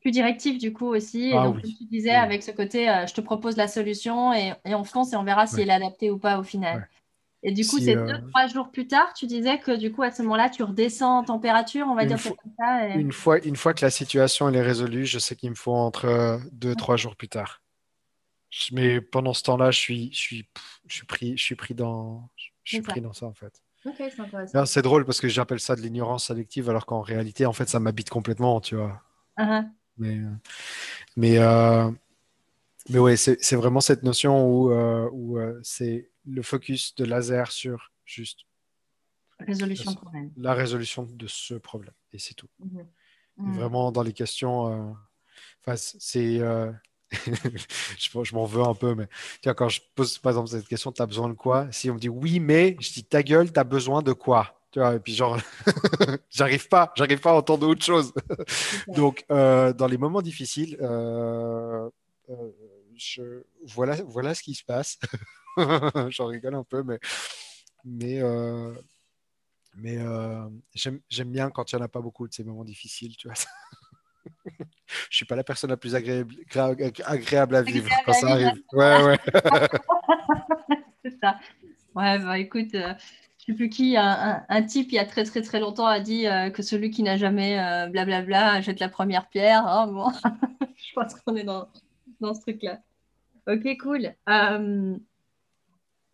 Plus 0.00 0.10
directif 0.10 0.58
du 0.58 0.72
coup 0.72 0.86
aussi. 0.86 1.30
et 1.30 1.36
ah 1.36 1.44
donc, 1.44 1.60
comme 1.60 1.70
tu 1.70 1.84
disais, 1.84 2.10
avec 2.10 2.42
ce 2.42 2.50
côté, 2.50 2.88
euh, 2.88 3.06
je 3.06 3.14
te 3.14 3.20
propose 3.20 3.56
la 3.56 3.68
solution 3.68 4.32
et, 4.32 4.52
et, 4.64 4.74
on 4.74 4.84
fonce 4.84 5.12
et 5.12 5.16
on 5.16 5.24
verra 5.24 5.46
si 5.46 5.60
elle 5.60 5.70
est 5.70 5.74
adaptée 5.74 6.10
ou 6.10 6.18
pas 6.18 6.38
au 6.38 6.42
final. 6.42 6.88
Et 7.46 7.52
du 7.52 7.66
coup, 7.66 7.78
c'est 7.78 7.94
euh, 7.94 8.06
deux, 8.06 8.26
trois 8.28 8.46
jours 8.46 8.70
plus 8.70 8.86
tard, 8.86 9.12
tu 9.12 9.26
disais 9.26 9.58
que 9.58 9.76
du 9.76 9.92
coup, 9.92 10.02
à 10.02 10.10
ce 10.10 10.22
moment-là, 10.22 10.48
tu 10.48 10.62
redescends 10.62 11.18
en 11.18 11.24
température, 11.24 11.86
on 11.86 11.94
va 11.94 12.06
dire 12.06 12.18
comme 12.22 12.52
ça. 12.58 12.86
Une, 12.96 13.12
fois, 13.12 13.38
une 13.44 13.56
fois 13.56 13.74
que 13.74 13.84
la 13.84 13.90
situation 13.90 14.48
elle 14.48 14.56
est 14.56 14.62
résolue, 14.62 15.04
je 15.04 15.18
sais 15.18 15.36
qu'il 15.36 15.50
me 15.50 15.54
faut 15.54 15.74
entre 15.74 16.06
euh, 16.06 16.38
deux, 16.52 16.74
trois 16.74 16.96
jours 16.96 17.16
plus 17.16 17.28
tard. 17.28 17.60
Mais 18.72 19.00
pendant 19.00 19.34
ce 19.34 19.42
temps-là, 19.42 19.70
je 19.70 19.78
suis, 19.78 20.10
je 20.12 20.18
suis, 20.18 20.48
je 20.86 20.96
suis 20.96 21.06
pris, 21.06 21.36
je 21.36 21.42
suis 21.42 21.54
pris 21.54 21.74
dans, 21.74 22.30
je 22.64 22.76
suis 22.76 22.82
pris 22.82 23.00
dans 23.02 23.12
ça 23.12 23.26
en 23.26 23.34
fait. 23.34 23.62
c'est 24.64 24.82
drôle 24.82 25.04
parce 25.04 25.20
que 25.20 25.28
j'appelle 25.28 25.60
ça 25.60 25.76
de 25.76 25.82
l'ignorance 25.82 26.28
sélective, 26.28 26.70
alors 26.70 26.86
qu'en 26.86 27.02
réalité, 27.02 27.44
en 27.44 27.52
fait, 27.52 27.68
ça 27.68 27.78
m'habite 27.78 28.08
complètement, 28.08 28.60
tu 28.60 28.76
vois. 28.76 29.02
Uh-huh. 29.38 29.68
Mais, 29.96 30.18
euh, 30.18 30.30
mais, 31.16 31.38
euh, 31.38 31.90
mais 32.88 32.98
ouais, 32.98 33.16
c'est 33.16 33.56
vraiment 33.56 33.80
cette 33.80 34.02
notion 34.02 34.46
où, 34.46 34.72
euh, 34.72 35.08
où 35.12 35.38
c'est 35.62 36.10
le 36.26 36.42
focus 36.42 36.94
de 36.96 37.04
laser 37.04 37.52
sur 37.52 37.92
juste 38.04 38.40
résolution 39.38 39.92
de 39.92 39.96
problème. 39.96 40.30
la 40.36 40.54
résolution 40.54 41.04
de 41.04 41.26
ce 41.26 41.54
problème. 41.54 41.94
Et 42.12 42.18
c'est 42.18 42.34
tout. 42.34 42.48
Mm-hmm. 42.64 42.86
Mm-hmm. 43.38 43.54
Vraiment, 43.54 43.92
dans 43.92 44.02
les 44.02 44.12
questions, 44.12 44.96
c'est. 45.76 46.40
je, 47.26 48.24
je 48.24 48.34
m'en 48.34 48.44
veux 48.44 48.62
un 48.62 48.74
peu, 48.74 48.96
mais 48.96 49.06
tu 49.40 49.44
vois, 49.44 49.54
quand 49.54 49.68
je 49.68 49.80
pose 49.94 50.18
par 50.18 50.32
exemple 50.32 50.48
cette 50.48 50.66
question, 50.66 50.90
tu 50.90 51.00
as 51.00 51.06
besoin 51.06 51.28
de 51.28 51.34
quoi? 51.34 51.70
Si 51.70 51.88
on 51.88 51.94
me 51.94 51.98
dit 52.00 52.08
oui, 52.08 52.40
mais 52.40 52.76
je 52.80 52.92
dis 52.92 53.04
ta 53.04 53.22
gueule, 53.22 53.52
tu 53.52 53.60
as 53.60 53.64
besoin 53.64 54.02
de 54.02 54.12
quoi? 54.12 54.63
Tu 54.74 54.80
vois, 54.80 54.96
et 54.96 54.98
puis 54.98 55.14
genre, 55.14 55.38
j'arrive 56.30 56.66
pas, 56.66 56.92
j'arrive 56.96 57.20
pas 57.20 57.30
à 57.30 57.34
entendre 57.34 57.68
autre 57.68 57.84
chose. 57.84 58.12
Donc, 58.88 59.24
euh, 59.30 59.72
dans 59.72 59.86
les 59.86 59.98
moments 59.98 60.20
difficiles, 60.20 60.76
euh, 60.80 61.88
euh, 62.28 62.50
je, 62.96 63.44
voilà, 63.66 63.94
voilà 64.02 64.34
ce 64.34 64.42
qui 64.42 64.52
se 64.52 64.64
passe. 64.64 64.98
J'en 66.08 66.26
rigole 66.26 66.56
un 66.56 66.64
peu, 66.64 66.82
mais, 66.82 66.98
mais, 67.84 68.20
mais 69.76 69.96
j'aime 70.74 71.30
bien 71.30 71.50
quand 71.50 71.70
il 71.70 71.76
n'y 71.76 71.82
en 71.82 71.84
a 71.84 71.88
pas 71.88 72.00
beaucoup 72.00 72.26
de 72.26 72.34
ces 72.34 72.42
moments 72.42 72.64
difficiles, 72.64 73.16
tu 73.16 73.28
vois. 73.28 73.36
je 75.08 75.16
suis 75.16 75.24
pas 75.24 75.36
la 75.36 75.44
personne 75.44 75.70
la 75.70 75.76
plus 75.76 75.94
agréable, 75.94 76.34
agréable 77.04 77.54
à 77.54 77.62
vivre 77.62 77.88
quand 78.04 78.12
ça 78.12 78.30
arrive. 78.30 78.60
Ouais, 78.72 79.04
ouais. 79.04 79.18
C'est 81.04 81.16
ça. 81.20 81.38
Ouais, 81.94 82.18
bah 82.18 82.40
écoute, 82.40 82.74
je 83.44 83.52
sais 83.52 83.56
plus 83.56 83.68
qui, 83.68 83.96
un, 83.98 84.42
un, 84.48 84.62
type 84.62 84.90
il 84.92 84.94
y 84.94 84.98
a 84.98 85.04
très 85.04 85.24
très 85.24 85.42
très 85.42 85.60
longtemps 85.60 85.86
a 85.86 86.00
dit 86.00 86.26
euh, 86.26 86.48
que 86.48 86.62
celui 86.62 86.90
qui 86.90 87.02
n'a 87.02 87.18
jamais 87.18 87.58
euh, 87.60 87.88
blablabla 87.88 88.62
jette 88.62 88.80
la 88.80 88.88
première 88.88 89.28
pierre. 89.28 89.66
Hein, 89.66 89.88
bon. 89.88 90.10
je 90.76 90.94
pense 90.94 91.14
qu'on 91.14 91.36
est 91.36 91.44
dans, 91.44 91.68
dans 92.20 92.32
ce 92.32 92.40
truc-là. 92.40 92.80
Ok, 93.46 93.76
cool. 93.82 94.14
Euh, 94.30 94.96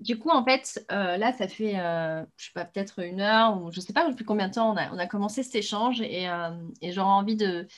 du 0.01 0.19
coup, 0.19 0.31
en 0.31 0.45
fait, 0.45 0.85
là, 0.89 1.33
ça 1.33 1.47
fait, 1.47 1.75
je 1.75 2.45
sais 2.47 2.53
pas, 2.55 2.65
peut-être 2.65 3.01
une 3.01 3.21
heure 3.21 3.63
ou 3.63 3.71
je 3.71 3.81
sais 3.81 3.93
pas 3.93 4.11
depuis 4.11 4.25
combien 4.25 4.49
de 4.49 4.55
temps 4.55 4.73
on 4.73 4.77
a, 4.77 4.93
on 4.93 4.99
a 4.99 5.07
commencé 5.07 5.43
cet 5.43 5.55
échange 5.55 6.01
et, 6.01 6.27
et 6.81 6.93
j'aurais 6.93 7.11
envie 7.11 7.37
de, 7.37 7.69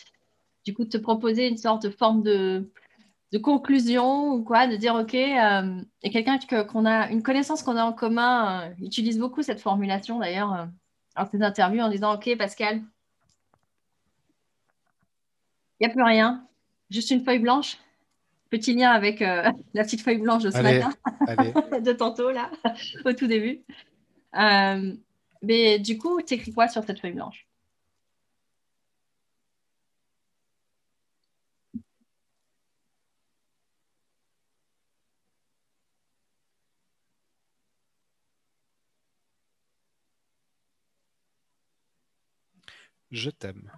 du 0.64 0.72
coup, 0.72 0.84
de 0.84 0.88
te 0.88 0.98
proposer 0.98 1.48
une 1.48 1.56
sorte 1.56 1.82
de 1.82 1.90
forme 1.90 2.22
de 2.22 2.70
de 3.32 3.38
conclusion 3.38 4.34
ou 4.34 4.44
quoi, 4.44 4.66
de 4.66 4.76
dire 4.76 4.94
ok, 4.94 5.14
euh, 5.14 5.80
et 6.02 6.10
quelqu'un 6.10 6.38
qu'on 6.64 6.84
a 6.84 7.10
une 7.10 7.22
connaissance 7.22 7.62
qu'on 7.62 7.76
a 7.76 7.84
en 7.84 7.94
commun 7.94 8.68
euh, 8.68 8.74
utilise 8.82 9.18
beaucoup 9.18 9.42
cette 9.42 9.60
formulation 9.60 10.18
d'ailleurs 10.18 10.52
euh, 10.52 10.66
en 11.16 11.26
ses 11.26 11.42
interviews 11.42 11.80
en 11.80 11.88
disant 11.88 12.14
ok 12.14 12.36
Pascal, 12.36 12.82
il 15.80 15.86
n'y 15.86 15.86
a 15.86 15.90
plus 15.90 16.02
rien, 16.02 16.46
juste 16.90 17.10
une 17.10 17.24
feuille 17.24 17.38
blanche. 17.38 17.78
Petit 18.50 18.74
lien 18.74 18.90
avec 18.90 19.20
la 19.20 19.54
petite 19.82 20.02
feuille 20.02 20.18
blanche 20.18 20.42
de 20.42 20.50
ce 20.50 20.58
matin, 20.58 20.92
de 21.80 21.92
tantôt 21.92 22.30
là, 22.30 22.50
au 23.06 23.14
tout 23.14 23.26
début. 23.26 23.62
mais 24.34 25.78
du 25.78 25.96
coup, 25.96 26.20
tu 26.20 26.34
écris 26.34 26.52
quoi 26.52 26.68
sur 26.68 26.84
cette 26.84 27.00
feuille 27.00 27.14
blanche? 27.14 27.46
Je 43.12 43.30
t'aime. 43.30 43.70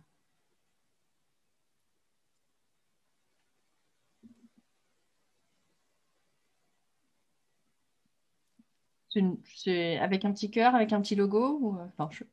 C'est 9.44 9.98
avec 9.98 10.24
un 10.24 10.32
petit 10.32 10.50
cœur, 10.50 10.74
avec 10.74 10.92
un 10.92 11.00
petit 11.00 11.14
logo 11.14 11.58
ou... 11.60 11.78
Enfin, 11.80 12.08
je, 12.12 12.24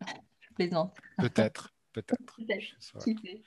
plaisante. 0.56 0.96
Peut-être, 1.18 1.74
peut-être. 1.94 2.36
peut-être. 2.38 3.44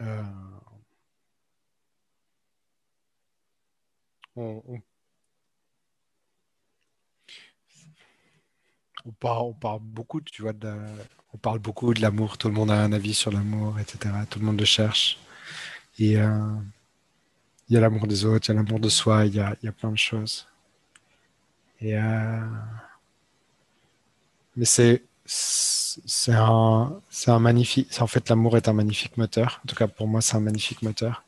Euh... 0.00 0.22
On, 4.36 4.62
on, 4.68 4.80
on 9.08 9.52
parle, 9.52 9.80
beaucoup, 9.80 10.20
tu 10.20 10.42
vois, 10.42 10.52
on 11.34 11.38
parle 11.38 11.58
beaucoup 11.58 11.94
de 11.94 12.00
l'amour. 12.00 12.38
Tout 12.38 12.48
le 12.48 12.54
monde 12.54 12.70
a 12.70 12.82
un 12.82 12.92
avis 12.92 13.14
sur 13.14 13.30
l'amour, 13.32 13.78
etc. 13.78 14.14
Tout 14.28 14.38
le 14.38 14.46
monde 14.46 14.58
le 14.58 14.64
cherche. 14.64 15.18
Et 15.98 16.18
euh, 16.18 16.54
il 17.68 17.74
y 17.74 17.76
a 17.76 17.80
l'amour 17.80 18.06
des 18.06 18.24
autres, 18.24 18.48
il 18.48 18.54
y 18.54 18.58
a 18.58 18.62
l'amour 18.62 18.80
de 18.80 18.88
soi, 18.88 19.26
il 19.26 19.34
y 19.34 19.40
a, 19.40 19.56
plein 19.72 19.90
de 19.90 19.98
choses. 19.98 20.46
Euh, 21.82 22.40
mais 24.56 24.64
c'est 24.64 25.02
un 26.32 27.38
magnifique. 27.40 28.00
En 28.00 28.06
fait, 28.06 28.28
l'amour 28.28 28.56
est 28.56 28.68
un 28.68 28.72
magnifique 28.72 29.16
moteur. 29.16 29.60
En 29.64 29.68
tout 29.68 29.76
cas, 29.76 29.88
pour 29.88 30.08
moi, 30.08 30.20
c'est 30.20 30.36
un 30.36 30.40
magnifique 30.40 30.82
moteur. 30.82 31.24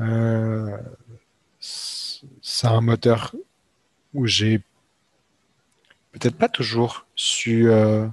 Euh, 0.00 0.78
c'est 1.60 2.66
un 2.66 2.80
moteur 2.80 3.34
où 4.14 4.26
j'ai 4.26 4.62
peut-être 6.12 6.36
pas 6.36 6.48
toujours 6.48 7.06
su 7.14 7.68
euh, 7.70 8.06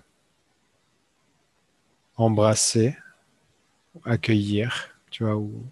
embrasser, 2.16 2.98
accueillir, 4.06 4.90
tu 5.12 5.24
vois, 5.24 5.36
ou 5.36 5.66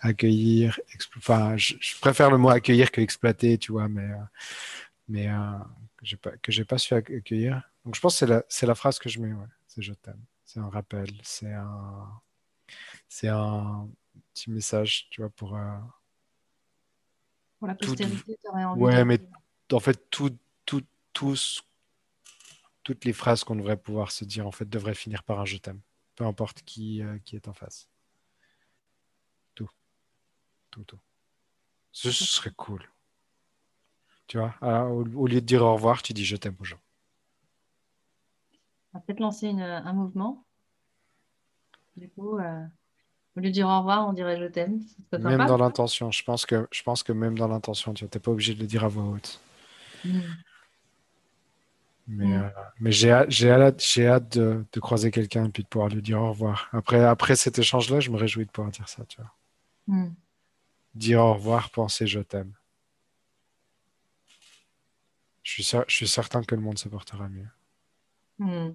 accueillir, 0.00 0.78
enfin, 1.16 1.56
je, 1.56 1.74
préfère 2.00 2.30
le 2.30 2.38
mot 2.38 2.50
accueillir 2.50 2.92
que 2.92 3.00
exploiter, 3.00 3.58
tu 3.58 3.72
vois, 3.72 3.88
mais, 3.88 4.10
mais 5.08 5.26
que 5.96 6.04
j'ai 6.04 6.16
pas, 6.16 6.36
que 6.36 6.52
j'ai 6.52 6.64
pas 6.64 6.78
su 6.78 6.94
accueillir. 6.94 7.62
Donc 7.84 7.94
je 7.94 8.00
pense 8.00 8.14
que 8.14 8.18
c'est 8.18 8.26
la, 8.26 8.44
c'est 8.48 8.66
la 8.66 8.74
phrase 8.74 8.98
que 8.98 9.08
je 9.08 9.20
mets, 9.20 9.32
ouais, 9.32 9.46
c'est 9.66 9.82
je 9.82 9.94
t'aime. 9.94 10.20
C'est 10.44 10.60
un 10.60 10.68
rappel, 10.68 11.10
c'est 11.22 11.52
un, 11.52 12.08
c'est 13.08 13.28
un 13.28 13.88
petit 14.34 14.50
message, 14.50 15.08
tu 15.10 15.22
vois, 15.22 15.30
pour. 15.30 15.58
pour 17.58 17.68
la 17.68 17.74
postérité, 17.74 18.38
tu 18.42 18.50
aurais 18.50 18.64
envie. 18.64 18.82
Ouais, 18.82 19.04
mais 19.06 19.18
en 19.72 19.80
fait, 19.80 20.10
tout, 20.10 20.30
tout, 20.30 20.38
tous, 21.14 21.64
toutes 22.82 23.04
les 23.06 23.14
phrases 23.14 23.44
qu'on 23.44 23.56
devrait 23.56 23.78
pouvoir 23.78 24.12
se 24.12 24.24
dire, 24.24 24.46
en 24.46 24.52
fait, 24.52 24.68
devraient 24.68 24.94
finir 24.94 25.22
par 25.22 25.40
un 25.40 25.46
je 25.46 25.56
t'aime, 25.56 25.80
peu 26.16 26.24
importe 26.26 26.62
qui, 26.62 27.02
qui 27.24 27.36
est 27.36 27.48
en 27.48 27.54
face. 27.54 27.88
Ce, 31.92 32.10
serait 32.10 32.50
cool. 32.50 32.82
Tu 34.26 34.38
vois, 34.38 34.54
au, 34.88 35.26
lieu 35.26 35.40
de 35.40 35.46
dire 35.46 35.62
au 35.62 35.74
revoir, 35.74 36.02
tu 36.02 36.12
dis 36.12 36.24
je 36.24 36.36
t'aime 36.36 36.56
aux 36.60 36.64
gens. 36.64 36.80
On 38.92 38.98
va 38.98 39.04
peut-être 39.04 39.20
lancer 39.20 39.48
un 39.48 39.92
mouvement. 39.92 40.44
Du 41.96 42.08
coup, 42.08 42.38
euh, 42.38 42.64
au 43.36 43.40
lieu 43.40 43.48
de 43.48 43.54
dire 43.54 43.68
au 43.68 43.78
revoir, 43.78 44.08
on 44.08 44.12
dirait 44.12 44.40
je 44.40 44.46
t'aime. 44.46 44.80
Même 45.12 45.46
dans 45.46 45.56
l'intention, 45.56 46.10
je 46.10 46.24
pense 46.24 46.46
que 46.46 46.66
je 46.72 46.82
pense 46.82 47.02
que 47.02 47.12
même 47.12 47.38
dans 47.38 47.48
l'intention, 47.48 47.94
tu 47.94 48.04
n'es 48.04 48.08
pas 48.08 48.30
obligé 48.30 48.54
de 48.54 48.60
le 48.60 48.66
dire 48.66 48.84
à 48.84 48.88
voix 48.88 49.04
haute. 49.04 49.40
Hmm. 50.04 50.20
Mais, 52.06 52.26
hmm. 52.26 52.50
euh, 52.84 53.24
j'ai 53.28 54.06
hâte, 54.06 54.38
de, 54.38 54.64
croiser 54.80 55.10
quelqu'un 55.10 55.46
et 55.46 55.48
puis 55.48 55.62
de 55.62 55.68
pouvoir 55.68 55.88
lui 55.88 56.02
dire 56.02 56.20
au 56.20 56.30
revoir. 56.30 56.68
Après, 56.72 57.02
après 57.02 57.36
cet 57.36 57.58
échange-là, 57.58 58.00
je 58.00 58.10
me 58.10 58.16
réjouis 58.16 58.44
de 58.44 58.50
pouvoir 58.50 58.70
dire 58.70 58.88
ça, 58.88 59.04
tu 59.06 59.20
vois. 59.20 59.32
Hmm 59.86 60.10
dire 60.94 61.20
au 61.20 61.34
revoir, 61.34 61.70
penser 61.70 62.06
je 62.06 62.20
t'aime. 62.20 62.52
Je 65.42 65.62
suis, 65.62 65.78
je 65.88 65.94
suis 65.94 66.08
certain 66.08 66.42
que 66.42 66.54
le 66.54 66.60
monde 66.60 66.78
se 66.78 66.88
portera 66.88 67.28
mieux. 67.28 67.48
Hmm. 68.38 68.72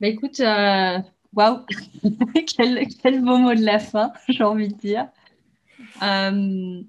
Bah, 0.00 0.06
écoute, 0.06 0.38
euh, 0.40 0.98
waouh, 1.32 1.64
quel, 2.56 2.86
quel, 3.02 3.24
beau 3.24 3.38
mot 3.38 3.54
de 3.54 3.64
la 3.64 3.78
fin, 3.78 4.12
j'ai 4.28 4.44
envie 4.44 4.68
de 4.68 4.76
dire. 4.76 5.08
Euh, 6.02 6.82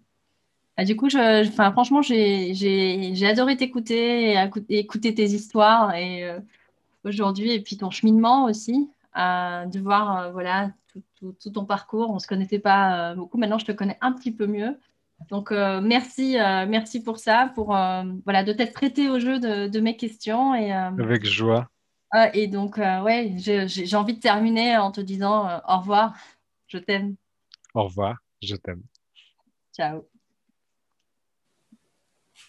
bah, 0.77 0.85
du 0.85 0.95
coup, 0.95 1.09
je, 1.09 1.47
enfin, 1.47 1.71
franchement, 1.71 2.01
j'ai 2.01 3.25
adoré 3.25 3.57
t'écouter 3.57 4.33
et 4.33 4.79
écouter 4.79 5.13
tes 5.13 5.25
histoires 5.25 5.95
et 5.95 6.23
euh, 6.23 6.39
aujourd'hui 7.03 7.51
et 7.51 7.61
puis 7.61 7.77
ton 7.77 7.89
cheminement 7.89 8.45
aussi, 8.45 8.89
de 9.15 9.79
voir 9.79 10.31
voilà 10.31 10.71
tout, 11.19 11.51
ton 11.53 11.65
parcours. 11.65 12.09
On 12.09 12.15
ne 12.15 12.19
se 12.19 12.27
connaissait 12.27 12.59
pas 12.59 13.11
euh, 13.11 13.15
beaucoup. 13.15 13.37
Maintenant, 13.37 13.57
je 13.57 13.65
te 13.65 13.71
connais 13.71 13.97
un 14.01 14.11
petit 14.13 14.31
peu 14.31 14.47
mieux. 14.47 14.77
Donc, 15.29 15.51
euh, 15.51 15.81
merci, 15.81 16.39
euh, 16.39 16.65
merci 16.67 17.01
pour 17.01 17.17
ça, 17.17 17.51
pour 17.55 17.67
voilà, 17.67 18.43
de 18.43 18.53
t'être 18.53 18.73
prêté 18.73 19.09
au 19.09 19.19
jeu 19.19 19.39
de, 19.39 19.79
mes 19.79 19.97
questions. 19.97 20.53
Et, 20.53 20.71
Avec 20.71 21.25
joie. 21.25 21.69
et 22.33 22.47
donc, 22.47 22.77
ouais, 22.77 23.33
j'ai 23.37 23.95
envie 23.95 24.13
de 24.13 24.19
terminer 24.19 24.77
en 24.77 24.91
te 24.91 25.01
disant 25.01 25.59
au 25.67 25.77
revoir, 25.79 26.15
je 26.67 26.77
t'aime. 26.77 27.15
Au 27.73 27.85
revoir, 27.85 28.17
je 28.41 28.55
t'aime. 28.55 28.83
Ciao. 29.75 30.07